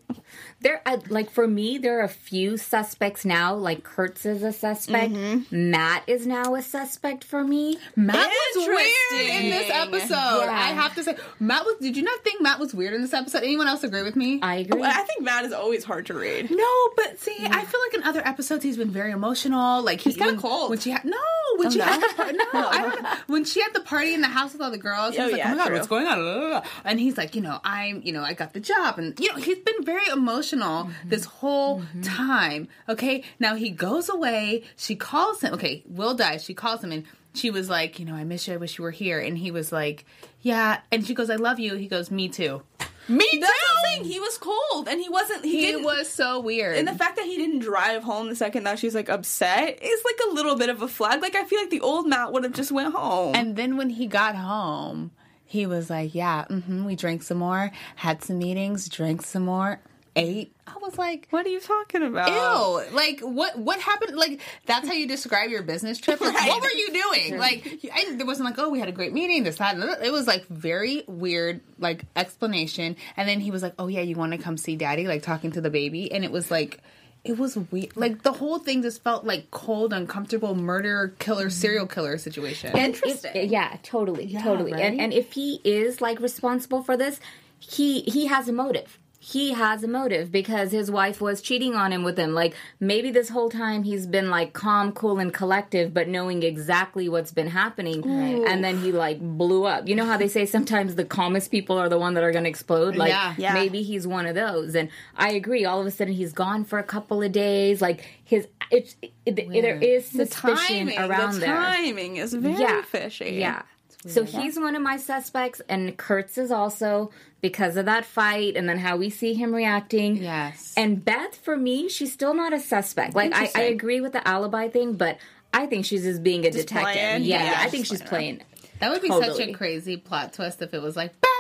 There, 0.62 0.82
uh, 0.86 0.98
like 1.10 1.32
for 1.32 1.48
me, 1.48 1.80
there 1.80 2.00
are 2.00 2.04
a 2.04 2.08
few 2.08 2.56
suspects 2.58 3.26
now. 3.26 3.56
Like 3.56 3.84
Kurtz 3.84 4.26
is 4.26 4.44
a 4.44 4.54
suspect. 4.54 5.12
Matt 5.52 6.04
is 6.08 6.28
now 6.28 6.54
a 6.56 6.62
suspect 6.62 7.24
for 7.24 7.44
me. 7.44 7.78
Matt 7.96 8.30
was 8.56 8.68
weird 8.68 9.28
in 9.28 9.50
this 9.50 9.70
episode. 9.72 10.44
Yeah. 10.46 10.52
I 10.52 10.74
have 10.74 10.94
to 10.96 11.04
say, 11.04 11.16
Matt 11.40 11.66
was. 11.66 11.78
Did 11.82 11.98
you 11.98 12.04
not 12.04 12.24
think 12.24 12.42
Matt 12.42 12.60
was 12.60 12.74
weird 12.76 12.94
in 12.94 13.02
this 13.02 13.14
episode? 13.14 13.44
Anyone 13.44 13.68
else 13.68 13.84
agree 13.84 14.04
with 14.04 14.16
me? 14.16 14.40
I 14.44 14.58
agree. 14.58 14.84
I 14.84 15.02
think 15.04 15.24
Matt 15.24 15.46
is 15.46 15.54
always 15.54 15.84
hard 15.84 16.06
to 16.08 16.14
read. 16.14 16.52
no, 16.52 16.90
but 16.96 17.20
see, 17.20 17.38
I 17.42 17.66
feel 17.66 17.80
like 17.88 17.94
in 17.96 18.04
other 18.04 18.22
episodes 18.26 18.64
he's 18.64 18.78
been 18.78 18.92
very 18.92 19.12
emotional. 19.12 19.82
Like 19.82 20.00
he's 20.02 20.16
kinda 20.16 20.40
cold. 20.40 20.70
When 20.70 20.80
she 20.80 20.92
had 20.92 21.06
no, 21.06 21.18
when 21.64 21.72
she 21.72 21.80
no? 21.80 21.86
had 21.86 22.02
the 22.02 22.14
par- 22.16 22.32
no, 22.34 22.44
I. 22.54 23.20
When 23.28 23.46
she 23.46 23.62
had 23.62 23.74
the 23.74 23.82
party 23.82 24.14
in 24.14 24.22
the 24.22 24.28
house 24.28 24.54
with 24.54 24.62
all 24.62 24.72
the 24.72 24.78
girls, 24.78 25.16
he 25.16 25.22
Oh, 25.22 25.26
was 25.26 25.32
like, 25.34 25.40
yeah, 25.40 25.48
"Oh 25.48 25.56
my 25.56 25.58
god, 25.58 25.68
true. 25.68 25.76
what's 25.76 25.88
going 25.88 26.08
on?" 26.08 26.64
And 26.84 27.00
he's 27.00 27.18
like, 27.18 27.36
you 27.36 27.42
know, 27.42 27.60
I'm, 27.64 28.02
you 28.04 28.12
know, 28.12 28.24
I 28.24 28.34
got 28.34 28.54
the 28.54 28.60
job, 28.60 28.98
and 28.98 29.20
you 29.20 29.30
know, 29.30 29.36
he's 29.36 29.60
been 29.60 29.84
very 29.84 30.08
emotional 30.12 30.86
mm-hmm. 30.86 31.10
this 31.10 31.26
whole 31.26 31.82
mm-hmm. 31.82 32.02
time. 32.02 32.68
Okay, 32.90 33.24
now 33.40 33.56
he 33.56 33.70
goes 33.70 34.10
away. 34.10 34.64
She 34.76 34.96
calls 34.96 35.42
him. 35.42 35.54
Okay, 35.54 35.84
Will 35.88 36.14
dies. 36.14 36.44
She 36.44 36.54
calls 36.54 36.84
him 36.84 36.92
and. 36.92 37.06
She 37.34 37.50
was 37.50 37.70
like, 37.70 37.98
you 37.98 38.04
know, 38.04 38.14
I 38.14 38.26
miss 38.26 38.46
you. 38.50 38.56
I 38.56 38.58
wish 38.58 38.78
you 38.78 38.84
were 38.84 38.92
here. 38.92 39.18
And 39.18 39.38
he 39.38 39.52
was 39.52 39.72
like, 39.72 40.04
yeah. 40.42 40.82
And 40.92 41.08
she 41.08 41.14
goes, 41.14 41.30
I 41.30 41.38
love 41.38 41.60
you. 41.60 41.76
He 41.76 41.88
goes, 41.88 42.12
me 42.12 42.28
too. 42.28 42.62
Me 43.08 43.28
too. 43.32 43.40
That's 43.40 43.52
what 43.84 44.00
I'm. 44.00 44.06
He 44.06 44.20
was 44.20 44.38
cold, 44.38 44.88
and 44.88 45.02
he 45.02 45.10
wasn't. 45.10 45.44
He, 45.44 45.66
He 45.68 45.76
was 45.76 46.08
so 46.10 46.40
weird. 46.40 46.78
And 46.78 46.88
the 46.88 46.94
fact 46.94 47.18
that 47.18 47.26
he 47.26 47.36
didn't 47.36 47.60
drive 47.60 48.04
home 48.04 48.30
the 48.30 48.36
second 48.36 48.64
that 48.64 48.80
she's 48.80 48.96
like 48.96 49.10
upset 49.10 49.80
is 49.82 50.02
like 50.06 50.20
a 50.30 50.34
little 50.34 50.56
bit 50.56 50.70
of 50.70 50.82
a 50.82 50.88
flag. 50.88 51.22
Like 51.22 51.36
I 51.36 51.44
feel 51.46 51.60
like 51.60 51.70
the 51.72 51.82
old 51.82 52.08
Matt 52.08 52.32
would 52.32 52.44
have 52.44 52.54
just 52.54 52.72
went 52.72 52.94
home. 52.94 53.36
and 53.36 53.56
then 53.56 53.76
when 53.78 53.90
he 53.90 54.08
got 54.08 54.36
home, 54.36 55.12
he 55.46 55.66
was 55.66 55.90
like, 55.90 56.16
"Yeah, 56.16 56.46
hmm 56.46 56.86
we 56.86 56.96
drank 56.96 57.24
some 57.24 57.38
more, 57.40 57.72
had 57.98 58.24
some 58.24 58.38
meetings, 58.38 58.88
drank 58.88 59.24
some 59.24 59.44
more." 59.44 59.80
Eight. 60.16 60.56
I 60.68 60.78
was 60.82 60.98
like, 60.98 61.28
What 61.30 61.46
are 61.46 61.50
you 61.50 61.60
talking 61.60 62.04
about? 62.04 62.30
Ew! 62.30 62.96
Like 62.96 63.20
what? 63.22 63.58
What 63.58 63.80
happened? 63.80 64.16
Like 64.16 64.42
that's 64.66 64.88
how 64.88 64.94
you 64.94 65.08
describe 65.08 65.50
your 65.50 65.64
business 65.64 65.98
trip? 65.98 66.22
Like, 66.22 66.34
Right. 66.34 66.50
What 66.50 66.62
were 66.62 66.70
you 66.70 66.92
doing? 66.92 67.38
Like 67.38 67.80
I, 67.94 68.16
there 68.16 68.26
wasn't 68.26 68.46
like, 68.46 68.60
oh, 68.60 68.70
we 68.70 68.80
had 68.80 68.90
a 68.90 68.94
great 68.94 69.14
meeting. 69.14 69.44
This 69.44 69.58
that. 69.58 69.74
and 69.76 69.84
that. 69.84 70.04
It 70.04 70.12
was 70.12 70.28
like 70.28 70.46
very 70.48 71.04
weird, 71.08 71.62
like 71.80 72.06
explanation. 72.16 72.96
And 73.18 73.28
then 73.28 73.40
he 73.40 73.52
was 73.52 73.64
like, 73.64 73.74
oh 73.80 73.88
yeah, 73.88 74.02
you 74.02 74.16
want 74.16 74.34
to 74.34 74.38
come 74.38 74.58
see 74.58 74.76
daddy? 74.76 75.08
Like 75.08 75.24
talking 75.24 75.52
to 75.54 75.62
the 75.62 75.70
baby, 75.70 76.12
and 76.12 76.24
it 76.24 76.32
was 76.32 76.52
like. 76.52 76.80
It 77.24 77.38
was 77.38 77.56
weird. 77.56 77.96
Like 77.96 78.24
the 78.24 78.32
whole 78.32 78.58
thing 78.58 78.82
just 78.82 79.04
felt 79.04 79.26
like 79.26 79.52
cold, 79.52 79.94
uncomfortable 79.94 80.56
murder, 80.56 81.14
killer, 81.20 81.44
mm-hmm. 81.46 81.50
serial 81.52 81.86
killer 81.86 82.18
situation. 82.18 82.76
Interesting. 82.76 83.32
If- 83.36 83.52
yeah, 83.52 83.78
totally, 83.84 84.34
totally. 84.34 84.74
right? 84.74 84.82
And 84.82 85.00
and 85.00 85.14
if 85.14 85.34
he 85.34 85.62
is 85.64 86.02
like 86.02 86.20
responsible 86.20 86.82
for 86.82 86.98
this, 86.98 87.20
he 87.60 88.02
he 88.02 88.26
has 88.26 88.50
a 88.50 88.52
motive. 88.52 88.98
He 89.24 89.52
has 89.54 89.84
a 89.84 89.88
motive 89.88 90.32
because 90.32 90.72
his 90.72 90.90
wife 90.90 91.22
was 91.22 91.42
cheating 91.44 91.76
on 91.76 91.94
him 91.94 92.02
with 92.04 92.18
him. 92.18 92.34
Like 92.34 92.56
maybe 92.80 93.12
this 93.12 93.30
whole 93.30 93.52
time 93.52 93.84
he's 93.84 94.08
been 94.08 94.32
like 94.32 94.54
calm, 94.54 94.92
cool, 94.94 95.20
and 95.20 95.32
collective, 95.32 95.94
but 95.94 96.08
knowing 96.08 96.42
exactly 96.42 97.08
what's 97.08 97.32
been 97.32 97.46
happening. 97.46 98.04
And 98.04 98.64
then 98.64 98.80
he 98.80 98.92
like 98.92 99.20
blew 99.22 99.66
up. 99.66 99.88
You 99.88 99.94
know 99.96 100.06
how 100.06 100.18
they 100.18 100.28
say 100.28 100.48
sometimes 100.48 100.96
the 100.96 101.06
calmest 101.06 101.52
people 101.52 101.78
are 101.78 101.88
the 101.88 102.00
one 102.00 102.16
that 102.16 102.24
are 102.24 102.32
going 102.32 102.46
to 102.46 102.50
explode. 102.50 102.96
Like 102.96 103.10
Yeah. 103.10 103.36
Yeah. 103.38 103.54
maybe 103.54 103.84
he's 103.84 104.08
one 104.08 104.26
of 104.26 104.34
those. 104.34 104.74
And 104.74 104.90
I 105.16 105.34
agree. 105.34 105.66
All 105.66 105.80
of 105.80 105.86
a 105.86 105.92
sudden 105.92 106.16
he's 106.16 106.34
gone 106.34 106.66
for 106.66 106.80
a 106.80 106.84
couple 106.84 107.22
of 107.22 107.32
days. 107.32 107.80
Like 107.80 108.04
his 108.24 108.48
it's 108.72 108.96
it, 109.28 109.36
there 109.36 109.78
is 109.78 110.10
the 110.10 110.26
suspicion 110.26 110.88
timing, 110.88 110.98
around 110.98 111.34
the 111.36 111.40
there 111.42 111.56
timing 111.56 112.16
is 112.18 112.34
very 112.34 112.82
fishy. 112.84 113.34
yeah. 113.36 113.62
So 114.06 114.24
he's 114.24 114.58
one 114.58 114.76
of 114.76 114.82
my 114.82 114.98
suspects, 114.98 115.62
and 115.70 115.96
Kurtz 115.98 116.38
is 116.38 116.52
also 116.52 117.12
because 117.42 117.78
of 117.78 117.86
that 117.86 118.06
fight, 118.06 118.56
and 118.56 118.68
then 118.68 118.80
how 118.80 118.98
we 118.98 119.10
see 119.10 119.34
him 119.34 119.54
reacting. 119.54 120.18
Yes. 120.18 120.74
And 120.76 121.04
Beth, 121.04 121.36
for 121.36 121.56
me, 121.58 121.88
she's 121.90 122.12
still 122.12 122.34
not 122.34 122.54
a 122.54 122.60
suspect. 122.60 123.16
Like 123.16 123.34
I, 123.34 123.50
I 123.56 123.62
agree 123.64 124.02
with 124.02 124.14
the 124.14 124.28
alibi 124.28 124.70
thing, 124.70 124.94
but 124.94 125.18
I 125.54 125.66
think 125.68 125.86
she's 125.86 126.04
just 126.04 126.24
being 126.24 126.46
a 126.46 126.52
detective. 126.52 126.82
playing? 126.94 127.24
Yeah, 127.24 127.44
Yeah, 127.44 127.56
I 127.60 127.70
think 127.70 127.86
she's 127.86 128.02
playing 128.02 128.38
playing. 128.38 128.70
that 128.80 128.92
would 128.92 129.02
be 129.02 129.10
such 129.10 129.40
a 129.40 129.52
crazy 129.54 129.98
plot 129.98 130.34
twist 130.34 130.62
if 130.62 130.74
it 130.74 130.82
was 130.82 130.96
like 130.96 131.20
Beth 131.22 131.31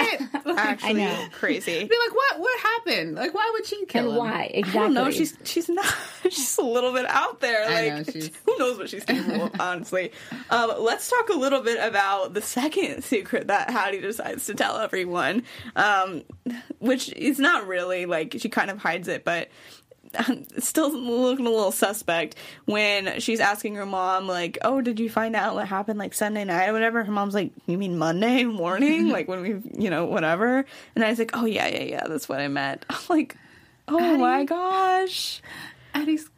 did 0.00 0.20
it. 0.20 0.28
Actually, 0.58 0.94
know. 0.94 1.26
crazy. 1.32 1.84
Be 1.84 1.96
like, 2.06 2.14
what? 2.14 2.40
What 2.40 2.60
happened? 2.60 3.14
Like, 3.16 3.34
why 3.34 3.50
would 3.52 3.66
she 3.66 3.84
kill 3.86 4.02
And 4.04 4.10
him? 4.12 4.16
why 4.18 4.42
exactly? 4.54 4.80
I 4.80 4.82
don't 4.84 4.94
know. 4.94 5.10
She's 5.10 5.36
she's 5.44 5.68
not. 5.68 5.84
She's 6.30 6.56
a 6.58 6.62
little 6.62 6.92
bit 6.92 7.04
out 7.06 7.40
there. 7.40 7.64
I 7.68 7.88
Like 7.98 8.14
know, 8.14 8.20
who 8.46 8.58
knows 8.58 8.78
what 8.78 8.88
she's 8.88 9.04
capable 9.04 9.44
of? 9.46 9.60
Honestly, 9.60 10.12
um, 10.50 10.72
let's 10.78 11.10
talk 11.10 11.28
a 11.30 11.36
little 11.36 11.60
bit 11.60 11.78
about 11.82 12.32
the 12.32 12.40
second 12.42 13.02
secret 13.02 13.48
that 13.48 13.68
Addy 13.70 14.00
decides 14.00 14.46
to 14.46 14.54
tell 14.54 14.78
everyone, 14.78 15.42
um, 15.76 16.22
which 16.78 17.12
is 17.14 17.38
not 17.40 17.66
really 17.66 18.06
like 18.06 18.36
she 18.38 18.48
kind 18.48 18.70
of 18.70 18.78
hides 18.78 19.08
it, 19.08 19.24
but. 19.24 19.48
Still 20.58 20.92
looking 20.92 21.46
a 21.46 21.50
little 21.50 21.72
suspect 21.72 22.36
when 22.64 23.20
she's 23.20 23.40
asking 23.40 23.74
her 23.76 23.86
mom, 23.86 24.26
like, 24.26 24.58
"Oh, 24.62 24.80
did 24.80 25.00
you 25.00 25.08
find 25.10 25.34
out 25.34 25.54
what 25.54 25.66
happened 25.68 25.98
like 25.98 26.14
Sunday 26.14 26.44
night 26.44 26.68
or 26.68 26.72
whatever?" 26.72 27.02
Her 27.04 27.12
mom's 27.12 27.34
like, 27.34 27.52
"You 27.66 27.78
mean 27.78 27.98
Monday 27.98 28.44
morning? 28.62 29.08
like 29.10 29.28
when 29.28 29.42
we, 29.42 29.82
you 29.82 29.90
know, 29.90 30.04
whatever?" 30.06 30.64
And 30.94 31.04
I 31.04 31.10
was 31.10 31.18
like, 31.18 31.30
"Oh 31.34 31.46
yeah, 31.46 31.66
yeah, 31.66 31.82
yeah, 31.84 32.06
that's 32.06 32.28
what 32.28 32.40
I 32.40 32.48
meant." 32.48 32.84
I'm 32.90 32.98
like, 33.08 33.36
"Oh 33.88 34.16
my 34.18 34.44
gosh!" 34.44 35.40
Addy's, 35.94 36.28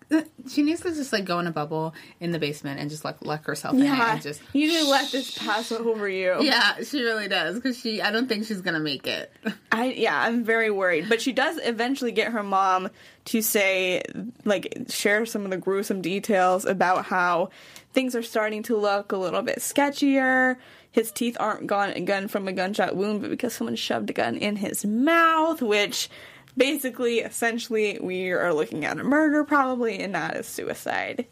she 0.48 0.62
needs 0.62 0.80
to 0.82 0.94
just 0.94 1.12
like 1.12 1.24
go 1.24 1.38
in 1.38 1.46
a 1.46 1.50
bubble 1.50 1.94
in 2.20 2.30
the 2.30 2.38
basement 2.38 2.80
and 2.80 2.90
just 2.90 3.04
like 3.04 3.24
lock 3.24 3.44
herself 3.46 3.74
in 3.74 3.80
Yeah, 3.84 4.12
and 4.14 4.22
just. 4.22 4.40
you 4.52 4.70
to 4.70 4.90
let 4.90 5.10
this 5.10 5.36
pass 5.36 5.72
over 5.72 6.08
you. 6.08 6.36
Yeah, 6.40 6.82
she 6.82 7.02
really 7.02 7.28
does 7.28 7.56
because 7.56 7.78
she. 7.78 8.00
I 8.02 8.10
don't 8.10 8.28
think 8.28 8.46
she's 8.46 8.60
gonna 8.60 8.80
make 8.80 9.06
it. 9.06 9.32
I 9.72 9.86
yeah, 9.86 10.20
I'm 10.20 10.44
very 10.44 10.70
worried. 10.70 11.08
But 11.08 11.20
she 11.20 11.32
does 11.32 11.58
eventually 11.62 12.12
get 12.12 12.32
her 12.32 12.42
mom 12.42 12.90
to 13.26 13.40
say, 13.40 14.02
like, 14.44 14.86
share 14.88 15.24
some 15.26 15.44
of 15.44 15.50
the 15.50 15.56
gruesome 15.56 16.02
details 16.02 16.64
about 16.66 17.06
how 17.06 17.50
things 17.92 18.14
are 18.14 18.22
starting 18.22 18.62
to 18.64 18.76
look 18.76 19.12
a 19.12 19.16
little 19.16 19.42
bit 19.42 19.58
sketchier. 19.60 20.56
His 20.90 21.10
teeth 21.10 21.36
aren't 21.40 21.66
gone 21.66 22.04
gun 22.04 22.28
from 22.28 22.46
a 22.46 22.52
gunshot 22.52 22.94
wound, 22.94 23.20
but 23.20 23.30
because 23.30 23.54
someone 23.54 23.74
shoved 23.74 24.10
a 24.10 24.12
gun 24.12 24.36
in 24.36 24.56
his 24.56 24.84
mouth, 24.84 25.60
which 25.60 26.08
basically, 26.56 27.20
essentially, 27.20 27.98
we 28.00 28.30
are 28.30 28.54
looking 28.54 28.84
at 28.84 28.98
a 28.98 29.04
murder 29.04 29.44
probably 29.44 29.98
and 29.98 30.12
not 30.12 30.36
a 30.36 30.42
suicide. 30.42 31.26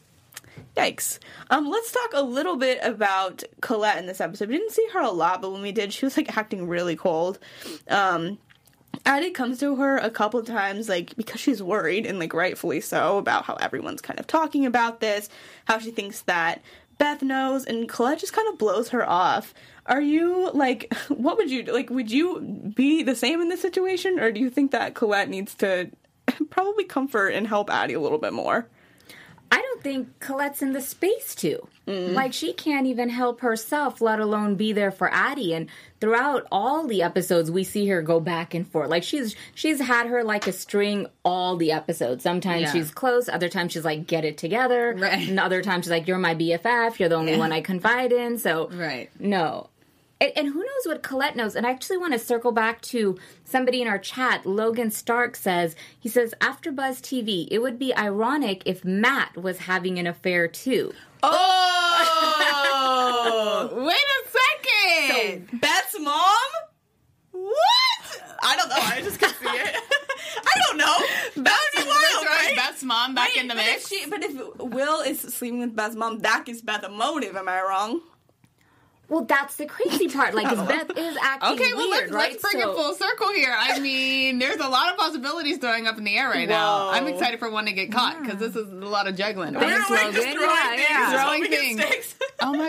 Yikes. 0.76 1.18
Um, 1.50 1.68
let's 1.68 1.92
talk 1.92 2.10
a 2.14 2.22
little 2.22 2.56
bit 2.56 2.78
about 2.82 3.44
Colette 3.60 3.98
in 3.98 4.06
this 4.06 4.20
episode. 4.20 4.48
We 4.48 4.56
didn't 4.56 4.72
see 4.72 4.88
her 4.94 5.00
a 5.00 5.10
lot, 5.10 5.42
but 5.42 5.52
when 5.52 5.60
we 5.60 5.72
did, 5.72 5.92
she 5.92 6.06
was 6.06 6.16
like 6.16 6.36
acting 6.36 6.66
really 6.66 6.96
cold. 6.96 7.38
Um, 7.88 8.38
Addy 9.04 9.30
comes 9.30 9.58
to 9.60 9.76
her 9.76 9.98
a 9.98 10.10
couple 10.10 10.42
times, 10.42 10.88
like, 10.88 11.16
because 11.16 11.40
she's 11.40 11.62
worried, 11.62 12.06
and 12.06 12.18
like, 12.18 12.32
rightfully 12.32 12.80
so, 12.80 13.18
about 13.18 13.44
how 13.44 13.54
everyone's 13.54 14.00
kind 14.00 14.20
of 14.20 14.26
talking 14.26 14.64
about 14.64 15.00
this, 15.00 15.28
how 15.64 15.78
she 15.78 15.90
thinks 15.90 16.22
that 16.22 16.62
Beth 17.02 17.20
knows, 17.20 17.64
and 17.64 17.88
Colette 17.88 18.20
just 18.20 18.32
kind 18.32 18.46
of 18.46 18.58
blows 18.58 18.90
her 18.90 19.04
off. 19.04 19.52
Are 19.86 20.00
you, 20.00 20.52
like, 20.54 20.94
what 21.08 21.36
would 21.36 21.50
you, 21.50 21.64
like, 21.64 21.90
would 21.90 22.12
you 22.12 22.40
be 22.76 23.02
the 23.02 23.16
same 23.16 23.40
in 23.40 23.48
this 23.48 23.60
situation, 23.60 24.20
or 24.20 24.30
do 24.30 24.38
you 24.38 24.48
think 24.48 24.70
that 24.70 24.94
Colette 24.94 25.28
needs 25.28 25.52
to 25.56 25.90
probably 26.50 26.84
comfort 26.84 27.30
and 27.30 27.48
help 27.48 27.70
Addy 27.70 27.94
a 27.94 28.00
little 28.00 28.18
bit 28.18 28.32
more? 28.32 28.68
I 29.82 29.84
think 29.84 30.20
Colette's 30.20 30.62
in 30.62 30.72
the 30.74 30.80
space 30.80 31.34
to. 31.36 31.66
Mm-hmm. 31.88 32.14
Like 32.14 32.32
she 32.32 32.52
can't 32.52 32.86
even 32.86 33.08
help 33.08 33.40
herself, 33.40 34.00
let 34.00 34.20
alone 34.20 34.54
be 34.54 34.72
there 34.72 34.92
for 34.92 35.12
Addy. 35.12 35.52
And 35.54 35.68
throughout 36.00 36.46
all 36.52 36.86
the 36.86 37.02
episodes, 37.02 37.50
we 37.50 37.64
see 37.64 37.88
her 37.88 38.00
go 38.00 38.20
back 38.20 38.54
and 38.54 38.64
forth. 38.66 38.88
Like 38.90 39.02
she's 39.02 39.34
she's 39.56 39.80
had 39.80 40.06
her 40.06 40.22
like 40.22 40.46
a 40.46 40.52
string 40.52 41.08
all 41.24 41.56
the 41.56 41.72
episodes. 41.72 42.22
Sometimes 42.22 42.62
Yeah. 42.62 42.72
she's 42.72 42.92
close, 42.92 43.28
other 43.28 43.48
times 43.48 43.72
she's 43.72 43.84
like, 43.84 44.06
get 44.06 44.24
it 44.24 44.38
together. 44.38 44.94
Right. 44.96 45.28
And 45.28 45.40
other 45.40 45.60
times 45.62 45.86
she's 45.86 45.90
like, 45.90 46.06
you're 46.06 46.18
my 46.18 46.36
BFF. 46.36 47.00
You're 47.00 47.08
the 47.08 47.16
only 47.16 47.36
one 47.36 47.50
I 47.50 47.60
confide 47.60 48.12
in. 48.12 48.38
So 48.38 48.68
Right. 48.72 49.10
no. 49.18 49.68
And, 50.22 50.32
and 50.36 50.48
who 50.48 50.60
knows 50.60 50.86
what 50.86 51.02
Colette 51.02 51.34
knows? 51.34 51.56
And 51.56 51.66
I 51.66 51.70
actually 51.70 51.96
want 51.96 52.12
to 52.12 52.18
circle 52.18 52.52
back 52.52 52.80
to 52.82 53.18
somebody 53.44 53.82
in 53.82 53.88
our 53.88 53.98
chat. 53.98 54.46
Logan 54.46 54.92
Stark 54.92 55.34
says, 55.34 55.74
he 55.98 56.08
says, 56.08 56.32
after 56.40 56.70
Buzz 56.70 57.00
TV, 57.00 57.48
it 57.50 57.58
would 57.58 57.76
be 57.76 57.92
ironic 57.96 58.62
if 58.64 58.84
Matt 58.84 59.36
was 59.36 59.58
having 59.58 59.98
an 59.98 60.06
affair 60.06 60.46
too. 60.46 60.94
Oh, 61.24 61.38
wait 63.84 63.96
a 63.96 64.22
second. 64.30 65.60
Beth's 65.60 65.98
mom? 65.98 66.38
What? 67.32 68.22
I 68.44 68.54
don't 68.56 68.68
know. 68.68 68.76
I 68.78 69.00
just 69.02 69.18
could 69.18 69.30
see 69.30 69.48
it. 69.48 69.76
I 70.46 70.60
don't 70.68 70.78
know. 70.78 70.98
That 71.42 71.58
would 71.74 71.82
be 71.82 71.88
wild, 71.88 72.22
Throwing 72.22 72.28
right? 72.28 72.54
Beth's 72.54 72.84
mom 72.84 73.16
back 73.16 73.30
Wait, 73.34 73.42
in 73.42 73.48
the 73.48 73.54
but 73.54 73.64
mix. 73.64 73.90
If 73.90 73.98
she, 73.98 74.08
but 74.08 74.22
if 74.22 74.36
Will 74.58 75.00
is 75.00 75.18
sleeping 75.20 75.58
with 75.58 75.74
Beth's 75.74 75.96
mom, 75.96 76.20
that 76.20 76.44
gives 76.46 76.62
Beth 76.62 76.84
a 76.84 76.88
motive. 76.88 77.34
Am 77.34 77.48
I 77.48 77.60
wrong? 77.62 78.02
Well, 79.08 79.24
that's 79.24 79.56
the 79.56 79.66
crazy 79.66 80.08
part. 80.08 80.34
Like, 80.34 80.46
'cause 80.46 80.66
Beth 80.68 80.96
is 80.96 81.16
acting 81.20 81.50
Okay, 81.52 81.74
well 81.74 81.90
weird, 81.90 82.10
let's, 82.10 82.12
right? 82.12 82.30
let's 82.30 82.42
bring 82.42 82.62
So- 82.62 82.70
it 82.72 82.74
full 82.76 82.94
circle 82.94 83.28
here. 83.34 83.54
I 83.54 83.78
mean, 83.78 84.38
there's 84.38 84.56
a 84.56 84.68
lot 84.68 84.90
of 84.90 84.96
possibilities 84.96 85.58
throwing 85.58 85.86
up 85.86 85.98
in 85.98 86.04
the 86.04 86.16
air 86.16 86.28
right 86.30 86.48
now. 86.48 86.88
I'm 86.90 87.06
excited 87.06 87.38
for 87.38 87.50
one 87.50 87.66
to 87.66 87.72
get 87.72 87.92
caught 87.92 88.22
because 88.22 88.38
this 88.38 88.56
is 88.56 88.70
a 88.72 88.74
lot 88.86 89.06
of 89.06 89.14
juggling. 89.16 89.52
Thanks, 89.54 89.90
We're 89.90 89.96
like 89.96 90.14
just 90.14 90.28
throwing 90.28 90.40
Yeah, 90.48 90.68
things, 90.70 90.86
yeah. 90.88 91.10
Throwing 91.24 91.42
hoping 91.42 91.50
things. 91.58 91.61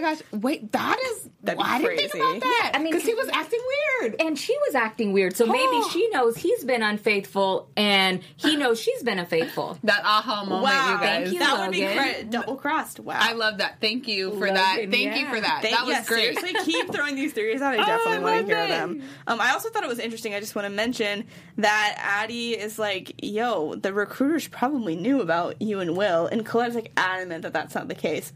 Sticks. 0.06 0.24
Oh 0.32 0.38
my 0.38 0.40
gosh! 0.40 0.44
Wait, 0.44 0.72
that 0.72 1.00
is. 1.12 1.30
That'd 1.44 1.58
be 1.60 1.64
I 1.66 1.82
didn't 1.82 1.98
think 1.98 2.12
crazy. 2.12 2.26
about 2.26 2.40
that. 2.42 2.72
I 2.74 2.78
mean, 2.80 2.92
because 2.94 3.06
he 3.06 3.14
was 3.14 3.28
acting 3.30 3.60
weird. 4.02 4.16
And 4.22 4.40
she 4.40 4.58
was 4.66 4.76
acting 4.76 5.12
weird, 5.12 5.36
so 5.36 5.46
maybe 5.46 5.58
Oh. 5.62 5.90
she 5.92 6.08
knows 6.10 6.38
he's 6.38 6.64
been 6.64 6.82
unfaithful, 6.82 7.68
and 7.76 8.22
he 8.38 8.56
knows 8.58 8.80
she's 8.80 9.04
been 9.04 9.20
unfaithful. 9.20 9.78
That 9.84 10.02
aha 10.06 10.46
moment, 10.46 10.64
Wow, 10.64 10.92
you 10.92 10.98
guys. 11.00 11.24
Thank 11.24 11.34
you, 11.34 11.40
that 11.40 11.60
would 11.60 11.72
be 11.72 11.82
Logan. 11.82 11.98
great. 11.98 12.30
Double 12.30 12.56
crossed. 12.56 13.00
Wow. 13.02 13.18
I 13.20 13.34
love 13.34 13.58
that. 13.58 13.82
Thank 13.82 14.08
you 14.08 14.32
for 14.38 14.48
that. 14.48 14.76
Logan, 14.78 14.92
Thank 14.92 15.18
you 15.20 15.26
for 15.28 15.40
that. 15.42 15.62
Thank- 15.62 15.76
that 15.76 15.86
was 15.86 15.96
yes, 15.96 16.08
great. 16.08 16.38
Seriously, 16.40 16.54
keep 16.72 16.90
throwing 16.94 17.16
these 17.16 17.34
theories 17.34 17.62
out. 17.62 17.74
I 17.74 17.78
definitely 17.86 18.18
I 18.18 18.20
want 18.20 18.48
to 18.48 18.56
hear 18.56 18.64
it. 18.64 18.68
them. 18.70 19.04
Um, 19.28 19.42
I 19.42 19.52
also 19.52 19.70
thought 19.70 19.84
it 19.84 19.90
was 19.90 20.00
interesting. 20.00 20.34
I 20.34 20.40
just 20.40 20.56
want 20.56 20.66
to 20.66 20.70
mention 20.74 21.26
that 21.58 21.96
Addy 22.00 22.52
is 22.52 22.80
like, 22.80 23.16
"Yo, 23.22 23.76
the 23.76 23.94
recruiters 23.94 24.48
probably 24.48 24.96
knew 24.96 25.20
about 25.22 25.62
you 25.62 25.80
and 25.82 25.98
Will," 25.98 26.26
and 26.28 26.46
Colette's 26.46 26.76
like 26.76 26.92
adamant 26.96 27.42
that 27.44 27.52
that's 27.54 27.76
not 27.76 27.88
the 27.90 27.96
case. 27.96 28.32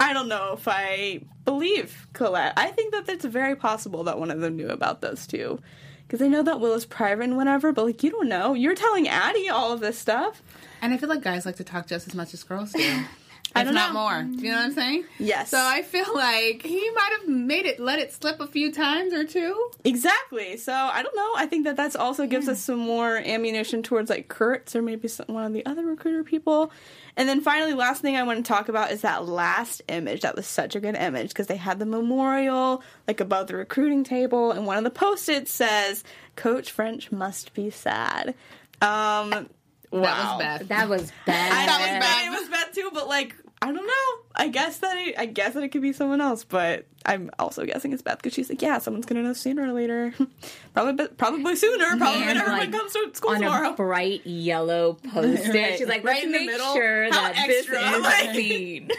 I 0.00 0.14
don't 0.14 0.28
know 0.28 0.54
if 0.54 0.66
I 0.66 1.20
believe 1.44 2.08
Colette. 2.14 2.54
I 2.56 2.70
think 2.70 2.92
that 2.92 3.08
it's 3.08 3.24
very 3.26 3.54
possible 3.54 4.02
that 4.04 4.18
one 4.18 4.30
of 4.30 4.40
them 4.40 4.56
knew 4.56 4.68
about 4.68 5.02
those 5.02 5.26
two. 5.26 5.60
Because 6.06 6.22
I 6.22 6.26
know 6.26 6.42
that 6.42 6.58
Will 6.58 6.74
is 6.74 6.86
private 6.86 7.24
and 7.24 7.36
whatever, 7.36 7.70
but 7.70 7.84
like 7.84 8.02
you 8.02 8.10
don't 8.10 8.28
know. 8.28 8.54
You're 8.54 8.74
telling 8.74 9.06
Addy 9.06 9.48
all 9.48 9.72
of 9.72 9.80
this 9.80 9.98
stuff. 9.98 10.42
And 10.82 10.92
I 10.92 10.96
feel 10.96 11.08
like 11.08 11.22
guys 11.22 11.46
like 11.46 11.56
to 11.56 11.64
talk 11.64 11.86
just 11.86 12.08
as 12.08 12.14
much 12.14 12.34
as 12.34 12.42
girls 12.42 12.72
do. 12.72 13.04
I 13.54 13.64
don't 13.64 13.74
not 13.74 13.92
know. 13.92 14.00
more. 14.00 14.22
Do 14.22 14.44
you 14.44 14.50
know 14.52 14.58
what 14.58 14.66
I'm 14.66 14.72
saying? 14.72 15.04
Yes. 15.18 15.50
So 15.50 15.58
I 15.58 15.82
feel 15.82 16.06
like 16.14 16.62
he 16.62 16.90
might 16.90 17.10
have 17.18 17.28
made 17.28 17.66
it, 17.66 17.80
let 17.80 17.98
it 17.98 18.12
slip 18.12 18.40
a 18.40 18.46
few 18.46 18.72
times 18.72 19.12
or 19.12 19.24
two. 19.24 19.70
Exactly. 19.84 20.56
So 20.56 20.72
I 20.72 21.02
don't 21.02 21.16
know. 21.16 21.32
I 21.36 21.46
think 21.46 21.64
that 21.64 21.76
that's 21.76 21.96
also 21.96 22.26
gives 22.26 22.48
us 22.48 22.60
some 22.60 22.78
more 22.78 23.16
ammunition 23.16 23.82
towards 23.82 24.08
like 24.08 24.28
Kurtz 24.28 24.76
or 24.76 24.82
maybe 24.82 25.08
some, 25.08 25.26
one 25.28 25.44
of 25.44 25.52
the 25.52 25.66
other 25.66 25.84
recruiter 25.84 26.22
people. 26.22 26.72
And 27.16 27.28
then 27.28 27.40
finally, 27.40 27.74
last 27.74 28.02
thing 28.02 28.16
I 28.16 28.22
want 28.22 28.44
to 28.44 28.48
talk 28.48 28.68
about 28.68 28.92
is 28.92 29.02
that 29.02 29.26
last 29.26 29.82
image. 29.88 30.20
That 30.20 30.36
was 30.36 30.46
such 30.46 30.76
a 30.76 30.80
good 30.80 30.94
image 30.94 31.28
because 31.28 31.48
they 31.48 31.56
had 31.56 31.78
the 31.78 31.86
memorial 31.86 32.82
like 33.08 33.20
above 33.20 33.48
the 33.48 33.56
recruiting 33.56 34.04
table, 34.04 34.52
and 34.52 34.64
one 34.64 34.78
of 34.78 34.84
the 34.84 34.90
post-its 34.90 35.50
says, 35.50 36.04
"Coach 36.36 36.70
French 36.70 37.10
must 37.10 37.52
be 37.52 37.68
sad." 37.68 38.34
Um, 38.80 39.50
That 39.92 40.00
wow. 40.00 40.36
was 40.36 40.42
Beth. 40.44 40.68
That 40.68 40.88
was 40.88 41.12
bad. 41.26 41.52
I 41.52 41.66
That 41.66 41.78
know 41.78 41.92
was 41.94 42.04
bad. 42.06 42.26
It 42.26 42.40
was 42.40 42.48
bad 42.48 42.72
too, 42.74 42.90
but 42.94 43.08
like 43.08 43.34
I 43.62 43.66
don't 43.66 43.86
know. 43.86 44.24
I 44.34 44.48
guess 44.48 44.78
that 44.78 44.96
it, 44.96 45.14
I 45.18 45.26
guess 45.26 45.52
that 45.52 45.62
it 45.62 45.68
could 45.68 45.82
be 45.82 45.92
someone 45.92 46.20
else, 46.22 46.44
but 46.44 46.86
I'm 47.04 47.30
also 47.38 47.66
guessing 47.66 47.92
it's 47.92 48.00
Beth 48.00 48.16
because 48.16 48.32
she's 48.32 48.48
like, 48.48 48.62
yeah, 48.62 48.78
someone's 48.78 49.04
gonna 49.04 49.22
know 49.22 49.34
sooner 49.34 49.64
or 49.68 49.72
later. 49.72 50.14
probably, 50.74 51.08
probably 51.08 51.56
sooner. 51.56 51.96
Probably 51.98 52.20
when 52.20 52.28
And, 52.30 52.38
everyone 52.38 52.58
like, 52.60 52.72
comes 52.72 52.92
to 52.94 53.10
school 53.12 53.32
on 53.32 53.40
tomorrow. 53.40 53.70
a 53.70 53.74
bright 53.74 54.26
yellow 54.26 54.94
post-it. 55.12 55.52
Right. 55.54 55.76
She's 55.78 55.88
like, 55.88 56.04
Right 56.04 56.14
let's 56.14 56.24
in 56.24 56.32
the 56.32 56.38
make 56.38 56.46
middle. 56.46 56.72
sure 56.72 57.04
How 57.12 57.32
that 57.32 57.46
this 57.48 57.66
is 57.66 58.02
like- 58.02 58.34
seen. 58.34 58.90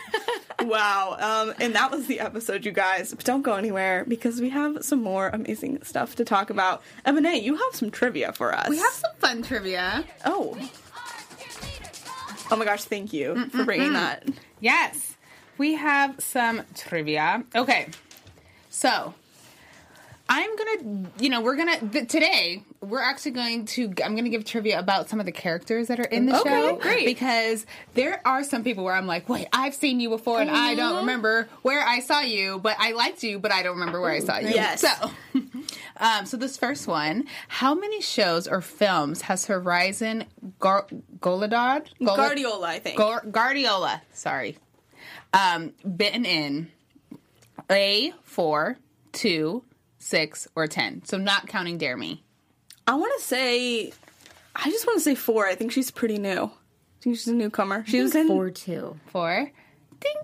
Wow. 0.63 1.17
Um, 1.19 1.53
and 1.59 1.75
that 1.75 1.91
was 1.91 2.07
the 2.07 2.19
episode, 2.19 2.65
you 2.65 2.71
guys. 2.71 3.13
But 3.13 3.25
don't 3.25 3.41
go 3.41 3.55
anywhere 3.55 4.05
because 4.07 4.39
we 4.41 4.49
have 4.49 4.83
some 4.83 5.01
more 5.01 5.29
amazing 5.29 5.83
stuff 5.83 6.15
to 6.15 6.25
talk 6.25 6.49
about. 6.49 6.81
Ebone, 7.05 7.41
you 7.41 7.55
have 7.55 7.73
some 7.75 7.91
trivia 7.91 8.31
for 8.33 8.53
us. 8.53 8.69
We 8.69 8.77
have 8.77 8.93
some 8.93 9.11
fun 9.19 9.41
trivia. 9.43 10.03
Oh. 10.25 10.57
Oh 12.53 12.57
my 12.57 12.65
gosh! 12.65 12.83
Thank 12.83 13.13
you 13.13 13.47
for 13.49 13.63
bringing 13.63 13.93
that. 13.93 14.27
Yes, 14.59 15.15
we 15.57 15.75
have 15.75 16.15
some 16.19 16.63
trivia. 16.75 17.45
Okay, 17.55 17.87
so 18.69 19.13
I'm 20.27 20.49
gonna, 20.57 21.07
you 21.19 21.29
know, 21.29 21.39
we're 21.41 21.55
gonna 21.55 21.79
th- 21.79 22.09
today. 22.09 22.63
We're 22.81 22.99
actually 23.01 23.31
going 23.33 23.65
to. 23.67 23.93
I'm 24.03 24.15
gonna 24.15 24.29
give 24.29 24.43
trivia 24.43 24.79
about 24.79 25.07
some 25.07 25.19
of 25.19 25.27
the 25.27 25.31
characters 25.31 25.87
that 25.89 25.99
are 25.99 26.03
in 26.05 26.25
the 26.25 26.39
Okay, 26.41 26.49
show. 26.49 26.75
great. 26.77 27.05
Because 27.05 27.65
there 27.93 28.19
are 28.25 28.43
some 28.43 28.63
people 28.63 28.83
where 28.83 28.95
I'm 28.95 29.05
like, 29.05 29.29
wait, 29.29 29.47
I've 29.53 29.75
seen 29.75 29.99
you 29.99 30.09
before, 30.09 30.41
and 30.41 30.49
I 30.49 30.73
don't 30.73 30.97
remember 30.97 31.47
where 31.61 31.85
I 31.85 31.99
saw 31.99 32.21
you, 32.21 32.57
but 32.57 32.75
I 32.79 32.93
liked 32.93 33.21
you, 33.21 33.37
but 33.37 33.51
I 33.51 33.61
don't 33.61 33.77
remember 33.77 34.01
where 34.01 34.09
I 34.11 34.19
saw 34.19 34.39
you. 34.39 34.49
Yes. 34.49 34.81
So, 34.81 35.11
um, 35.97 36.25
so 36.25 36.37
this 36.37 36.57
first 36.57 36.87
one, 36.87 37.25
how 37.49 37.75
many 37.75 38.01
shows 38.01 38.47
or 38.47 38.61
films 38.61 39.21
has 39.23 39.45
Herizen 39.45 40.25
Gar- 40.59 40.87
Goladod? 41.19 41.87
Gola- 42.03 42.17
Guardiola, 42.17 42.67
I 42.67 42.79
think. 42.79 42.97
Gar- 42.97 43.25
Guardiola, 43.29 44.01
sorry, 44.11 44.57
um, 45.33 45.73
been 45.85 46.25
in 46.25 46.71
a 47.69 48.11
four, 48.23 48.77
two, 49.11 49.63
six, 49.99 50.47
or 50.55 50.65
ten. 50.65 51.05
So 51.05 51.17
not 51.17 51.47
counting 51.47 51.77
Dare 51.77 51.95
Me. 51.95 52.23
I 52.91 52.95
want 52.95 53.13
to 53.17 53.23
say, 53.25 53.93
I 54.53 54.69
just 54.69 54.85
want 54.85 54.97
to 54.97 55.01
say 55.01 55.15
four. 55.15 55.47
I 55.47 55.55
think 55.55 55.71
she's 55.71 55.91
pretty 55.91 56.17
new. 56.17 56.43
I 56.43 56.99
think 56.99 57.15
she's 57.15 57.27
a 57.29 57.33
newcomer. 57.33 57.85
She 57.87 58.01
was 58.01 58.13
in. 58.15 58.27
Four 58.27 58.49
two. 58.49 58.99
Four. 59.07 59.33
Ding 59.33 59.49
ding 60.01 60.23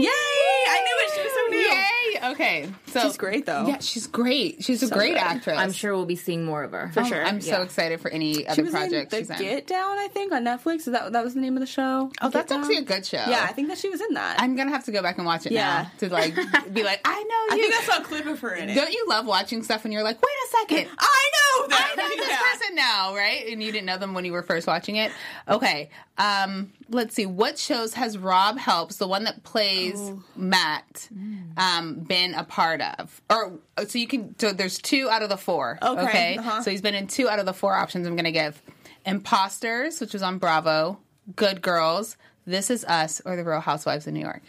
ding! 0.00 0.06
Yay! 0.06 0.10
I 0.10 0.80
knew 0.82 0.96
it. 1.06 1.10
She 1.14 1.22
was 1.22 1.32
so 1.32 1.46
new. 1.50 1.58
Yay! 1.58 1.99
Okay, 2.22 2.68
so 2.86 3.00
She's 3.00 3.16
great, 3.16 3.46
though. 3.46 3.66
Yeah, 3.66 3.78
she's 3.78 4.06
great. 4.06 4.62
She's 4.64 4.82
a 4.82 4.88
great 4.92 5.14
good. 5.14 5.18
actress. 5.22 5.58
I'm 5.58 5.72
sure 5.72 5.94
we'll 5.96 6.06
be 6.06 6.16
seeing 6.16 6.44
more 6.44 6.62
of 6.62 6.72
her. 6.72 6.90
For 6.92 7.04
sure. 7.04 7.24
I'm 7.24 7.40
so 7.40 7.62
excited 7.62 8.00
for 8.00 8.10
any 8.10 8.34
She 8.34 8.46
other 8.46 8.62
was 8.62 8.72
project 8.72 9.12
in 9.12 9.18
she's 9.20 9.28
The 9.28 9.34
in. 9.34 9.40
Get 9.40 9.66
Down, 9.66 9.98
I 9.98 10.08
think, 10.08 10.32
on 10.32 10.44
Netflix. 10.44 10.76
Is 10.80 10.84
that 10.86 11.12
that 11.12 11.24
was 11.24 11.34
the 11.34 11.40
name 11.40 11.56
of 11.56 11.60
the 11.60 11.66
show? 11.66 12.10
oh, 12.20 12.26
Get 12.26 12.32
that's 12.32 12.50
Down? 12.50 12.60
actually 12.60 12.76
a 12.78 12.82
good 12.82 13.06
show. 13.06 13.24
Yeah, 13.28 13.46
I 13.48 13.52
think 13.52 13.68
that 13.68 13.78
she 13.78 13.88
was 13.88 14.00
in 14.00 14.14
that. 14.14 14.40
I'm 14.40 14.56
gonna 14.56 14.70
have 14.70 14.84
to 14.84 14.92
go 14.92 15.02
back 15.02 15.16
and 15.18 15.26
watch 15.26 15.46
it 15.46 15.52
Yeah. 15.52 15.82
now 15.82 15.90
to 15.98 16.08
like 16.12 16.34
be 16.72 16.82
like, 16.82 17.00
I 17.04 17.22
know 17.22 17.54
I 17.54 17.56
you. 17.56 17.62
think 17.70 17.74
I 17.74 17.82
saw 17.94 18.00
a 18.02 18.04
clip 18.04 18.26
of 18.26 18.38
her 18.40 18.54
in 18.54 18.68
it. 18.68 18.74
Don't 18.74 18.92
you 18.92 19.06
love 19.08 19.26
watching 19.26 19.62
stuff 19.62 19.84
and 19.84 19.92
you're 19.94 20.02
like, 20.02 20.20
wait 20.20 20.30
a 20.46 20.50
second, 20.58 20.88
I 20.98 21.30
know 21.60 21.68
that. 21.68 21.92
I 21.92 22.02
know 22.02 22.08
this 22.08 22.28
Yeah. 22.28 22.38
person 22.52 22.74
now, 22.76 23.14
right? 23.14 23.46
And 23.50 23.62
you 23.62 23.72
didn't 23.72 23.86
know 23.86 23.98
them 23.98 24.14
when 24.14 24.24
you 24.24 24.32
were 24.32 24.42
first 24.42 24.66
watching 24.66 24.96
it. 24.96 25.10
Okay. 25.48 25.90
Um, 26.18 26.72
let's 26.90 27.14
see. 27.14 27.26
What 27.26 27.58
shows 27.58 27.94
has 27.94 28.18
Rob 28.18 28.58
Heaps, 28.58 28.96
the 28.96 29.06
one 29.08 29.24
that 29.24 29.42
plays 29.42 29.94
Oh. 29.96 30.22
Matt, 30.36 31.08
um, 31.56 32.00
been 32.00 32.34
a 32.34 32.44
part 32.44 32.80
of? 32.82 33.20
Or 33.30 33.58
so 33.86 33.98
you 33.98 34.06
can. 34.06 34.38
So 34.38 34.52
there's 34.52 34.78
two 34.78 35.08
out 35.08 35.22
of 35.22 35.28
the 35.28 35.36
four. 35.36 35.78
Okay, 35.82 36.36
uh-huh. 36.36 36.62
So 36.62 36.70
he's 36.70 36.82
been 36.82 36.94
in 36.94 37.06
two 37.06 37.28
out 37.28 37.38
of 37.38 37.46
the 37.46 37.52
four 37.52 37.74
options. 37.74 38.06
I'm 38.06 38.16
going 38.16 38.24
to 38.24 38.32
give 38.32 38.60
Imposters, 39.06 40.00
which 40.00 40.12
was 40.12 40.22
on 40.22 40.38
Bravo, 40.38 40.98
Good 41.36 41.62
Girls, 41.62 42.16
This 42.44 42.70
Is 42.70 42.84
Us, 42.84 43.22
or 43.24 43.36
The 43.36 43.44
Real 43.44 43.60
Housewives 43.60 44.06
of 44.06 44.12
New 44.14 44.20
York. 44.20 44.42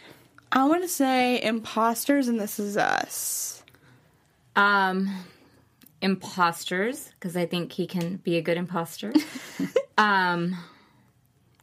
I 0.50 0.64
want 0.66 0.82
to 0.82 0.88
say 0.88 1.40
Imposters 1.42 2.28
and 2.28 2.38
This 2.38 2.58
Is 2.58 2.76
Us. 2.76 3.62
Um, 4.54 5.24
imposters, 6.02 7.08
because 7.18 7.36
I 7.36 7.46
think 7.46 7.72
he 7.72 7.86
can 7.86 8.16
be 8.16 8.36
a 8.36 8.42
good 8.42 8.58
imposter. 8.58 9.12
um, 9.98 10.56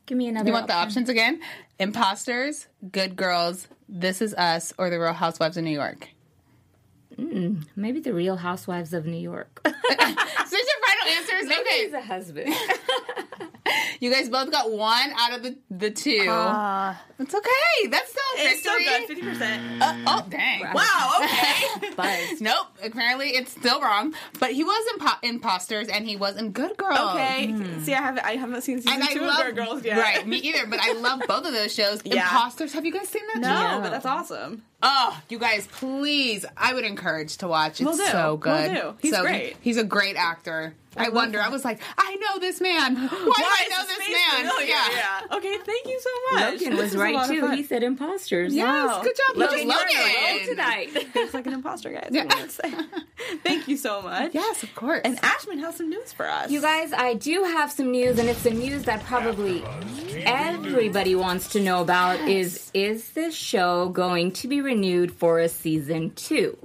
give 0.10 0.18
me 0.18 0.28
another. 0.28 0.48
You 0.48 0.54
want 0.54 0.68
the 0.68 0.74
options 0.74 1.08
again? 1.08 1.40
Imposters, 1.78 2.68
Good 2.92 3.16
Girls, 3.16 3.68
This 3.88 4.22
Is 4.22 4.34
Us, 4.34 4.74
or 4.78 4.90
The 4.90 5.00
Real 5.00 5.14
Housewives 5.14 5.56
of 5.56 5.64
New 5.64 5.72
York. 5.72 6.10
Mm, 7.18 7.68
maybe 7.76 8.00
the 8.00 8.14
Real 8.14 8.38
Housewives 8.38 8.94
of 8.94 9.06
New 9.06 9.18
York. 9.18 9.62
So 10.50 10.56
these 10.56 10.66
your 10.66 10.82
final 10.88 11.16
answers? 11.16 11.48
Maybe 11.48 11.62
okay. 11.62 11.86
he's 11.86 11.94
a 11.94 12.02
husband. 12.02 12.54
You 14.00 14.12
guys 14.12 14.30
both 14.30 14.50
got 14.50 14.72
one 14.72 15.12
out 15.18 15.34
of 15.36 15.44
the, 15.44 15.58
the 15.70 15.92
two. 15.92 16.26
Uh, 16.30 16.96
it's 17.20 17.36
okay. 17.36 17.88
That's 17.90 18.10
still 18.10 18.24
a 18.38 18.50
it's 18.50 18.60
still 18.62 18.78
good, 18.78 19.08
fifty 19.08 19.22
percent. 19.24 19.82
Uh, 19.82 19.96
oh, 20.08 20.26
dang. 20.30 20.62
Wow. 20.74 21.20
Okay. 21.22 21.94
Buzz. 22.30 22.40
Nope. 22.40 22.68
Apparently, 22.82 23.32
it's 23.32 23.52
still 23.52 23.82
wrong. 23.82 24.14
But 24.40 24.54
he 24.54 24.64
was 24.64 24.94
in 24.94 25.06
po- 25.06 25.18
imposters, 25.22 25.90
and 25.90 26.08
he 26.08 26.16
was 26.16 26.38
in 26.38 26.52
Good 26.52 26.78
Girls. 26.78 26.98
okay. 27.16 27.54
See, 27.84 27.94
I 27.94 28.02
haven't. 28.02 28.26
I 28.26 28.32
haven't 28.38 28.62
seen 28.62 28.78
season 28.78 28.94
And 28.94 29.04
I 29.04 29.14
two 29.14 29.22
love 29.22 29.40
of 29.40 29.46
Good 29.48 29.56
Girls 29.58 29.84
yet. 29.84 29.98
Right, 29.98 30.26
me 30.26 30.38
either. 30.38 30.66
But 30.66 30.80
I 30.82 30.94
love 30.94 31.22
both 31.28 31.46
of 31.46 31.52
those 31.54 31.74
shows. 31.74 32.02
Yeah. 32.10 32.24
Imposters. 32.24 32.74
Have 32.74 32.86
you 32.86 32.92
guys 32.94 33.08
seen 33.10 33.22
that? 33.34 33.42
No, 33.42 33.50
show? 33.76 33.82
but 33.82 33.92
that's 33.92 34.06
awesome. 34.06 34.64
Oh, 34.82 35.20
you 35.28 35.40
guys, 35.40 35.68
please! 35.68 36.46
I 36.56 36.74
would 36.74 36.86
encourage 36.86 37.38
to 37.38 37.48
watch. 37.48 37.82
It's 37.82 37.82
Will 37.82 37.98
do. 37.98 38.06
so 38.06 38.30
Will 38.32 38.38
good. 38.38 38.74
do. 38.74 38.96
He's 39.02 39.14
So, 39.14 39.22
great. 39.22 39.58
He's 39.62 39.76
a 39.78 39.84
great 39.84 40.16
actor. 40.16 40.74
I, 40.98 41.06
love 41.06 41.14
wonder. 41.14 41.38
that. 41.38 41.48
I 41.48 41.50
was 41.52 41.64
like, 41.64 41.80
I 42.00 42.16
know 42.16 42.40
this 42.40 42.60
man. 42.60 42.96
Why, 42.96 43.08
do 43.08 43.10
I 43.18 43.68
know 43.70 43.86
this 43.86 44.00
man? 44.10 44.50
familiar? 44.50 44.68
Yeah. 44.70 44.88
yeah. 44.92 45.20
Okay. 45.38 45.58
Thank 45.60 45.86
you 45.86 46.00
so 46.02 46.10
much. 46.34 46.54
Logan 46.62 46.76
This 46.76 46.82
was 46.94 46.96
right 46.98 47.28
too. 47.30 47.48
He 47.52 47.64
said 47.64 47.84
imposters. 47.84 48.54
Yes, 48.54 48.88
Wow. 48.88 49.04
good 49.04 49.16
job, 49.16 49.38
Logan, 49.38 49.68
Logan. 49.68 49.86
you're 49.92 50.02
on 50.02 50.10
a 50.10 50.14
roll 50.28 50.34
Logan. 50.34 50.48
tonight. 50.48 51.08
Looks 51.16 51.34
like 51.36 51.46
an 51.48 51.54
imposter, 51.54 51.92
guys. 51.92 52.10
Yeah. 52.12 52.26
I 52.30 52.48
say. 52.48 52.74
Thank 53.44 53.68
you 53.68 53.78
so 53.78 54.02
much. 54.02 54.34
Yes, 54.34 54.64
of 54.64 54.74
course. 54.74 55.02
And 55.06 55.18
Ashmin 55.22 55.60
has 55.60 55.76
some 55.76 55.90
news 55.90 56.12
for 56.12 56.28
us. 56.28 56.50
You 56.50 56.60
guys, 56.60 56.92
I 56.92 57.14
do 57.14 57.44
have 57.44 57.72
some 57.72 57.92
news, 57.92 58.18
and 58.18 58.28
it's 58.28 58.42
the 58.44 58.50
news 58.52 58.84
that 58.84 59.04
probably 59.04 59.64
everybody 60.26 61.16
wants 61.16 61.50
to 61.50 61.60
know 61.62 61.82
about. 61.82 62.20
Is 62.28 62.72
is 62.74 63.10
this 63.12 63.36
show 63.36 63.90
going 63.90 64.32
to 64.34 64.48
be 64.48 64.60
renewed 64.70 65.12
for 65.12 65.40
a 65.40 65.50
season 65.50 66.12
two? 66.12 66.58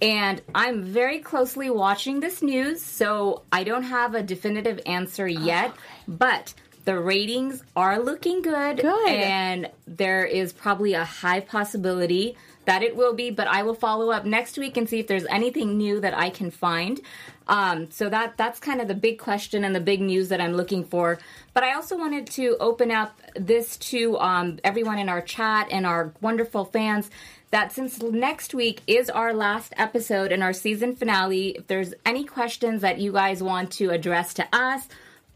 And 0.00 0.42
I'm 0.54 0.82
very 0.82 1.20
closely 1.20 1.70
watching 1.70 2.20
this 2.20 2.42
news, 2.42 2.82
so 2.82 3.42
I 3.52 3.62
don't 3.62 3.84
have 3.84 4.14
a 4.14 4.22
definitive 4.22 4.80
answer 4.84 5.26
oh, 5.26 5.28
yet. 5.28 5.72
But 6.08 6.54
the 6.84 6.98
ratings 6.98 7.62
are 7.76 8.00
looking 8.00 8.42
good, 8.42 8.78
Good. 8.78 9.08
and 9.08 9.70
there 9.86 10.24
is 10.24 10.52
probably 10.52 10.94
a 10.94 11.04
high 11.04 11.40
possibility 11.40 12.36
that 12.64 12.82
it 12.82 12.96
will 12.96 13.14
be. 13.14 13.30
But 13.30 13.48
I 13.48 13.62
will 13.62 13.74
follow 13.74 14.10
up 14.10 14.24
next 14.24 14.58
week 14.58 14.76
and 14.76 14.88
see 14.88 15.00
if 15.00 15.06
there's 15.06 15.26
anything 15.26 15.76
new 15.76 16.00
that 16.00 16.16
I 16.16 16.30
can 16.30 16.50
find. 16.50 17.00
Um, 17.48 17.90
so 17.90 18.08
that 18.08 18.36
that's 18.36 18.58
kind 18.58 18.80
of 18.80 18.88
the 18.88 18.94
big 18.94 19.18
question 19.18 19.64
and 19.64 19.74
the 19.74 19.80
big 19.80 20.00
news 20.00 20.28
that 20.28 20.40
I'm 20.40 20.54
looking 20.54 20.84
for. 20.84 21.18
But 21.54 21.64
I 21.64 21.74
also 21.74 21.96
wanted 21.96 22.26
to 22.28 22.56
open 22.60 22.90
up 22.90 23.20
this 23.34 23.76
to 23.78 24.18
um, 24.18 24.58
everyone 24.64 24.98
in 24.98 25.08
our 25.08 25.20
chat 25.20 25.68
and 25.70 25.86
our 25.86 26.12
wonderful 26.20 26.64
fans 26.64 27.10
that 27.50 27.70
since 27.70 28.00
next 28.02 28.54
week 28.54 28.80
is 28.86 29.10
our 29.10 29.34
last 29.34 29.74
episode 29.76 30.32
and 30.32 30.42
our 30.42 30.54
season 30.54 30.96
finale, 30.96 31.50
if 31.50 31.66
there's 31.66 31.92
any 32.06 32.24
questions 32.24 32.80
that 32.80 32.98
you 32.98 33.12
guys 33.12 33.42
want 33.42 33.70
to 33.72 33.90
address 33.90 34.32
to 34.34 34.48
us, 34.54 34.88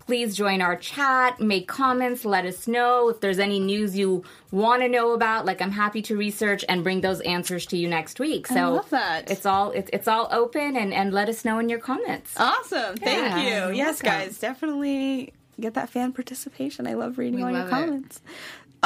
please 0.07 0.37
join 0.37 0.63
our 0.63 0.77
chat, 0.77 1.41
make 1.41 1.67
comments, 1.69 2.25
let 2.25 2.45
us 2.47 2.67
know 2.69 3.09
if 3.09 3.21
there's 3.21 3.39
any 3.39 3.59
news 3.59 3.97
you 3.99 4.23
want 4.53 4.83
to 4.83 4.89
know 4.89 5.13
about. 5.13 5.45
Like 5.45 5.61
I'm 5.61 5.73
happy 5.73 6.01
to 6.03 6.17
research 6.17 6.65
and 6.69 6.83
bring 6.85 7.01
those 7.01 7.21
answers 7.23 7.67
to 7.67 7.77
you 7.77 7.89
next 7.89 8.21
week. 8.21 8.47
So 8.47 8.73
love 8.75 8.91
that. 8.91 9.31
it's 9.31 9.45
all 9.45 9.73
it's, 9.73 9.91
it's 9.93 10.09
all 10.09 10.29
open 10.31 10.77
and 10.77 10.95
and 10.95 11.13
let 11.13 11.29
us 11.29 11.45
know 11.45 11.59
in 11.59 11.69
your 11.69 11.81
comments. 11.81 12.35
Awesome. 12.39 12.97
Thank 12.97 13.19
Yeah, 13.45 13.69
you. 13.69 13.77
Yes, 13.77 14.01
guys, 14.01 14.39
definitely 14.39 15.33
get 15.61 15.75
that 15.75 15.91
fan 15.91 16.13
participation. 16.13 16.87
I 16.87 16.95
love 16.95 17.19
reading 17.19 17.37
We 17.37 17.43
all 17.43 17.51
your 17.53 17.69
comments. 17.69 18.17
it. 18.19 18.23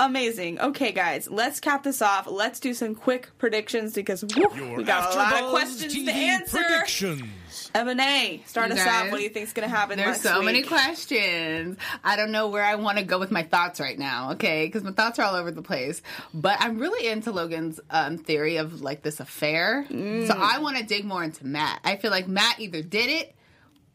Comments. 0.00 0.20
Amazing. 0.20 0.60
Okay, 0.60 0.92
guys, 0.92 1.28
let's 1.30 1.60
cap 1.60 1.82
this 1.82 2.00
off. 2.00 2.26
Let's 2.26 2.60
do 2.60 2.74
some 2.74 2.94
quick 2.94 3.30
predictions 3.38 3.94
because 3.94 4.22
whew, 4.22 4.74
we 4.76 4.84
got 4.84 5.12
a 5.12 5.16
lot 5.16 5.34
of 5.34 5.40
AfterBuzz 5.40 5.50
questions 5.50 5.94
TV 5.94 6.04
to 6.06 6.12
answer. 6.12 6.58
Predictions. 6.58 7.70
Ebone, 7.74 8.46
start 8.46 8.68
You 8.68 8.74
us 8.74 8.84
guys, 8.84 9.04
off. 9.06 9.10
What 9.10 9.18
do 9.18 9.22
you 9.22 9.28
think 9.28 9.46
is 9.46 9.52
going 9.52 9.68
to 9.68 9.74
happen 9.74 9.96
There's 9.96 10.08
next 10.08 10.22
so 10.22 10.38
week? 10.38 10.46
many 10.46 10.62
questions. 10.62 11.76
I 12.02 12.16
don't 12.16 12.32
know 12.32 12.48
where 12.48 12.64
I 12.64 12.76
want 12.76 12.98
to 12.98 13.04
go 13.04 13.18
with 13.18 13.30
my 13.30 13.42
thoughts 13.42 13.80
right 13.80 13.98
now, 13.98 14.32
okay? 14.32 14.66
Because 14.66 14.82
my 14.82 14.92
thoughts 14.92 15.18
are 15.18 15.22
all 15.22 15.34
over 15.34 15.50
the 15.50 15.62
place. 15.62 16.02
But 16.32 16.56
I'm 16.60 16.78
really 16.78 17.08
into 17.08 17.30
Logan's 17.30 17.80
um, 17.90 18.18
theory 18.18 18.56
of 18.56 18.82
like 18.82 19.02
this 19.02 19.20
affair. 19.20 19.86
Mm. 19.88 20.26
So 20.26 20.34
I 20.36 20.58
want 20.58 20.78
to 20.78 20.84
dig 20.84 21.04
more 21.04 21.22
into 21.22 21.46
Matt. 21.46 21.80
I 21.84 21.96
feel 21.96 22.10
like 22.10 22.28
Matt 22.28 22.60
either 22.60 22.82
did 22.82 23.10
it 23.10 23.34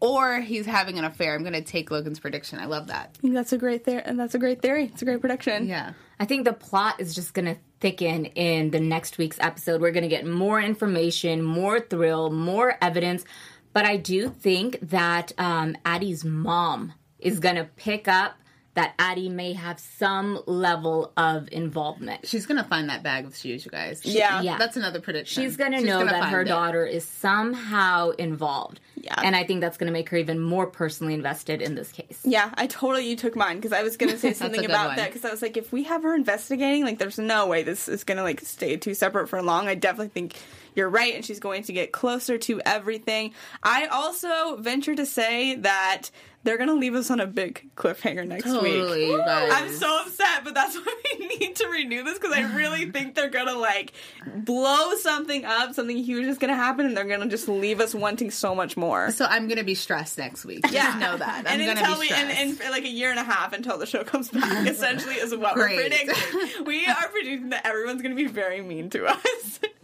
or 0.06 0.40
he's 0.40 0.66
having 0.66 1.00
an 1.00 1.06
affair. 1.06 1.34
I'm 1.34 1.42
going 1.42 1.54
to 1.54 1.62
take 1.62 1.90
Logan's 1.90 2.20
prediction. 2.20 2.60
I 2.60 2.66
love 2.66 2.88
that. 2.88 3.18
That's 3.24 3.54
a 3.54 3.58
great 3.58 3.84
theory, 3.84 4.04
and 4.06 4.20
that's 4.20 4.36
a 4.36 4.40
great 4.40 4.62
theory. 4.62 4.86
It's 4.86 5.02
a 5.02 5.06
great 5.06 5.20
prediction. 5.20 5.68
Yeah. 5.68 5.94
I 6.20 6.26
think 6.26 6.46
the 6.46 6.54
plot 6.54 7.00
is 7.00 7.16
just 7.16 7.34
going 7.34 7.46
to 7.46 7.58
thicken 7.80 8.26
in 8.26 8.72
the 8.72 8.80
next 8.80 9.18
week's 9.18 9.40
episode. 9.40 9.82
We're 9.82 9.92
going 9.92 10.04
to 10.04 10.10
get 10.10 10.26
more 10.26 10.62
information, 10.62 11.42
more 11.42 11.80
thrill, 11.80 12.30
more 12.30 12.78
evidence. 12.82 13.26
But 13.74 13.86
I 13.86 13.98
do 13.98 14.30
think 14.30 14.80
that 14.90 15.34
um, 15.38 15.76
Addy's 15.84 16.24
mom 16.24 16.94
is 17.20 17.40
going 17.40 17.56
to 17.56 17.66
pick 17.66 18.08
up 18.08 18.36
that 18.76 18.94
Addy 19.00 19.30
may 19.30 19.54
have 19.54 19.80
some 19.80 20.42
level 20.46 21.12
of 21.18 21.50
involvement. 21.52 22.28
She's 22.28 22.46
gonna 22.46 22.64
find 22.64 22.90
that 22.90 23.04
bag 23.04 23.26
of 23.26 23.36
shoes, 23.36 23.66
you 23.66 23.72
guys. 23.72 24.02
She- 24.04 24.12
Yeah. 24.18 24.42
Yeah. 24.42 24.58
that's 24.58 24.78
another 24.78 25.00
prediction. 25.02 25.44
She's 25.44 25.58
going 25.58 25.72
to 25.72 25.82
know 25.82 26.00
gonna 26.00 26.12
that 26.12 26.26
her 26.30 26.42
it. 26.42 26.46
daughter 26.46 26.86
is 26.86 27.06
somehow 27.06 28.10
involved. 28.12 28.80
Yeah. 28.96 29.16
And 29.24 29.36
I 29.36 29.44
think 29.46 29.62
that's 29.62 29.78
going 29.78 29.88
to 29.88 29.94
make 29.94 30.10
her 30.10 30.18
even 30.18 30.40
more 30.40 30.68
personally 30.68 31.14
invested 31.14 31.62
in 31.62 31.76
this 31.76 31.92
case. 31.92 32.20
Yeah, 32.24 32.50
I 32.56 32.68
totally 32.68 33.08
you 33.10 33.16
took 33.16 33.36
mine 33.36 33.58
because 33.58 33.72
I 33.74 33.84
was 33.84 33.98
gonna 33.98 34.18
say 34.18 34.34
something 34.42 34.66
about 34.66 34.88
one. 34.88 34.96
that 34.98 35.10
because 35.10 35.26
I 35.26 35.32
was 35.32 35.42
like, 35.42 35.58
if 35.58 35.72
we 35.72 35.84
have 35.84 36.04
her 36.04 36.16
investigating, 36.16 36.84
like, 36.84 37.00
there's 37.00 37.18
no 37.20 37.48
way 37.48 37.64
this 37.64 37.88
is 37.88 38.04
gonna 38.04 38.24
like 38.24 38.42
stay 38.42 38.78
too 38.78 38.94
separate 38.94 39.28
for 39.30 39.42
long. 39.42 39.68
I 39.68 39.76
definitely 39.76 40.10
think 40.10 40.36
you're 40.76 40.90
right, 40.90 41.16
and 41.16 41.26
she's 41.26 41.40
going 41.40 41.64
to 41.64 41.74
get 41.74 41.92
closer 41.92 42.38
to 42.40 42.62
everything. 42.66 43.34
I 43.64 43.86
also 43.88 44.58
venture 44.58 44.96
to 44.96 45.06
say 45.06 45.56
that 45.56 46.10
they're 46.44 46.58
gonna 46.60 46.76
leave 46.76 46.94
us 46.94 47.10
on 47.10 47.20
a 47.20 47.26
big 47.26 47.68
cliffhanger 47.76 48.26
next 48.28 48.44
Totally, 48.44 49.10
week. 49.10 49.18
guys. 49.18 49.52
I'm 49.52 49.72
so 49.74 50.02
upset, 50.06 50.44
but 50.44 50.54
that's 50.54 50.76
why 50.86 50.96
we 51.20 51.26
need 51.40 51.56
to 51.56 51.68
renew 51.70 52.04
this 52.04 52.20
because 52.20 52.36
I 52.38 52.54
really 52.56 52.92
think 52.92 53.16
they're 53.16 53.32
gonna 53.32 53.58
like 53.58 53.94
blow 54.36 54.94
something 54.96 55.44
up, 55.44 55.74
something 55.74 55.98
huge 55.98 56.28
is 56.28 56.38
gonna 56.38 56.56
happen, 56.56 56.86
and 56.86 56.96
they're 56.96 57.04
gonna 57.06 57.28
just 57.28 57.48
leave 57.50 57.80
us 57.80 57.96
wanting 57.96 58.30
so 58.30 58.54
much 58.54 58.78
more. 58.78 59.10
So 59.10 59.26
I'm 59.26 59.48
gonna 59.48 59.64
be 59.64 59.74
stressed 59.74 60.20
next 60.20 60.46
week. 60.46 60.62
Just 60.72 61.00
know 61.00 61.18
that. 61.18 61.46
I'm 61.48 61.60
and 61.60 61.66
gonna 61.66 61.80
until 61.80 61.96
be 61.96 62.00
we 62.02 62.06
stressed. 62.10 62.24
and, 62.24 62.50
and 62.50 62.58
for 62.60 62.70
like 62.70 62.84
a 62.84 62.90
year 62.90 63.10
and 63.10 63.20
a 63.20 63.24
half 63.24 63.52
until 63.54 63.80
the 63.80 63.88
show 63.88 64.04
comes 64.04 64.30
back, 64.30 64.68
essentially 64.68 65.16
is 65.16 65.36
what 65.36 65.56
Great. 65.56 65.78
we're 65.78 65.90
predicting. 65.90 66.66
We 66.66 66.86
are 66.86 67.08
predicting 67.10 67.50
that 67.50 67.66
everyone's 67.66 68.04
going 68.04 68.16
to 68.16 68.22
be 68.24 68.28
very 68.30 68.62
mean 68.62 68.92
to 68.92 69.06
us. 69.08 69.60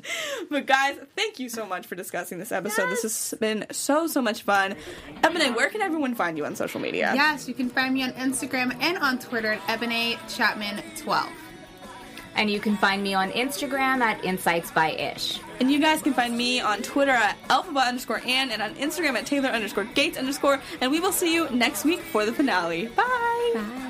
but 0.49 0.65
guys, 0.65 0.97
thank 1.15 1.39
you 1.39 1.49
so 1.49 1.65
much 1.65 1.87
for 1.87 1.95
discussing 1.95 2.39
this 2.39 2.51
episode. 2.51 2.89
This 2.89 3.03
has 3.03 3.33
been 3.39 3.65
so 3.71 4.07
so 4.07 4.21
much 4.21 4.43
fun. 4.43 4.75
Ebone, 5.21 5.55
where 5.55 5.69
can 5.69 5.81
everyone 5.81 6.15
find 6.15 6.37
you 6.37 6.45
on 6.45 6.55
social 6.55 6.79
media? 6.79 7.11
Yes, 7.13 7.47
you 7.47 7.53
can 7.53 7.69
find 7.69 7.93
me 7.93 8.03
on 8.03 8.11
Instagram 8.13 8.75
and 8.81 8.97
on 8.97 9.19
Twitter 9.19 9.53
at 9.53 9.79
Ebone 9.79 10.15
Chatman 10.27 10.81
12. 11.01 11.29
And 12.35 12.49
you 12.49 12.59
can 12.59 12.77
find 12.77 13.03
me 13.03 13.13
on 13.13 13.29
Instagram 13.31 13.99
at 13.99 14.23
Insights 14.23 14.71
by 14.71 14.91
Ish. 14.91 15.39
And 15.59 15.71
you 15.71 15.79
guys 15.79 16.01
can 16.01 16.13
find 16.13 16.35
me 16.35 16.61
on 16.61 16.81
Twitter 16.81 17.11
at 17.11 17.37
alphabet 17.49 17.87
underscore 17.87 18.21
Ann 18.25 18.51
and 18.51 18.61
on 18.61 18.73
Instagram 18.75 19.15
at 19.15 19.25
Taylor 19.25 19.49
underscore 19.49 19.83
Gates 19.83 20.17
underscore. 20.17 20.61
And 20.79 20.91
we 20.91 20.99
will 20.99 21.11
see 21.11 21.33
you 21.33 21.49
next 21.49 21.83
week 21.83 21.99
for 21.99 22.25
the 22.25 22.31
finale. 22.31 22.87
Bye. 22.87 23.89